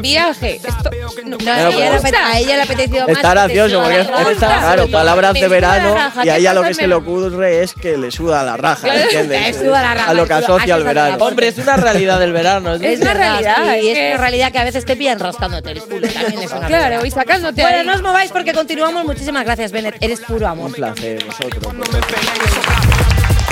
viaje. 0.00 0.56
Esto 0.56 0.90
no, 1.24 1.36
No, 1.38 1.52
a, 1.52 1.68
ella 1.70 1.90
le 2.00 2.16
a 2.18 2.38
ella 2.38 2.54
le 2.56 2.60
ha 2.60 2.64
apetecido 2.64 3.06
más. 3.06 3.16
Está 3.16 3.30
gracioso 3.30 3.80
porque 3.82 3.94
la 3.96 4.00
es, 4.02 4.08
raja. 4.10 4.30
es- 4.30 4.38
claro, 4.38 4.88
palabras 4.90 5.34
de 5.34 5.48
verano 5.48 5.94
raja, 5.94 6.24
y 6.24 6.28
a 6.28 6.34
¿qué 6.34 6.40
ella 6.40 6.54
lo 6.54 6.62
que 6.62 6.74
se 6.74 6.86
le 6.86 6.94
ocurre 6.94 7.62
es 7.62 7.74
que 7.74 7.96
le 7.96 8.10
suda 8.10 8.42
la 8.44 8.56
raja, 8.56 8.88
¿entiendes? 8.94 9.56
suda 9.56 9.82
la 9.82 9.94
raja, 9.94 10.10
a 10.10 10.14
lo 10.14 10.26
que 10.26 10.32
asocia 10.34 10.74
al 10.74 10.84
verano. 10.84 11.16
Hombre, 11.24 11.48
es 11.48 11.58
una 11.58 11.76
realidad 11.76 12.18
del 12.20 12.32
verano. 12.32 12.74
Es, 12.74 12.82
Es 12.82 13.00
una 13.00 13.14
realidad, 13.14 13.76
y 13.82 13.88
es 13.90 13.98
una 14.14 14.16
realidad 14.18 14.52
que 14.52 14.58
a 14.58 14.64
veces 14.64 14.84
te 14.84 14.96
pillan 14.96 15.18
rascándote 15.18 15.70
el 15.72 15.80
culo. 15.82 16.08
También 16.08 16.42
es 16.42 16.50
una 16.52 16.66
Claro, 16.66 16.88
realidad. 16.88 17.04
y 17.04 17.10
sacándote 17.10 17.62
Bueno, 17.62 17.78
ahí. 17.80 17.86
no 17.86 17.94
os 17.94 18.02
mováis 18.02 18.30
porque 18.30 18.52
continuamos. 18.52 19.04
Muchísimas 19.04 19.44
gracias, 19.44 19.72
Bennett. 19.72 19.96
Eres 20.02 20.20
puro 20.20 20.46
amor. 20.48 20.67
Un 20.68 20.74
placer, 20.74 21.24
vosotros. 21.24 21.74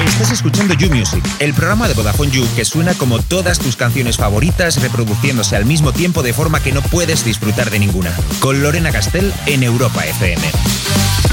Estás 0.06 0.32
escuchando 0.32 0.74
You 0.74 0.90
Music, 0.90 1.24
el 1.38 1.54
programa 1.54 1.88
de 1.88 1.94
Vodafone 1.94 2.30
You 2.30 2.46
que 2.54 2.66
suena 2.66 2.92
como 2.92 3.20
todas 3.20 3.58
tus 3.58 3.74
canciones 3.74 4.18
favoritas 4.18 4.82
reproduciéndose 4.82 5.56
al 5.56 5.64
mismo 5.64 5.92
tiempo 5.92 6.22
de 6.22 6.34
forma 6.34 6.62
que 6.62 6.72
no 6.72 6.82
puedes 6.82 7.24
disfrutar 7.24 7.70
de 7.70 7.78
ninguna. 7.78 8.14
Con 8.40 8.62
Lorena 8.62 8.92
Castell 8.92 9.32
en 9.46 9.62
Europa 9.62 10.04
FM. 10.04 11.25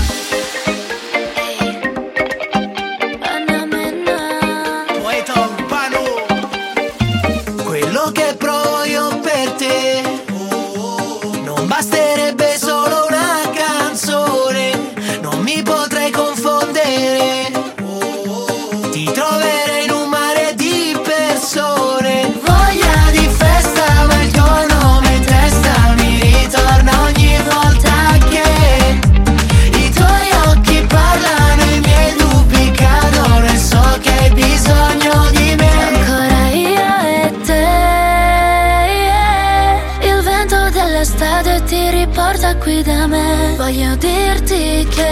Voglio 43.64 43.96
dirti 43.96 44.86
che 44.90 45.08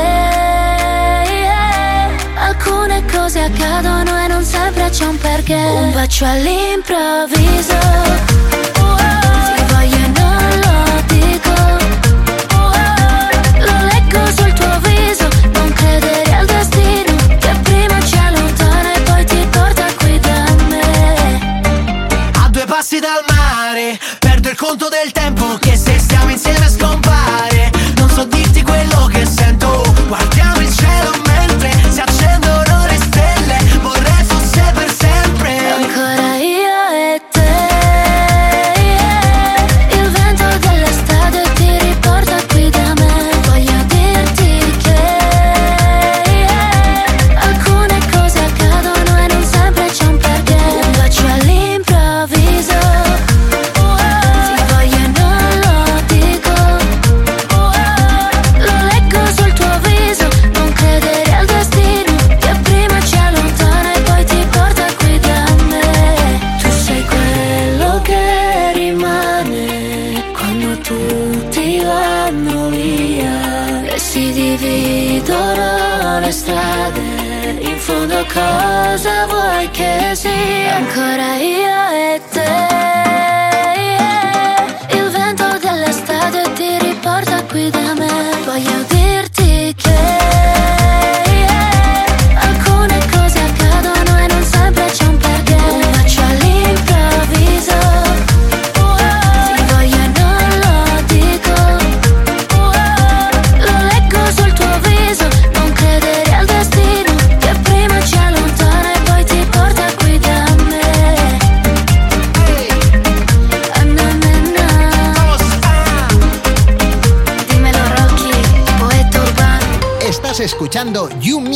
alcune 2.35 3.01
cose 3.09 3.43
accadono 3.43 4.25
e 4.25 4.27
non 4.27 4.43
sempre 4.43 4.89
c'è 4.89 5.05
un 5.05 5.17
perché. 5.17 5.55
Un 5.55 5.93
bacio 5.93 6.25
all'improvviso. 6.25 7.77
Ti 9.55 9.63
voglio 9.71 10.07
non 10.17 10.59
lo 10.65 11.01
dico. 11.07 11.53
Lo 13.57 13.85
leggo 13.87 14.25
sul 14.35 14.51
tuo 14.51 14.79
viso. 14.81 15.29
Non 15.53 15.71
credere 15.71 16.35
al 16.35 16.45
destino 16.45 17.15
che 17.39 17.55
prima 17.63 18.01
ci 18.01 18.17
allontana 18.17 18.93
e 18.93 18.99
poi 18.99 19.25
ti 19.27 19.47
porta 19.49 19.85
qui 19.95 20.19
da 20.19 20.43
me. 20.67 21.39
A 22.33 22.49
due 22.49 22.65
passi 22.65 22.99
dal 22.99 23.23
mare, 23.29 23.97
perdo 24.19 24.49
il 24.49 24.57
conto 24.57 24.89
del 24.89 25.13
tempo 25.13 25.57
che 25.57 25.77
se 25.77 25.97
stiamo 25.97 26.31
insieme 26.31 26.67
scompare. 26.69 27.80
Non 28.21 28.29
so 28.29 28.37
dirti 28.37 28.61
quello 28.61 29.07
che 29.07 29.25
sento, 29.25 29.81
guardiamo 30.07 30.60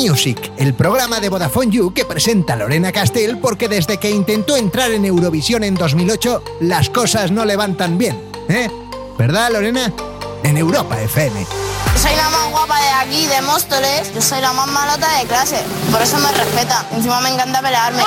Music, 0.08 0.52
el 0.58 0.76
programa 0.76 1.20
de 1.20 1.30
Vodafone 1.30 1.72
You 1.72 1.92
que 1.92 2.06
presenta 2.06 2.56
Lorena 2.56 2.92
Castell 2.92 3.40
porque 3.40 3.68
desde 3.68 3.98
que 3.98 4.12
intentó 4.12 4.56
entrar 4.56 4.92
en 4.92 5.04
Eurovisión 5.04 5.64
en 5.64 5.74
2008, 5.74 6.44
las 6.62 6.92
cosas 6.92 7.32
no 7.32 7.44
le 7.44 7.56
van 7.56 7.76
tan 7.76 7.98
bien. 7.98 8.22
¿Eh? 8.48 8.70
¿Verdad, 9.18 9.52
Lorena? 9.52 9.92
En 10.44 10.58
Europa 10.58 11.02
FM. 11.02 11.48
Soy 12.00 12.16
la 12.16 12.30
más 12.30 12.52
guapa 12.52 12.80
de 12.80 12.90
aquí, 12.90 13.26
de 13.26 13.42
Móstoles. 13.42 14.14
Yo 14.14 14.22
soy 14.22 14.42
la 14.42 14.54
más 14.54 14.68
malota 14.68 15.18
de 15.18 15.26
clase. 15.26 15.58
Por 15.92 16.02
eso 16.02 16.20
me 16.20 16.32
respeta. 16.32 16.86
Encima 16.92 17.20
me 17.22 17.34
encanta 17.34 17.62
pelearme. 17.62 18.04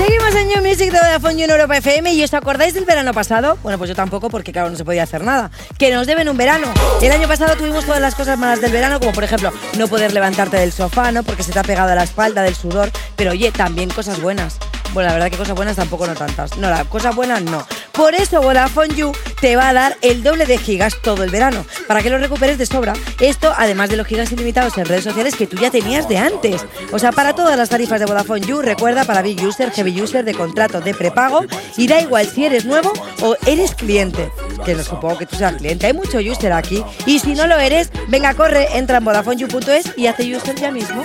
Seguimos 0.00 0.34
en 0.34 0.48
New 0.48 0.62
Music 0.62 0.90
de 0.90 0.98
Vodafone 0.98 1.34
You 1.34 1.44
en 1.44 1.50
Europa 1.50 1.76
FM 1.76 2.14
y 2.14 2.24
¿os 2.24 2.32
acordáis 2.32 2.72
del 2.72 2.86
verano 2.86 3.12
pasado? 3.12 3.58
Bueno, 3.62 3.76
pues 3.76 3.90
yo 3.90 3.94
tampoco 3.94 4.30
porque 4.30 4.50
claro 4.50 4.70
no 4.70 4.76
se 4.78 4.82
podía 4.82 5.02
hacer 5.02 5.22
nada. 5.22 5.50
Que 5.76 5.92
nos 5.92 6.06
deben 6.06 6.26
un 6.30 6.38
verano. 6.38 6.68
El 7.02 7.12
año 7.12 7.28
pasado 7.28 7.54
tuvimos 7.54 7.84
todas 7.84 8.00
las 8.00 8.14
cosas 8.14 8.38
malas 8.38 8.62
del 8.62 8.72
verano, 8.72 8.98
como 8.98 9.12
por 9.12 9.24
ejemplo 9.24 9.52
no 9.76 9.88
poder 9.88 10.14
levantarte 10.14 10.56
del 10.56 10.72
sofá, 10.72 11.12
¿no? 11.12 11.22
Porque 11.22 11.42
se 11.42 11.52
te 11.52 11.58
ha 11.58 11.64
pegado 11.64 11.92
a 11.92 11.94
la 11.94 12.04
espalda 12.04 12.42
del 12.42 12.54
sudor. 12.54 12.90
Pero 13.14 13.32
oye, 13.32 13.52
también 13.52 13.90
cosas 13.90 14.22
buenas. 14.22 14.58
Bueno, 14.92 15.08
la 15.08 15.14
verdad 15.14 15.30
que 15.30 15.36
cosas 15.36 15.54
buenas 15.54 15.76
tampoco 15.76 16.06
no 16.06 16.14
tantas. 16.14 16.56
No, 16.56 16.68
las 16.68 16.84
cosas 16.86 17.14
buenas 17.14 17.42
no. 17.42 17.64
Por 17.92 18.14
eso 18.14 18.40
Vodafone 18.40 18.94
You 18.94 19.12
te 19.40 19.56
va 19.56 19.68
a 19.68 19.72
dar 19.72 19.96
el 20.02 20.22
doble 20.22 20.46
de 20.46 20.58
gigas 20.58 20.96
todo 21.02 21.22
el 21.22 21.30
verano, 21.30 21.64
para 21.86 22.02
que 22.02 22.10
lo 22.10 22.18
recuperes 22.18 22.58
de 22.58 22.66
sobra. 22.66 22.94
Esto, 23.20 23.52
además 23.56 23.90
de 23.90 23.96
los 23.96 24.06
gigas 24.06 24.32
ilimitados 24.32 24.76
en 24.78 24.86
redes 24.86 25.04
sociales 25.04 25.36
que 25.36 25.46
tú 25.46 25.56
ya 25.56 25.70
tenías 25.70 26.08
de 26.08 26.18
antes. 26.18 26.64
O 26.92 26.98
sea, 26.98 27.12
para 27.12 27.34
todas 27.34 27.56
las 27.56 27.68
tarifas 27.68 28.00
de 28.00 28.06
Vodafone 28.06 28.46
You, 28.46 28.62
recuerda, 28.62 29.04
para 29.04 29.22
Big 29.22 29.44
User, 29.44 29.70
Heavy 29.70 30.00
User, 30.00 30.24
de 30.24 30.34
contrato, 30.34 30.80
de 30.80 30.94
prepago, 30.94 31.44
y 31.76 31.86
da 31.86 32.00
igual 32.00 32.28
si 32.28 32.46
eres 32.46 32.64
nuevo 32.64 32.92
o 33.22 33.36
eres 33.46 33.74
cliente. 33.74 34.30
Que 34.64 34.74
no 34.74 34.82
supongo 34.82 35.18
que 35.18 35.26
tú 35.26 35.36
seas 35.36 35.54
cliente, 35.54 35.86
hay 35.86 35.92
mucho 35.92 36.18
user 36.18 36.52
aquí. 36.52 36.84
Y 37.06 37.18
si 37.18 37.34
no 37.34 37.46
lo 37.46 37.58
eres, 37.58 37.90
venga, 38.08 38.34
corre, 38.34 38.76
entra 38.76 38.98
en 38.98 39.04
VodafoneYou.es 39.04 39.92
y 39.96 40.06
hace 40.06 40.34
user 40.34 40.54
ya 40.54 40.70
mismo. 40.70 41.02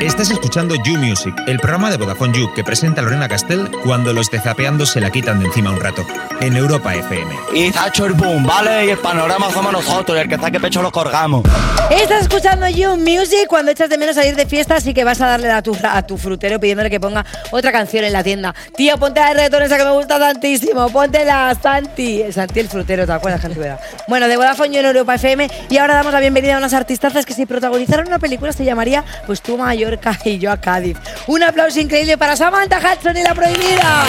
Estás 0.00 0.30
escuchando 0.30 0.74
You 0.84 0.98
Music, 0.98 1.34
el 1.46 1.58
programa 1.58 1.90
de 1.90 1.96
Vodafone 1.96 2.36
You 2.36 2.52
que 2.52 2.62
presenta 2.62 3.00
Lorena 3.00 3.28
Castell 3.28 3.70
cuando 3.82 4.12
los 4.12 4.30
de 4.30 4.38
Zapeando 4.38 4.84
se 4.84 5.00
la 5.00 5.10
quitan 5.10 5.38
de 5.40 5.46
encima 5.46 5.70
un 5.70 5.80
rato. 5.80 6.04
En 6.40 6.56
Europa 6.56 6.94
FM. 6.94 7.34
Y 7.54 7.70
Zacho 7.70 8.04
el 8.04 8.12
boom, 8.12 8.44
¿vale? 8.44 8.86
Y 8.86 8.90
el 8.90 8.98
panorama 8.98 9.50
somos 9.50 9.72
nosotros, 9.72 10.18
y 10.18 10.20
el 10.20 10.28
que 10.28 10.36
saque 10.36 10.60
pecho 10.60 10.82
lo 10.82 10.92
colgamos. 10.92 11.42
Estás 11.90 12.22
escuchando 12.22 12.68
You 12.68 12.96
Music 12.96 13.46
cuando 13.48 13.70
echas 13.70 13.88
de 13.88 13.96
menos 13.96 14.16
salir 14.16 14.34
de 14.36 14.44
fiesta, 14.44 14.74
así 14.76 14.92
que 14.92 15.04
vas 15.04 15.20
a 15.20 15.26
darle 15.26 15.50
a 15.50 15.62
tu, 15.62 15.76
a 15.82 16.02
tu 16.02 16.18
frutero 16.18 16.60
pidiéndole 16.60 16.90
que 16.90 17.00
ponga 17.00 17.24
otra 17.50 17.72
canción 17.72 18.04
en 18.04 18.12
la 18.12 18.22
tienda. 18.22 18.54
Tío, 18.76 18.98
ponte 18.98 19.20
la 19.20 19.28
de 19.28 19.34
reggaetón 19.34 19.62
esa 19.62 19.78
que 19.78 19.84
me 19.84 19.92
gusta 19.92 20.18
tantísimo. 20.18 20.88
Ponte 20.90 21.24
la 21.24 21.56
Santi. 21.60 22.20
El 22.20 22.32
Santi 22.32 22.60
el 22.60 22.68
frutero, 22.68 23.06
¿te 23.06 23.12
acuerdas, 23.12 23.40
Cantuera? 23.40 23.78
Bueno, 24.08 24.28
de 24.28 24.36
Vodafone 24.36 24.70
You 24.70 24.80
en 24.80 24.86
Europa 24.86 25.14
FM. 25.14 25.48
Y 25.70 25.78
ahora 25.78 25.94
damos 25.94 26.12
la 26.12 26.20
bienvenida 26.20 26.56
a 26.56 26.58
unas 26.58 26.74
artistazas 26.74 27.24
que 27.24 27.32
si 27.32 27.46
protagonizaran 27.46 28.06
una 28.06 28.18
película 28.18 28.52
se 28.52 28.64
llamaría 28.64 29.04
Pues 29.26 29.40
tú 29.40 29.62
a 29.62 29.74
Mallorca 29.84 30.18
y 30.24 30.38
yo 30.38 30.50
a 30.50 30.56
Cádiz. 30.56 30.96
Un 31.26 31.42
aplauso 31.42 31.78
increíble 31.78 32.16
para 32.16 32.36
Samantha 32.36 32.78
Hudson 32.78 33.16
y 33.18 33.22
La 33.22 33.34
Prohibida. 33.34 34.04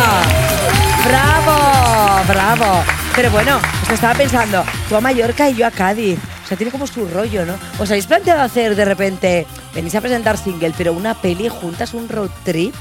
¡Bravo! 1.05 2.23
¡Bravo! 2.27 2.83
Pero 3.13 3.29
bueno, 3.31 3.59
os 3.83 3.89
estaba 3.89 4.13
pensando, 4.13 4.63
tú 4.87 4.95
a 4.95 5.01
Mallorca 5.01 5.49
y 5.49 5.55
yo 5.55 5.67
a 5.67 5.71
Cádiz. 5.71 6.17
O 6.43 6.47
sea, 6.47 6.55
tiene 6.55 6.71
como 6.71 6.87
su 6.87 7.05
rollo, 7.07 7.45
¿no? 7.45 7.57
¿Os 7.77 7.89
habéis 7.89 8.05
planteado 8.05 8.41
hacer 8.41 8.75
de 8.75 8.85
repente, 8.85 9.45
venís 9.73 9.95
a 9.95 10.01
presentar 10.01 10.37
single, 10.37 10.73
pero 10.77 10.93
una 10.93 11.13
peli 11.13 11.49
juntas, 11.49 11.93
un 11.93 12.07
road 12.07 12.29
trip? 12.45 12.73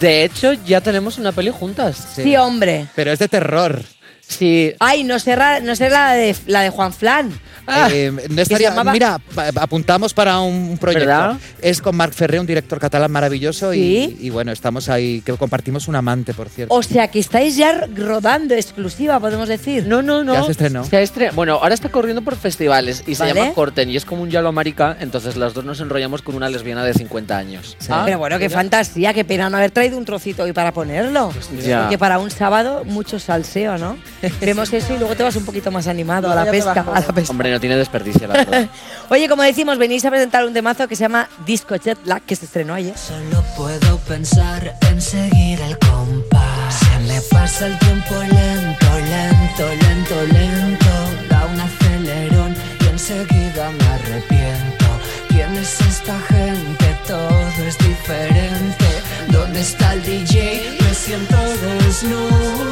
De 0.00 0.24
hecho, 0.24 0.54
ya 0.54 0.80
tenemos 0.80 1.18
una 1.18 1.32
peli 1.32 1.50
juntas. 1.50 2.14
Sí, 2.16 2.34
hombre. 2.36 2.86
Pero 2.94 3.12
es 3.12 3.18
de 3.18 3.28
terror. 3.28 3.82
Sí. 4.26 4.72
Ay, 4.80 5.04
no 5.04 5.18
será, 5.18 5.60
no 5.60 5.76
será 5.76 6.08
la 6.08 6.12
de, 6.14 6.34
la 6.46 6.62
de 6.62 6.70
Juan 6.70 6.94
Flan. 6.94 7.38
Eh, 7.90 8.12
no 8.30 8.42
estaría- 8.42 8.70
llamaba- 8.70 8.92
Mira, 8.92 9.20
apuntamos 9.60 10.14
para 10.14 10.40
un 10.40 10.76
proyecto. 10.78 11.06
¿Verdad? 11.08 11.36
Es 11.60 11.80
con 11.80 11.96
Marc 11.96 12.12
Ferré, 12.12 12.40
un 12.40 12.46
director 12.46 12.78
catalán 12.78 13.10
maravilloso. 13.10 13.72
Sí. 13.72 14.16
Y, 14.20 14.26
y 14.26 14.30
bueno, 14.30 14.52
estamos 14.52 14.88
ahí, 14.88 15.20
que 15.24 15.32
compartimos 15.34 15.88
un 15.88 15.96
amante, 15.96 16.34
por 16.34 16.48
cierto. 16.48 16.74
O 16.74 16.82
sea, 16.82 17.08
que 17.08 17.18
estáis 17.18 17.56
ya 17.56 17.86
rodando 17.94 18.54
exclusiva, 18.54 19.18
podemos 19.20 19.48
decir. 19.48 19.86
No, 19.86 20.02
no, 20.02 20.24
no. 20.24 20.34
Ya 20.34 20.42
se 20.44 20.52
estrenó. 20.52 20.84
Se 20.84 21.02
estre- 21.02 21.32
Bueno, 21.34 21.54
ahora 21.62 21.74
está 21.74 21.88
corriendo 21.88 22.22
por 22.22 22.36
festivales 22.36 23.04
y 23.06 23.14
se 23.14 23.26
llama 23.26 23.52
Corten 23.54 23.90
y 23.90 23.96
es 23.96 24.04
como 24.04 24.22
un 24.22 24.30
yalo 24.30 24.52
marica, 24.52 24.96
entonces 25.00 25.36
las 25.36 25.54
dos 25.54 25.64
nos 25.64 25.80
enrollamos 25.80 26.22
con 26.22 26.34
una 26.34 26.48
lesbiana 26.48 26.84
de 26.84 26.94
50 26.94 27.36
años. 27.36 27.76
Ah, 27.88 28.02
Pero 28.04 28.18
bueno, 28.18 28.38
qué 28.38 28.48
fantasía, 28.50 29.12
qué 29.14 29.24
pena 29.24 29.48
no 29.50 29.56
haber 29.56 29.70
traído 29.70 29.98
un 29.98 30.04
trocito 30.04 30.42
hoy 30.42 30.52
para 30.52 30.72
ponerlo. 30.72 31.32
ya. 31.64 31.82
Porque 31.82 31.98
para 31.98 32.18
un 32.18 32.30
sábado, 32.30 32.84
mucho 32.84 33.18
salseo, 33.18 33.78
¿no? 33.78 33.96
Vemos 34.40 34.72
eso 34.72 34.94
y 34.94 34.98
luego 34.98 35.14
te 35.14 35.22
vas 35.22 35.36
un 35.36 35.44
poquito 35.44 35.70
más 35.70 35.86
animado 35.86 36.30
a 36.30 36.34
la 36.34 36.50
pesca. 36.50 36.84
A 36.92 37.00
la 37.00 37.06
pesca. 37.08 37.30
Hombre, 37.30 37.51
no 37.52 37.60
tiene 37.60 37.76
desperdicio 37.76 38.26
la 38.26 38.34
verdad. 38.34 38.68
Oye, 39.10 39.28
como 39.28 39.42
decimos, 39.42 39.78
venís 39.78 40.04
a 40.04 40.10
presentar 40.10 40.44
un 40.44 40.52
temazo 40.52 40.88
que 40.88 40.96
se 40.96 41.02
llama 41.02 41.28
Disco 41.46 41.76
Jet 41.76 41.98
Lag, 42.04 42.22
que 42.22 42.34
se 42.34 42.46
estrenó 42.46 42.74
ayer. 42.74 42.96
Solo 42.96 43.44
puedo 43.56 43.98
pensar 43.98 44.76
en 44.88 45.00
seguir 45.00 45.60
el 45.60 45.78
compás. 45.78 46.74
Se 46.74 46.98
me 47.06 47.20
pasa 47.30 47.66
el 47.66 47.78
tiempo 47.78 48.14
lento, 48.14 48.86
lento, 49.14 49.68
lento, 49.86 50.22
lento. 50.32 50.90
Da 51.28 51.46
un 51.46 51.60
acelerón 51.60 52.54
y 52.80 52.86
enseguida 52.86 53.70
me 53.70 53.84
arrepiento. 53.84 54.86
¿Quién 55.28 55.54
es 55.56 55.80
esta 55.80 56.18
gente? 56.20 56.96
Todo 57.06 57.66
es 57.66 57.78
diferente. 57.78 58.86
¿Dónde 59.28 59.60
está 59.60 59.94
el 59.94 60.02
DJ? 60.02 60.76
Me 60.80 60.94
siento 60.94 61.36
desnudo. 61.36 62.71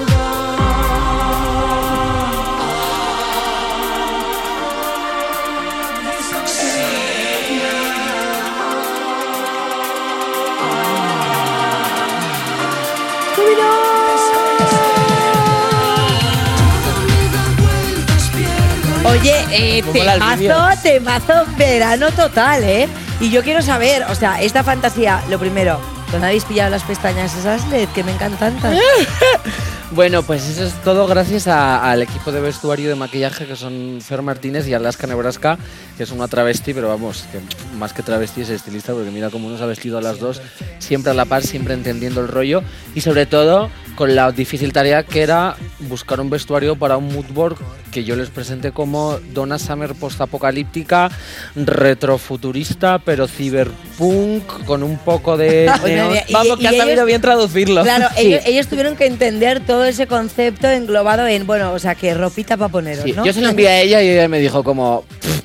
Oye, 19.21 19.45
eh, 19.51 19.83
temazo, 19.83 20.81
temazo 20.83 21.47
verano 21.59 22.11
total, 22.11 22.65
¿eh? 22.65 22.89
Y 23.21 23.31
yo 23.31 23.43
quiero 23.43 23.61
saber, 23.61 24.05
o 24.09 24.15
sea, 24.15 24.41
esta 24.41 24.65
fantasía, 24.65 25.23
lo 25.29 25.39
primero, 25.39 25.79
¿dónde 26.11 26.29
habéis 26.29 26.45
pillado 26.45 26.71
las 26.71 26.83
pestañas 26.85 27.37
esas 27.37 27.69
LED 27.69 27.89
que 27.91 28.03
me 28.03 28.13
encantan 28.13 28.59
tanto? 28.59 28.79
Bueno, 29.93 30.23
pues 30.23 30.49
eso 30.49 30.65
es 30.65 30.73
todo 30.85 31.09
gracias 31.09 31.49
a- 31.49 31.91
al 31.91 32.01
equipo 32.03 32.31
de 32.31 32.41
vestuario 32.41 32.87
y 32.87 32.89
de 32.91 32.95
maquillaje 32.95 33.45
que 33.47 33.57
son 33.57 33.99
Fer 34.01 34.23
Martínez 34.23 34.69
y 34.69 34.75
Alaska 34.75 35.09
Nebraska, 35.09 35.59
que 35.97 36.05
es 36.05 36.13
una 36.13 36.29
travesti, 36.29 36.73
pero 36.73 36.89
vamos, 36.89 37.25
que 37.33 37.41
más 37.77 37.93
que 37.93 38.05
travesti 38.05 38.43
es 38.43 38.51
estilista, 38.51 38.93
porque 38.93 39.11
mira 39.11 39.31
cómo 39.31 39.49
nos 39.51 39.61
ha 39.61 39.67
vestido 39.67 39.99
a 39.99 40.01
las 40.01 40.21
dos, 40.21 40.41
siempre 40.79 41.11
a 41.11 41.15
la 41.15 41.25
par, 41.25 41.43
siempre 41.43 41.75
entendiendo 41.75 42.21
el 42.21 42.29
rollo 42.29 42.63
y 42.95 43.01
sobre 43.01 43.27
todo 43.27 43.69
con 43.97 44.15
la 44.15 44.31
difícil 44.31 44.73
tarea 44.73 45.03
que 45.03 45.23
era 45.23 45.57
buscar 45.81 46.21
un 46.21 46.31
vestuario 46.31 46.77
para 46.77 46.97
un 46.97 47.13
moodboard 47.13 47.57
que 47.91 48.05
yo 48.05 48.15
les 48.15 48.31
presenté 48.31 48.71
como 48.71 49.19
Donna 49.35 49.59
Summer 49.59 49.95
postapocalíptica, 49.97 51.11
retrofuturista, 51.57 53.01
pero 53.01 53.27
ciberpunk, 53.27 54.45
con 54.65 54.85
un 54.85 54.97
poco 54.99 55.37
de... 55.37 55.69
Oye, 55.83 56.25
y- 56.29 56.33
Vamos, 56.33 56.57
que 56.59 56.63
y 56.63 56.67
ha 56.67 56.71
sabido 56.71 56.93
ellos- 56.93 57.07
bien 57.07 57.21
traducirlo. 57.21 57.83
Claro, 57.83 58.07
ellos, 58.17 58.43
ellos 58.47 58.69
tuvieron 58.69 58.95
que 58.95 59.07
entender 59.07 59.59
todo 59.67 59.80
ese 59.85 60.07
concepto 60.07 60.69
englobado 60.69 61.27
en, 61.27 61.47
bueno, 61.47 61.73
o 61.73 61.79
sea, 61.79 61.95
que 61.95 62.15
ropita 62.15 62.57
para 62.57 62.71
poneros, 62.71 63.05
Sí, 63.05 63.13
¿no? 63.13 63.25
Yo 63.25 63.33
se 63.33 63.41
lo 63.41 63.49
envié 63.51 63.69
a 63.69 63.81
ella 63.81 64.03
y 64.03 64.09
ella 64.11 64.29
me 64.29 64.39
dijo 64.39 64.63
como... 64.65 65.05
"Pff, 65.21 65.41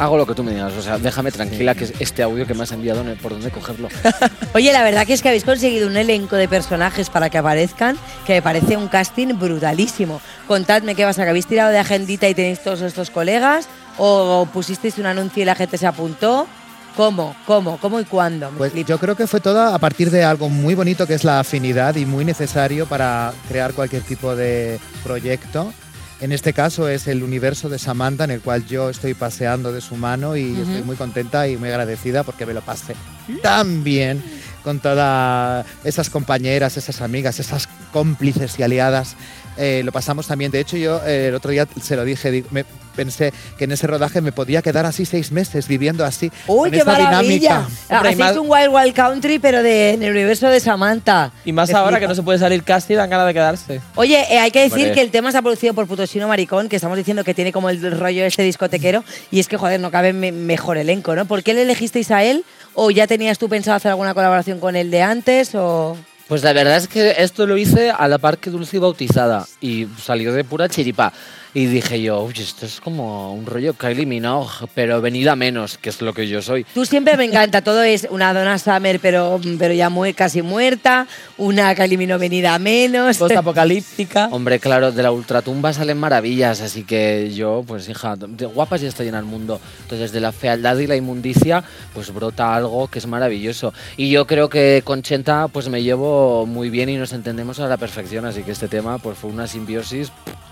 Hago 0.00 0.16
lo 0.16 0.26
que 0.26 0.34
tú 0.34 0.42
me 0.42 0.50
digas, 0.52 0.72
o 0.76 0.82
sea, 0.82 0.98
déjame 0.98 1.30
tranquila 1.30 1.76
que 1.76 1.84
es 1.84 1.92
este 2.00 2.24
audio 2.24 2.46
que 2.48 2.54
me 2.54 2.64
has 2.64 2.72
enviado, 2.72 3.04
por 3.22 3.30
dónde 3.32 3.50
cogerlo. 3.50 3.88
Oye, 4.54 4.72
la 4.72 4.82
verdad 4.82 5.06
que 5.06 5.12
es 5.12 5.22
que 5.22 5.28
habéis 5.28 5.44
conseguido 5.44 5.86
un 5.86 5.96
elenco 5.96 6.34
de 6.34 6.48
personajes 6.48 7.10
para 7.10 7.30
que 7.30 7.38
aparezcan, 7.38 7.96
que 8.26 8.34
me 8.34 8.42
parece 8.42 8.76
un 8.76 8.88
casting 8.88 9.38
brutalísimo. 9.38 10.20
Contadme 10.48 10.96
qué 10.96 11.04
pasa, 11.04 11.22
que 11.22 11.30
habéis 11.30 11.46
tirado 11.46 11.70
de 11.70 11.78
agendita 11.78 12.28
y 12.28 12.34
tenéis 12.34 12.60
todos 12.60 12.80
estos 12.80 13.10
colegas, 13.10 13.68
o 13.96 14.48
pusisteis 14.52 14.98
un 14.98 15.06
anuncio 15.06 15.42
y 15.42 15.46
la 15.46 15.54
gente 15.54 15.78
se 15.78 15.86
apuntó. 15.86 16.48
¿Cómo? 16.96 17.34
¿Cómo? 17.46 17.78
¿Cómo 17.78 18.00
y 18.00 18.04
cuándo? 18.04 18.50
Pues 18.56 18.72
yo 18.86 18.98
creo 18.98 19.16
que 19.16 19.26
fue 19.26 19.40
todo 19.40 19.60
a 19.60 19.78
partir 19.78 20.10
de 20.10 20.22
algo 20.22 20.48
muy 20.48 20.74
bonito 20.74 21.06
que 21.06 21.14
es 21.14 21.24
la 21.24 21.40
afinidad 21.40 21.96
y 21.96 22.06
muy 22.06 22.24
necesario 22.24 22.86
para 22.86 23.32
crear 23.48 23.72
cualquier 23.72 24.02
tipo 24.02 24.36
de 24.36 24.78
proyecto. 25.02 25.72
En 26.20 26.30
este 26.30 26.52
caso 26.52 26.88
es 26.88 27.08
el 27.08 27.22
universo 27.22 27.68
de 27.68 27.78
Samantha 27.78 28.24
en 28.24 28.30
el 28.30 28.40
cual 28.40 28.64
yo 28.66 28.88
estoy 28.88 29.14
paseando 29.14 29.72
de 29.72 29.80
su 29.80 29.96
mano 29.96 30.36
y 30.36 30.58
estoy 30.58 30.82
muy 30.82 30.96
contenta 30.96 31.48
y 31.48 31.56
muy 31.56 31.68
agradecida 31.68 32.22
porque 32.22 32.46
me 32.46 32.54
lo 32.54 32.62
pasé 32.62 32.94
tan 33.42 33.82
bien 33.82 34.22
con 34.62 34.80
todas 34.80 35.66
esas 35.82 36.08
compañeras, 36.10 36.76
esas 36.76 37.02
amigas, 37.02 37.40
esas 37.40 37.68
cómplices 37.92 38.58
y 38.58 38.62
aliadas. 38.62 39.16
Eh, 39.56 39.82
lo 39.84 39.92
pasamos 39.92 40.26
también. 40.26 40.50
De 40.50 40.60
hecho, 40.60 40.76
yo 40.76 41.00
eh, 41.06 41.28
el 41.28 41.34
otro 41.34 41.50
día 41.50 41.66
se 41.80 41.96
lo 41.96 42.04
dije, 42.04 42.30
di- 42.30 42.44
me 42.50 42.64
pensé 42.96 43.32
que 43.58 43.64
en 43.64 43.72
ese 43.72 43.86
rodaje 43.88 44.20
me 44.20 44.30
podía 44.32 44.62
quedar 44.62 44.86
así 44.86 45.04
seis 45.04 45.32
meses 45.32 45.66
viviendo 45.68 46.04
así. 46.04 46.30
¡Uy, 46.46 46.56
con 46.58 46.70
qué 46.70 46.76
esta 46.78 46.92
maravilla! 46.92 47.66
dinámica. 47.88 48.24
Hacéis 48.26 48.38
un 48.38 48.50
Wild 48.50 48.68
Wild 48.72 48.94
Country, 48.94 49.38
pero 49.38 49.62
de, 49.62 49.90
en 49.94 50.02
el 50.02 50.10
universo 50.12 50.48
de 50.48 50.60
Samantha. 50.60 51.32
Y 51.44 51.52
más 51.52 51.70
ahora 51.74 51.88
flipa. 51.96 52.00
que 52.00 52.08
no 52.08 52.14
se 52.14 52.22
puede 52.22 52.38
salir 52.38 52.62
casi, 52.62 52.94
dan 52.94 53.10
ganas 53.10 53.26
de 53.26 53.34
quedarse. 53.34 53.80
Oye, 53.96 54.24
eh, 54.32 54.38
hay 54.38 54.50
que 54.50 54.60
decir 54.60 54.92
que 54.92 55.00
el 55.00 55.10
tema 55.10 55.28
está 55.30 55.42
producido 55.42 55.74
por 55.74 55.86
Putosino 55.86 56.28
Maricón, 56.28 56.68
que 56.68 56.76
estamos 56.76 56.96
diciendo 56.96 57.24
que 57.24 57.34
tiene 57.34 57.52
como 57.52 57.68
el 57.70 57.98
rollo 57.98 58.24
este 58.24 58.42
discotequero, 58.42 59.02
y 59.30 59.40
es 59.40 59.48
que, 59.48 59.56
joder, 59.56 59.80
no 59.80 59.90
cabe 59.90 60.12
me- 60.12 60.32
mejor 60.32 60.76
elenco, 60.78 61.14
¿no? 61.16 61.24
¿Por 61.26 61.42
qué 61.42 61.54
le 61.54 61.62
elegisteis 61.62 62.10
a 62.10 62.22
él? 62.24 62.44
¿O 62.74 62.90
ya 62.90 63.06
tenías 63.06 63.38
tú 63.38 63.48
pensado 63.48 63.76
hacer 63.76 63.90
alguna 63.90 64.14
colaboración 64.14 64.58
con 64.60 64.76
él 64.76 64.90
de 64.90 65.02
antes? 65.02 65.54
O... 65.54 65.96
Pues 66.28 66.42
la 66.42 66.54
verdad 66.54 66.76
es 66.76 66.88
que 66.88 67.16
esto 67.18 67.46
lo 67.46 67.56
hice 67.56 67.90
a 67.90 68.08
la 68.08 68.18
par 68.18 68.38
que 68.38 68.50
Dulce 68.50 68.78
Bautizada 68.78 69.46
y 69.60 69.86
salió 70.02 70.32
de 70.32 70.42
pura 70.42 70.68
chiripa. 70.70 71.12
Y 71.56 71.66
dije 71.66 72.02
yo, 72.02 72.18
oye, 72.18 72.42
esto 72.42 72.66
es 72.66 72.80
como 72.80 73.32
un 73.32 73.46
rollo 73.46 73.74
Kylie 73.74 74.06
Minogue, 74.06 74.66
pero 74.74 75.00
venida 75.00 75.36
menos, 75.36 75.78
que 75.78 75.90
es 75.90 76.02
lo 76.02 76.12
que 76.12 76.26
yo 76.26 76.42
soy. 76.42 76.66
Tú 76.74 76.84
siempre 76.84 77.16
me 77.16 77.26
encanta, 77.26 77.62
todo 77.62 77.84
es 77.84 78.08
una 78.10 78.34
Donna 78.34 78.58
Summer, 78.58 78.98
pero, 78.98 79.40
pero 79.56 79.72
ya 79.72 79.88
muy, 79.88 80.14
casi 80.14 80.42
muerta, 80.42 81.06
una 81.38 81.72
Kylie 81.76 81.96
Minogue 81.96 82.18
venida 82.18 82.56
a 82.56 82.58
menos. 82.58 83.18
Postapocalíptica. 83.18 84.30
Hombre, 84.32 84.58
claro, 84.58 84.90
de 84.90 85.00
la 85.04 85.12
ultratumba 85.12 85.72
salen 85.72 85.96
maravillas, 85.96 86.60
así 86.60 86.82
que 86.82 87.32
yo, 87.32 87.62
pues 87.64 87.88
hija, 87.88 88.16
de 88.16 88.46
guapas 88.46 88.80
ya 88.80 88.88
estoy 88.88 89.06
en 89.06 89.14
el 89.14 89.24
mundo. 89.24 89.60
Entonces, 89.82 90.10
de 90.10 90.18
la 90.18 90.32
fealdad 90.32 90.76
y 90.78 90.88
la 90.88 90.96
inmundicia, 90.96 91.62
pues 91.92 92.12
brota 92.12 92.52
algo 92.52 92.88
que 92.88 92.98
es 92.98 93.06
maravilloso. 93.06 93.72
Y 93.96 94.10
yo 94.10 94.26
creo 94.26 94.48
que 94.48 94.82
con 94.84 95.02
Chenta, 95.02 95.46
pues 95.46 95.68
me 95.68 95.84
llevo 95.84 96.46
muy 96.46 96.68
bien 96.68 96.88
y 96.88 96.96
nos 96.96 97.12
entendemos 97.12 97.60
a 97.60 97.68
la 97.68 97.76
perfección, 97.76 98.26
así 98.26 98.42
que 98.42 98.50
este 98.50 98.66
tema, 98.66 98.98
pues 98.98 99.16
fue 99.16 99.30
una 99.30 99.46
simbiosis. 99.46 100.10
pff, 100.10 100.43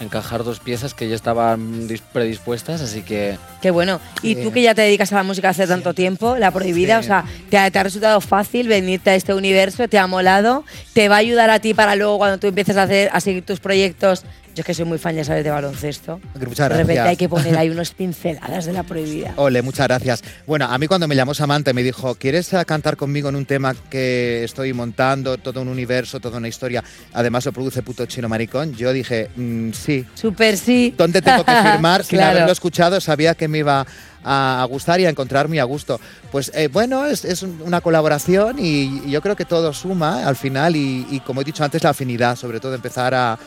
Encajar 0.00 0.44
dos 0.44 0.60
piezas 0.60 0.94
que 0.94 1.08
ya 1.08 1.16
estaban 1.16 1.88
dis- 1.88 2.02
predispuestas, 2.12 2.80
así 2.80 3.02
que 3.02 3.36
Qué 3.60 3.70
bueno. 3.72 4.00
Y 4.22 4.36
tú 4.36 4.52
que 4.52 4.62
ya 4.62 4.74
te 4.74 4.82
dedicas 4.82 5.12
a 5.12 5.16
la 5.16 5.22
música 5.24 5.48
hace 5.48 5.66
tanto 5.66 5.92
tiempo, 5.94 6.36
la 6.36 6.50
prohibida, 6.52 6.98
o 6.98 7.02
sea, 7.02 7.24
te 7.50 7.58
ha, 7.58 7.68
te 7.70 7.78
ha 7.78 7.82
resultado 7.82 8.20
fácil 8.20 8.68
venirte 8.68 9.10
a 9.10 9.14
este 9.16 9.34
universo, 9.34 9.88
te 9.88 9.98
ha 9.98 10.06
molado, 10.06 10.64
te 10.92 11.08
va 11.08 11.16
a 11.16 11.18
ayudar 11.18 11.50
a 11.50 11.58
ti 11.58 11.74
para 11.74 11.96
luego 11.96 12.18
cuando 12.18 12.38
tú 12.38 12.46
empieces 12.46 12.76
a 12.76 12.84
hacer, 12.84 13.10
a 13.12 13.20
seguir 13.20 13.44
tus 13.44 13.58
proyectos. 13.58 14.22
Yo 14.54 14.62
es 14.62 14.64
que 14.66 14.74
soy 14.74 14.84
muy 14.84 14.98
fan, 14.98 15.14
ya 15.14 15.24
sabes, 15.24 15.44
de 15.44 15.50
baloncesto. 15.50 16.20
Muchas 16.34 16.56
de 16.56 16.68
repente 16.70 16.94
gracias. 16.94 17.06
hay 17.08 17.16
que 17.16 17.28
poner 17.28 17.56
ahí 17.56 17.70
unos 17.70 17.90
pinceladas 17.94 18.64
de 18.66 18.72
la 18.72 18.82
prohibida. 18.82 19.34
Ole, 19.36 19.62
muchas 19.62 19.86
gracias. 19.86 20.22
Bueno, 20.46 20.66
a 20.66 20.76
mí 20.78 20.86
cuando 20.88 21.06
me 21.06 21.14
llamó 21.14 21.32
Samantha 21.34 21.70
y 21.70 21.74
me 21.74 21.82
dijo, 21.84 22.14
¿quieres 22.16 22.52
eh, 22.52 22.64
cantar 22.66 22.96
conmigo 22.96 23.28
en 23.28 23.36
un 23.36 23.46
tema 23.46 23.74
que 23.88 24.42
estoy 24.44 24.72
montando, 24.72 25.38
todo 25.38 25.62
un 25.62 25.68
universo, 25.68 26.18
toda 26.18 26.38
una 26.38 26.48
historia? 26.48 26.82
Además 27.12 27.44
lo 27.46 27.52
produce 27.52 27.82
Puto 27.82 28.04
Chino 28.06 28.28
Maricón. 28.28 28.74
Yo 28.74 28.92
dije, 28.92 29.30
"Mm, 29.36 29.70
sí. 29.72 30.04
Súper 30.14 30.56
sí. 30.56 30.92
¿Dónde 30.98 31.22
tengo 31.22 31.44
que 31.44 31.52
firmar? 31.54 32.02
Sin 32.04 32.18
Claro. 32.18 32.32
haberlo 32.32 32.52
escuchado, 32.52 33.00
sabía 33.00 33.34
que 33.36 33.46
me 33.46 33.58
iba 33.58 33.86
a, 34.24 34.66
gustar 34.68 34.98
y 35.00 35.06
a 35.06 35.10
encontrar 35.10 35.46
muy 35.48 35.58
a 35.60 35.64
gusto. 35.64 36.00
Pues 36.32 36.50
eh, 36.54 36.68
bueno, 36.68 37.06
es, 37.06 37.24
es 37.24 37.42
un- 37.42 37.62
una 37.64 37.80
colaboración 37.80 38.58
y, 38.58 39.02
y 39.06 39.10
yo 39.10 39.22
creo 39.22 39.36
que 39.36 39.44
todo 39.44 39.72
suma 39.72 40.26
al 40.26 40.34
final 40.36 40.74
y, 40.74 41.06
y 41.10 41.20
como 41.20 41.40
he 41.40 41.44
dicho 41.44 41.62
antes, 41.64 41.82
la 41.84 41.90
afinidad, 41.90 42.34
sobre 42.36 42.58
todo 42.60 42.74
empezar 42.74 43.14
a... 43.14 43.38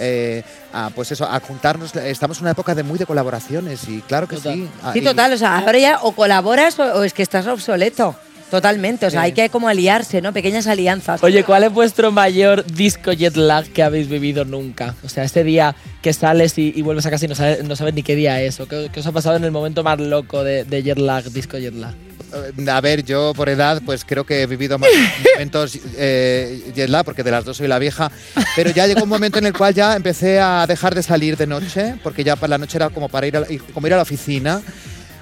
eh, 0.00 0.42
a, 0.72 0.90
pues 0.94 1.12
eso, 1.12 1.24
a 1.24 1.38
juntarnos, 1.40 1.94
estamos 1.94 2.38
en 2.38 2.44
una 2.44 2.50
época 2.52 2.74
de 2.74 2.82
muy 2.82 2.98
de 2.98 3.06
colaboraciones 3.06 3.86
y 3.88 4.00
claro 4.00 4.26
que 4.26 4.36
sí. 4.38 4.68
Ah, 4.82 4.92
Sí, 4.92 4.98
y- 5.00 5.04
total, 5.04 5.32
o 5.32 5.36
sea, 5.36 5.58
ahora 5.58 5.78
ya 5.78 5.98
o 6.02 6.12
colaboras 6.12 6.78
o, 6.78 6.84
o 6.84 7.02
es 7.04 7.12
que 7.12 7.22
estás 7.22 7.46
obsoleto. 7.46 8.16
Totalmente, 8.50 9.06
o 9.06 9.10
sea, 9.10 9.20
Sí. 9.20 9.26
hay 9.26 9.32
que 9.32 9.48
como 9.48 9.68
aliarse, 9.68 10.20
¿no? 10.20 10.32
Pequeñas 10.32 10.66
alianzas. 10.66 11.22
Oye, 11.22 11.44
¿cuál 11.44 11.64
es 11.64 11.72
vuestro 11.72 12.10
mayor 12.12 12.64
disco 12.66 13.12
jet 13.12 13.36
lag 13.36 13.64
que 13.66 13.82
habéis 13.82 14.08
vivido 14.08 14.44
nunca? 14.44 14.94
O 15.04 15.08
sea, 15.08 15.24
ese 15.24 15.44
día 15.44 15.74
que 16.02 16.12
sales 16.12 16.56
y, 16.58 16.72
y 16.74 16.82
vuelves 16.82 17.06
a 17.06 17.10
casa 17.10 17.24
y 17.26 17.28
no 17.28 17.34
sabes, 17.34 17.62
no 17.64 17.76
sabes 17.76 17.94
ni 17.94 18.02
qué 18.02 18.16
día 18.16 18.40
es. 18.42 18.58
¿O 18.60 18.66
qué, 18.66 18.90
qué 18.92 19.00
os 19.00 19.06
ha 19.06 19.12
pasado 19.12 19.36
en 19.36 19.44
el 19.44 19.50
momento 19.52 19.82
más 19.82 19.98
loco 20.00 20.42
de, 20.44 20.64
de 20.64 20.82
jet 20.82 20.98
lag, 20.98 21.24
disco 21.30 21.58
jet 21.58 21.74
lag? 21.74 21.94
Eh, 22.32 22.68
A 22.70 22.80
ver, 22.80 23.04
yo 23.04 23.32
por 23.36 23.48
edad, 23.48 23.82
pues 23.84 24.04
creo 24.04 24.24
que 24.24 24.42
he 24.42 24.46
vivido 24.46 24.78
más 24.78 24.90
momentos 25.34 25.78
eh, 25.96 26.72
jet 26.74 26.88
lag, 26.88 27.04
porque 27.04 27.22
de 27.22 27.30
las 27.30 27.44
dos 27.44 27.56
soy 27.58 27.68
la 27.68 27.78
vieja. 27.78 28.10
Pero 28.56 28.70
ya 28.70 28.86
llegó 28.86 29.02
un 29.04 29.08
momento 29.08 29.38
en 29.38 29.46
el 29.46 29.52
cual 29.52 29.74
ya 29.74 29.94
empecé 29.96 30.40
a 30.40 30.66
dejar 30.66 30.94
de 30.94 31.02
salir 31.02 31.36
de 31.36 31.46
noche, 31.46 31.94
porque 32.02 32.24
ya 32.24 32.36
para 32.36 32.50
la 32.50 32.58
noche 32.58 32.78
era 32.78 32.88
como 32.90 33.08
para 33.08 33.26
ir 33.26 33.36
a, 33.36 33.44
como 33.74 33.86
ir 33.86 33.92
a 33.92 33.96
la 33.96 34.02
oficina. 34.02 34.60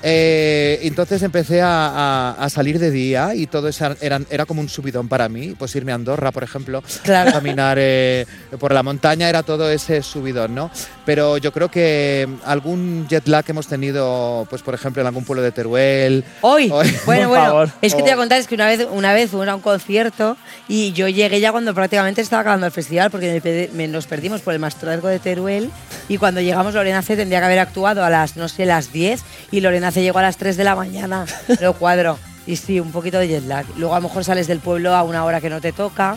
Eh, 0.02 0.78
entonces 0.82 1.22
empecé 1.22 1.60
a, 1.60 1.68
a- 1.88 2.30
a 2.44 2.48
salir 2.50 2.78
de 2.78 2.90
día 2.90 3.34
y 3.34 3.46
todo 3.46 3.68
eso 3.68 3.94
era, 4.00 4.20
era 4.30 4.46
como 4.46 4.60
un 4.60 4.68
subidón 4.68 5.08
para 5.08 5.28
mí. 5.28 5.54
Pues 5.58 5.74
irme 5.76 5.92
a 5.92 5.96
Andorra, 5.96 6.30
por 6.32 6.42
ejemplo, 6.44 6.82
Claro. 7.02 7.32
caminar 7.32 7.78
eh, 7.80 8.26
por 8.58 8.72
la 8.72 8.82
montaña 8.82 9.28
era 9.28 9.42
todo 9.42 9.70
ese 9.70 10.02
subidón, 10.02 10.54
¿no? 10.54 10.70
Pero 11.04 11.38
yo 11.38 11.52
creo 11.52 11.70
que 11.70 12.28
algún 12.44 13.06
jet 13.08 13.26
lag 13.28 13.44
que 13.44 13.52
hemos 13.52 13.66
tenido, 13.66 14.46
pues 14.50 14.62
por 14.62 14.74
ejemplo, 14.74 15.00
en 15.02 15.06
algún 15.08 15.24
pueblo 15.24 15.42
de 15.42 15.52
Teruel. 15.52 16.24
Hoy, 16.42 16.68
o- 16.70 16.76
bueno, 16.76 16.92
por 17.04 17.28
bueno, 17.28 17.44
favor. 17.44 17.70
es 17.82 17.92
que 17.94 17.98
te 17.98 18.02
voy 18.04 18.12
a 18.12 18.16
contar, 18.16 18.38
es 18.38 18.46
que 18.46 18.54
una 18.54 18.66
vez, 18.66 18.86
una 18.90 19.12
vez 19.12 19.32
a 19.34 19.54
un 19.54 19.60
concierto 19.60 20.36
y 20.68 20.92
yo 20.92 21.08
llegué 21.08 21.40
ya 21.40 21.52
cuando 21.52 21.74
prácticamente 21.74 22.20
estaba 22.20 22.40
acabando 22.40 22.66
el 22.66 22.72
festival 22.72 23.10
porque 23.10 23.32
me 23.32 23.40
pe- 23.40 23.70
me- 23.74 23.88
nos 23.88 24.06
perdimos 24.06 24.40
por 24.42 24.52
el 24.52 24.58
Maestrazgo 24.60 25.08
de 25.08 25.18
Teruel 25.18 25.70
y 26.08 26.18
cuando 26.18 26.40
llegamos 26.40 26.74
Lorena 26.74 27.02
C 27.02 27.16
tendría 27.16 27.38
que 27.40 27.46
haber 27.46 27.58
actuado 27.60 28.04
a 28.04 28.10
las, 28.10 28.36
no 28.36 28.48
sé, 28.48 28.66
las 28.66 28.92
10 28.92 29.22
y 29.50 29.60
Lorena 29.60 29.87
C 29.90 30.02
llegó 30.02 30.18
a 30.18 30.22
las 30.22 30.36
3 30.36 30.56
de 30.56 30.64
la 30.64 30.76
mañana, 30.76 31.26
lo 31.60 31.74
cuadro. 31.74 32.18
Y 32.46 32.56
sí, 32.56 32.80
un 32.80 32.92
poquito 32.92 33.18
de 33.18 33.28
jet 33.28 33.44
lag. 33.44 33.66
Luego 33.76 33.94
a 33.94 34.00
lo 34.00 34.08
mejor 34.08 34.24
sales 34.24 34.46
del 34.46 34.60
pueblo 34.60 34.94
a 34.94 35.02
una 35.02 35.24
hora 35.24 35.40
que 35.40 35.50
no 35.50 35.60
te 35.60 35.72
toca. 35.72 36.16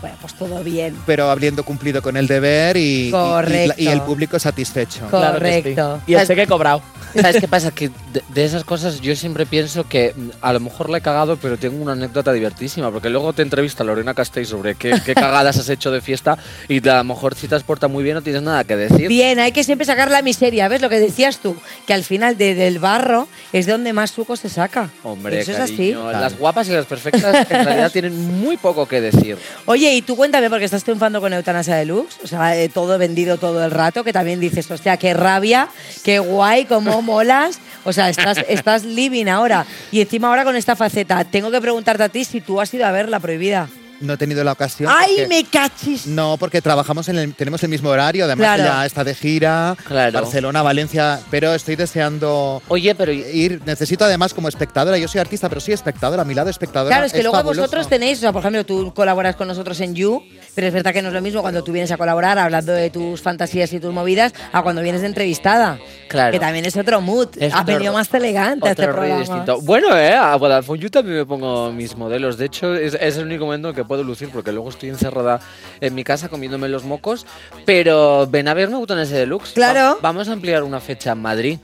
Bueno, 0.00 0.16
pues 0.20 0.34
todo 0.34 0.62
bien. 0.64 0.96
pero 1.06 1.30
habiendo 1.30 1.64
cumplido 1.64 2.00
con 2.02 2.16
el 2.16 2.26
deber 2.26 2.76
y, 2.76 2.80
y- 2.80 3.08
y- 3.08 3.10
Correcto. 3.10 3.74
y 3.76 3.86
el 3.88 4.00
público 4.02 4.38
satisfecho. 4.38 5.06
Correcto. 5.10 6.00
Y 6.06 6.14
el 6.14 6.26
cheque 6.26 6.46
cobrado. 6.46 6.82
¿Sabes 7.12 7.40
qué 7.40 7.48
pasa? 7.48 7.72
Que 7.72 7.88
de, 8.12 8.22
de 8.28 8.44
esas 8.44 8.62
cosas 8.62 9.00
yo 9.00 9.16
siempre 9.16 9.44
pienso 9.44 9.82
que 9.88 10.14
mm, 10.16 10.28
a 10.42 10.52
lo 10.52 10.60
mejor 10.60 10.88
la 10.90 10.98
he 10.98 11.00
cagado, 11.00 11.36
pero 11.36 11.56
tengo 11.58 11.82
una 11.82 11.92
anécdota 11.92 12.32
divertísima, 12.32 12.92
porque 12.92 13.10
luego 13.10 13.32
te 13.32 13.42
entrevista 13.42 13.82
Lorena 13.82 14.14
Castell 14.14 14.46
sobre 14.46 14.76
qué, 14.76 14.94
qué 15.04 15.14
cagadas 15.16 15.58
has 15.58 15.68
hecho 15.68 15.90
de 15.90 16.00
fiesta 16.00 16.38
y 16.68 16.86
a 16.88 16.98
lo 16.98 17.04
mejor 17.04 17.34
si 17.34 17.48
te 17.48 17.56
has 17.56 17.64
portado 17.64 17.92
muy 17.92 18.04
bien 18.04 18.14
no 18.14 18.22
tienes 18.22 18.42
nada 18.42 18.62
que 18.62 18.76
decir. 18.76 19.08
Bien, 19.08 19.40
hay 19.40 19.50
que 19.50 19.64
siempre 19.64 19.84
sacar 19.86 20.08
la 20.08 20.22
miseria. 20.22 20.68
¿Ves 20.68 20.82
lo 20.82 20.88
que 20.88 21.00
decías 21.00 21.38
tú? 21.38 21.56
Que 21.84 21.94
al 21.94 22.04
final 22.04 22.38
de- 22.38 22.54
del 22.54 22.78
barro 22.78 23.26
es 23.52 23.66
de 23.66 23.72
donde 23.72 23.92
más 23.92 24.12
suco 24.12 24.36
se 24.36 24.48
saca. 24.48 24.88
Hombre, 25.02 25.40
Eso 25.40 25.50
es 25.50 25.58
así. 25.58 25.76
cariño, 25.76 26.12
las 26.12 26.38
guapas 26.38 26.68
y 26.68 26.72
las 26.72 26.86
perfectas 26.86 27.50
en 27.50 27.64
realidad 27.64 27.90
tienen 27.90 28.40
muy 28.40 28.56
poco 28.56 28.86
que 28.86 29.00
decir. 29.00 29.36
Oye, 29.66 29.89
y 29.96 30.02
tú 30.02 30.16
cuéntame, 30.16 30.48
porque 30.50 30.64
estás 30.64 30.84
triunfando 30.84 31.20
con 31.20 31.32
Eutanasia 31.32 31.76
Deluxe, 31.76 32.18
o 32.22 32.26
sea, 32.26 32.56
eh, 32.56 32.68
todo 32.68 32.98
vendido 32.98 33.38
todo 33.38 33.64
el 33.64 33.70
rato, 33.70 34.04
que 34.04 34.12
también 34.12 34.40
dices, 34.40 34.70
hostia, 34.70 34.96
qué 34.96 35.14
rabia, 35.14 35.68
qué 36.04 36.18
guay, 36.18 36.64
cómo 36.66 37.02
molas. 37.02 37.58
O 37.84 37.92
sea, 37.92 38.10
estás, 38.10 38.38
estás 38.48 38.84
living 38.84 39.26
ahora. 39.26 39.64
Y 39.90 40.00
encima 40.00 40.28
ahora 40.28 40.44
con 40.44 40.56
esta 40.56 40.76
faceta, 40.76 41.24
tengo 41.24 41.50
que 41.50 41.60
preguntarte 41.60 42.02
a 42.02 42.08
ti 42.08 42.24
si 42.24 42.40
tú 42.40 42.60
has 42.60 42.72
ido 42.74 42.86
a 42.86 42.92
ver 42.92 43.08
La 43.08 43.20
Prohibida. 43.20 43.68
No 44.00 44.14
he 44.14 44.16
tenido 44.16 44.42
la 44.44 44.52
ocasión. 44.52 44.90
¡Ay, 44.94 45.16
porque- 45.18 45.28
me 45.28 45.44
cachis! 45.44 46.06
No, 46.06 46.36
porque 46.38 46.62
trabajamos 46.62 47.08
en 47.08 47.18
el, 47.18 47.34
tenemos 47.34 47.62
el 47.62 47.68
mismo 47.68 47.90
horario, 47.90 48.24
además 48.24 48.44
Claro. 48.46 48.62
ella 48.62 48.86
está 48.86 49.04
de 49.04 49.14
gira, 49.14 49.76
Claro. 49.86 50.12
Barcelona, 50.12 50.62
Valencia, 50.62 51.20
pero 51.30 51.54
estoy 51.54 51.76
deseando 51.76 52.62
Oye, 52.68 52.94
pero 52.94 53.12
ir, 53.12 53.60
necesito 53.66 54.04
además 54.04 54.32
como 54.34 54.48
espectadora, 54.48 54.96
yo 54.98 55.06
soy 55.08 55.20
artista, 55.20 55.48
pero 55.48 55.60
soy 55.60 55.74
espectadora, 55.74 56.22
a 56.22 56.24
mi 56.24 56.34
lado 56.34 56.48
espectadora. 56.50 56.90
Claro, 56.94 57.06
es 57.06 57.12
que 57.12 57.22
luego 57.22 57.36
fabuloso. 57.36 57.60
vosotros 57.62 57.88
tenéis, 57.88 58.18
o 58.18 58.20
sea, 58.22 58.32
por 58.32 58.40
ejemplo, 58.40 58.64
tú 58.64 58.92
colaboras 58.94 59.36
con 59.36 59.48
nosotros 59.48 59.78
en 59.80 59.94
You, 59.94 60.22
pero 60.54 60.66
es 60.66 60.72
verdad 60.72 60.92
que 60.92 61.02
no 61.02 61.08
es 61.08 61.14
lo 61.14 61.20
mismo 61.20 61.42
cuando 61.42 61.62
tú 61.62 61.72
vienes 61.72 61.90
a 61.90 61.96
colaborar 61.96 62.38
hablando 62.38 62.72
de 62.72 62.90
tus 62.90 63.20
fantasías 63.22 63.72
y 63.72 63.80
tus 63.80 63.92
movidas 63.92 64.32
a 64.52 64.62
cuando 64.62 64.82
vienes 64.82 65.02
de 65.02 65.08
entrevistada. 65.08 65.78
Claro. 66.08 66.32
Que 66.32 66.40
también 66.40 66.64
es 66.64 66.76
otro 66.76 67.00
mood. 67.00 67.28
Es 67.38 67.52
ha 67.54 67.60
otro 67.62 67.74
venido 67.74 67.92
más 67.92 68.12
elegante 68.14 68.66
a 68.68 68.70
este 68.72 68.84
programa. 68.88 69.20
distinto. 69.20 69.60
Bueno, 69.60 69.96
eh, 69.96 70.14
a 70.14 70.34
Vodafone 70.36 70.80
yo 70.80 70.90
también 70.90 71.18
me 71.18 71.26
pongo 71.26 71.70
mis 71.72 71.96
modelos. 71.96 72.36
De 72.36 72.46
hecho, 72.46 72.74
es, 72.74 72.96
es 73.00 73.16
el 73.16 73.24
único 73.26 73.44
momento 73.44 73.68
en 73.68 73.74
que 73.74 73.84
puedo 73.90 74.04
lucir 74.04 74.28
porque 74.32 74.52
luego 74.52 74.68
estoy 74.70 74.88
encerrada 74.88 75.40
en 75.80 75.96
mi 75.96 76.04
casa 76.04 76.28
comiéndome 76.28 76.68
los 76.68 76.84
mocos. 76.84 77.26
Pero 77.66 78.28
ven 78.30 78.46
a 78.46 78.54
verme 78.54 78.76
ese 79.00 79.16
Deluxe. 79.16 79.52
Claro. 79.54 79.96
Va- 79.96 79.98
vamos 80.00 80.28
a 80.28 80.32
ampliar 80.32 80.62
una 80.62 80.78
fecha 80.78 81.10
en 81.10 81.18
Madrid. 81.20 81.58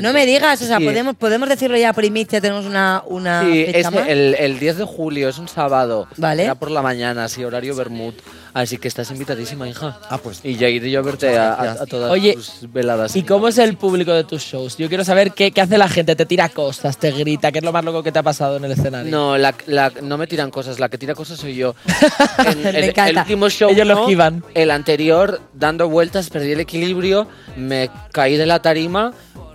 No 0.00 0.12
me 0.12 0.24
digas, 0.26 0.60
o 0.62 0.66
sea, 0.66 0.78
Sí. 0.78 0.84
podemos, 0.84 1.14
podemos 1.16 1.48
decirlo 1.48 1.76
ya 1.76 1.92
primicia, 1.92 2.40
tenemos 2.40 2.64
una, 2.66 3.02
una 3.06 3.42
Sí, 3.42 3.64
fecha 3.66 3.78
es 3.78 3.90
más. 3.92 4.08
el, 4.08 4.34
el 4.38 4.58
10 4.58 4.78
de 4.78 4.84
julio, 4.84 5.28
es 5.28 5.38
un 5.38 5.48
sábado. 5.48 6.06
Vale. 6.16 6.44
Era 6.44 6.54
por 6.54 6.70
la 6.70 6.82
mañana, 6.82 7.28
sí, 7.28 7.44
horario 7.44 7.74
Bermud. 7.76 8.14
Así 8.54 8.76
que 8.76 8.86
estás 8.86 9.10
invitadísima, 9.10 9.66
hija. 9.66 9.98
Ah, 10.10 10.18
pues. 10.18 10.40
Y 10.44 10.56
ya 10.56 10.68
iré 10.68 10.90
yo 10.90 10.98
a 11.00 11.02
verte 11.02 11.38
a, 11.38 11.54
a- 11.54 11.72
a 11.72 11.86
todas 11.86 12.10
Oye, 12.10 12.34
tus 12.34 12.70
veladas. 12.70 13.16
¿Y 13.16 13.22
cómo 13.22 13.48
es 13.48 13.56
el 13.56 13.78
público 13.78 14.12
de 14.12 14.24
tus 14.24 14.42
shows? 14.42 14.76
Yo 14.76 14.88
quiero 14.88 15.04
saber 15.04 15.32
qué, 15.32 15.52
qué 15.52 15.62
hace 15.62 15.78
la 15.78 15.88
gente. 15.88 16.14
¿Te 16.16 16.26
tira 16.26 16.50
cosas? 16.50 16.98
¿Te 16.98 17.12
grita? 17.12 17.50
¿Qué 17.50 17.58
es 17.60 17.64
lo 17.64 17.72
más 17.72 17.82
loco 17.82 18.02
que 18.02 18.12
te 18.12 18.18
ha 18.18 18.22
pasado 18.22 18.58
en 18.58 18.64
el 18.66 18.72
escenario? 18.72 19.10
No, 19.10 19.38
la, 19.38 19.54
la- 19.66 19.90
no 20.02 20.18
me 20.18 20.26
tiran 20.26 20.50
cosas, 20.50 20.78
la 20.78 20.90
que 20.90 20.98
tira 20.98 21.14
cosas 21.14 21.38
soy 21.38 21.54
yo. 21.54 21.74
En 22.46 22.62
Me 22.62 22.70
el, 23.08 23.16
último 23.18 23.48
show, 23.48 23.70
Ellos 23.70 23.86
lo 23.86 23.94
no, 24.06 24.42
el 24.54 24.70
anterior, 24.70 25.40
dando 25.54 25.88
vueltas, 25.88 26.28
perdí 26.28 26.52
el 26.52 26.60
equilibrio, 26.60 27.26
me 27.56 27.88
caí 28.12 28.36
de 28.36 28.44
la 28.46 28.60
tarima, 28.60 29.12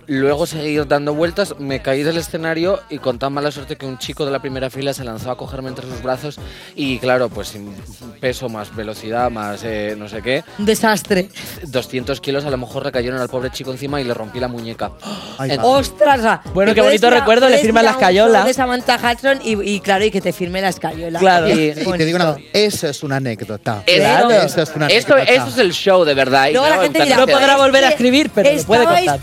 luego 0.08 0.46
seguí 0.46 0.76
dando 0.86 1.14
vueltas, 1.14 1.54
me 1.58 1.80
caí 1.82 2.02
del 2.02 2.16
escenario 2.16 2.80
y 2.90 2.98
con 2.98 3.18
tan 3.18 3.32
mala 3.32 3.50
suerte 3.50 3.76
que 3.76 3.86
un 3.86 3.98
chico 3.98 4.24
de 4.24 4.30
la 4.32 4.40
primera 4.40 4.70
fila 4.70 4.92
se 4.94 5.04
lanzó 5.04 5.30
a 5.30 5.36
cogerme 5.36 5.68
entre 5.68 5.86
sus 5.86 6.02
brazos 6.02 6.38
y 6.74 6.98
claro, 6.98 7.28
pues 7.28 7.48
sin 7.48 7.72
peso 8.20 8.48
más 8.48 8.74
velocidad 8.74 9.30
más 9.30 9.60
eh, 9.64 9.94
no 9.98 10.08
sé 10.08 10.22
qué, 10.22 10.42
Un 10.58 10.64
desastre. 10.66 11.28
200 11.62 12.20
kilos 12.20 12.44
a 12.44 12.50
lo 12.50 12.56
mejor 12.56 12.84
recayeron 12.84 13.20
al 13.20 13.28
pobre 13.28 13.50
chico 13.50 13.70
encima 13.70 14.00
y 14.00 14.04
le 14.04 14.14
rompí 14.14 14.40
la 14.40 14.48
muñeca. 14.48 14.92
En- 15.40 15.60
¡Ostras! 15.60 16.40
Bueno, 16.52 16.74
qué 16.74 16.80
bonito 16.80 17.06
ir 17.06 17.14
a- 17.14 17.18
recuerdo, 17.20 17.48
le 17.48 17.58
firman 17.58 17.84
la 17.84 17.92
show 17.92 18.00
escayola. 18.00 18.44
De 18.44 18.54
Samantha 18.54 18.96
Hudson 18.96 19.38
y, 19.44 19.60
y 19.70 19.80
claro, 19.80 20.04
y 20.04 20.10
que 20.10 20.20
te 20.20 20.32
firme 20.32 20.60
la 20.60 20.70
escayola. 20.70 21.18
Claro. 21.20 21.48
Y, 21.48 21.52
y 21.52 21.74
te 21.74 22.04
digo 22.04 22.16
una 22.16 22.32
cosa, 22.34 22.40
eso 22.52 22.88
es 22.88 23.02
una 23.04 23.16
anécdota. 23.16 23.82
Claro. 23.86 24.30
Eso 24.30 24.62
es 24.62 24.70
una 24.74 24.86
anécdota. 24.86 25.22
eso 25.22 25.46
es 25.46 25.58
el 25.58 25.72
show, 25.72 26.04
de 26.04 26.14
verdad. 26.14 26.48
Luego 26.50 26.66
la 26.68 26.76
no, 26.76 26.82
gente 26.82 26.98
eutanasia. 26.98 27.24
dirá, 27.24 27.26
No 27.26 27.32
podrá 27.32 27.46
"Pero 27.46 27.52
es 27.52 27.58
volver 27.66 27.84
a 27.84 27.88
escribir, 27.90 28.30
pero 28.34 28.48
puede 28.66 28.80
Estabais 28.82 29.04
contar". 29.10 29.20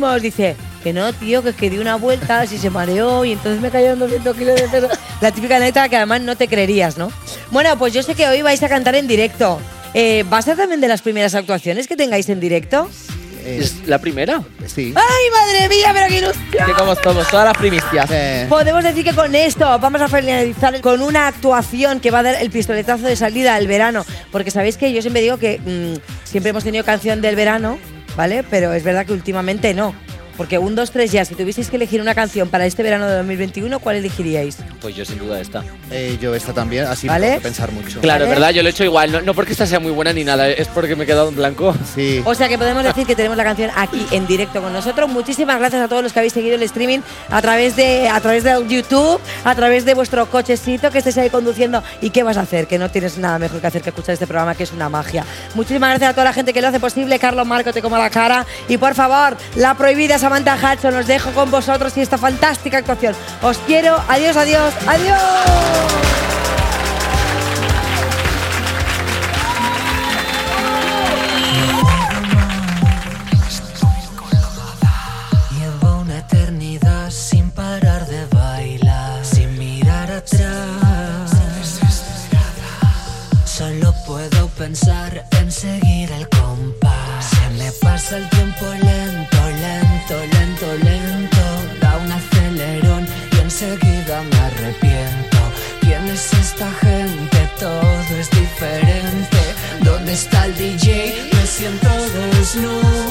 Pasadísimos. 0.00 0.22
Dice, 0.22 0.56
que 0.82 0.92
no, 0.92 1.12
tío, 1.12 1.42
que 1.42 1.50
es 1.50 1.56
que 1.56 1.70
di 1.70 1.78
una 1.78 1.96
vuelta, 1.96 2.46
si 2.46 2.58
se 2.58 2.70
mareó 2.70 3.24
y 3.24 3.32
entonces 3.32 3.60
me 3.60 3.70
cayeron 3.70 3.98
200 3.98 4.36
kilos 4.36 4.60
de 4.60 4.68
peso. 4.68 4.88
La 5.20 5.32
típica 5.32 5.58
neta 5.58 5.88
que 5.88 5.96
además 5.96 6.20
no 6.22 6.36
te 6.36 6.48
creerías, 6.48 6.96
¿no? 6.96 7.10
Bueno, 7.50 7.76
pues 7.78 7.92
yo 7.92 8.02
sé 8.02 8.14
que 8.14 8.26
hoy 8.26 8.42
vais 8.42 8.62
a 8.62 8.68
cantar 8.68 8.94
en 8.94 9.06
directo. 9.08 9.60
Eh, 9.94 10.24
¿Va 10.32 10.38
a 10.38 10.42
ser 10.42 10.56
también 10.56 10.80
de 10.80 10.88
las 10.88 11.02
primeras 11.02 11.34
actuaciones 11.34 11.88
que 11.88 11.96
tengáis 11.96 12.28
en 12.28 12.40
directo? 12.40 12.88
¿Es 13.44 13.86
la 13.86 13.98
primera? 13.98 14.42
Sí. 14.66 14.92
¡Ay, 14.94 15.30
madre 15.30 15.68
mía, 15.74 15.90
pero 15.94 16.06
qué 16.08 16.18
ilusión! 16.18 16.66
Que 16.66 16.72
como 16.72 16.94
somos, 16.94 17.26
todas 17.28 17.46
las 17.46 17.56
primicias. 17.56 18.06
Eh, 18.10 18.46
Podemos 18.48 18.84
decir 18.84 19.04
que 19.04 19.14
con 19.14 19.34
esto 19.34 19.64
vamos 19.78 20.02
a 20.02 20.08
finalizar 20.08 20.80
con 20.82 21.00
una 21.00 21.28
actuación 21.28 22.00
que 22.00 22.10
va 22.10 22.18
a 22.18 22.24
dar 22.24 22.42
el 22.42 22.50
pistoletazo 22.50 23.04
de 23.04 23.16
salida 23.16 23.54
al 23.54 23.66
verano. 23.66 24.04
Porque 24.30 24.50
sabéis 24.50 24.76
que 24.76 24.92
yo 24.92 25.00
siempre 25.00 25.22
digo 25.22 25.38
que 25.38 25.58
mm, 25.58 26.26
siempre 26.28 26.50
hemos 26.50 26.62
tenido 26.62 26.84
canción 26.84 27.22
del 27.22 27.36
verano, 27.36 27.78
¿vale? 28.18 28.42
Pero 28.42 28.72
es 28.72 28.82
verdad 28.82 29.06
que 29.06 29.12
últimamente 29.12 29.72
no. 29.74 29.94
Porque 30.38 30.56
un, 30.56 30.74
dos, 30.74 30.90
tres 30.92 31.12
ya, 31.12 31.24
si 31.26 31.34
tuvieseis 31.34 31.68
que 31.68 31.76
elegir 31.76 32.00
una 32.00 32.14
canción 32.14 32.48
para 32.48 32.64
este 32.64 32.82
verano 32.82 33.06
de 33.06 33.16
2021, 33.16 33.78
¿cuál 33.80 33.96
elegiríais? 33.96 34.56
Pues 34.80 34.96
yo 34.96 35.04
sin 35.04 35.18
duda 35.18 35.38
esta. 35.40 35.62
eh, 35.90 36.16
yo 36.20 36.34
esta 36.34 36.54
también, 36.54 36.86
así 36.86 37.06
¿Vale? 37.08 37.26
tengo 37.26 37.38
que 37.40 37.42
pensar 37.44 37.72
mucho. 37.72 38.00
Claro, 38.00 38.24
¿Vale? 38.24 38.34
¿verdad? 38.34 38.50
Yo 38.52 38.62
lo 38.62 38.68
he 38.68 38.70
hecho 38.70 38.84
igual. 38.84 39.12
No, 39.12 39.20
no 39.20 39.34
porque 39.34 39.52
esta 39.52 39.66
sea 39.66 39.80
muy 39.80 39.90
buena 39.90 40.12
ni 40.14 40.24
nada, 40.24 40.48
es 40.48 40.68
porque 40.68 40.96
me 40.96 41.04
he 41.04 41.06
quedado 41.06 41.28
en 41.28 41.36
blanco. 41.36 41.74
Sí. 41.94 42.22
O 42.24 42.34
sea 42.34 42.48
que 42.48 42.56
podemos 42.56 42.84
decir 42.84 43.04
que 43.06 43.14
tenemos 43.16 43.36
la 43.36 43.44
canción 43.44 43.70
aquí 43.76 44.06
en 44.12 44.26
directo 44.26 44.62
con 44.62 44.72
nosotros. 44.72 45.08
Muchísimas 45.10 45.58
gracias 45.58 45.82
a 45.82 45.88
todos 45.88 46.02
los 46.02 46.12
que 46.12 46.20
habéis 46.20 46.32
seguido 46.32 46.54
el 46.54 46.62
streaming 46.62 47.00
a 47.30 47.42
través 47.42 47.74
de 47.74 48.08
a 48.08 48.20
través 48.20 48.44
de 48.44 48.50
YouTube, 48.68 49.20
a 49.44 49.54
través 49.56 49.84
de 49.84 49.94
vuestro 49.94 50.26
cochecito 50.30 50.90
que 50.92 50.98
estéis 50.98 51.18
ahí 51.18 51.30
conduciendo. 51.30 51.82
¿Y 52.00 52.10
qué 52.10 52.22
vas 52.22 52.36
a 52.36 52.42
hacer? 52.42 52.68
Que 52.68 52.78
no 52.78 52.90
tienes 52.90 53.18
nada 53.18 53.40
mejor 53.40 53.60
que 53.60 53.66
hacer 53.66 53.82
que 53.82 53.90
escuchar 53.90 54.12
este 54.12 54.26
programa, 54.28 54.54
que 54.54 54.62
es 54.62 54.72
una 54.72 54.88
magia. 54.88 55.24
Muchísimas 55.56 55.90
gracias 55.90 56.10
a 56.10 56.12
toda 56.14 56.24
la 56.24 56.32
gente 56.32 56.52
que 56.52 56.62
lo 56.62 56.68
hace 56.68 56.78
posible. 56.78 57.18
Carlos 57.18 57.44
Marco, 57.46 57.72
te 57.72 57.82
como 57.82 57.98
la 57.98 58.08
cara. 58.10 58.46
Y 58.68 58.76
por 58.78 58.94
favor, 58.94 59.36
la 59.56 59.74
prohibida 59.74 60.18
Samantha 60.28 60.56
Hudson, 60.56 60.94
os 60.94 61.06
dejo 61.06 61.32
con 61.32 61.50
vosotros 61.50 61.96
y 61.96 62.02
esta 62.02 62.18
fantástica 62.18 62.76
actuación. 62.76 63.14
Os 63.40 63.56
quiero. 63.66 63.96
Adiós, 64.08 64.36
adiós, 64.36 64.74
adiós. 64.86 66.37
Está 100.18 100.46
el 100.46 100.54
DJ? 100.56 101.30
Me 101.32 101.46
siento 101.46 101.88
desnudo. 101.88 103.07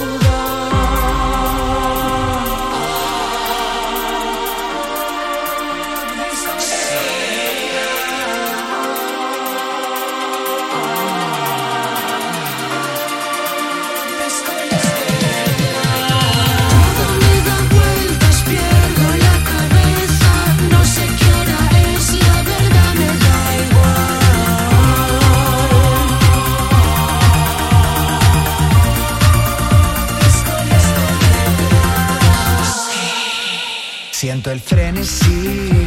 Siento 34.37 34.51
el 34.51 34.59
frenesí 34.59 35.79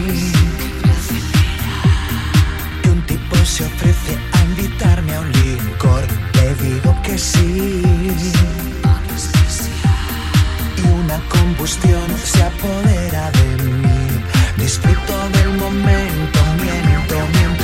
que 2.82 2.90
un 2.90 3.00
tipo 3.06 3.36
se 3.44 3.64
ofrece 3.64 4.18
a 4.32 4.42
invitarme 4.42 5.14
a 5.14 5.20
un 5.20 5.30
licor. 5.30 6.04
Le 6.34 6.54
digo 6.56 7.00
que 7.04 7.16
sí. 7.16 7.80
Y 10.78 10.82
una 11.00 11.20
combustión 11.28 12.08
se 12.24 12.42
apodera 12.42 13.30
de 13.30 13.62
mí. 13.62 14.24
Disfruto 14.56 15.28
del 15.28 15.50
momento, 15.50 16.40
miento, 16.60 17.16
miento, 17.32 17.59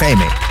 FM. 0.00 0.49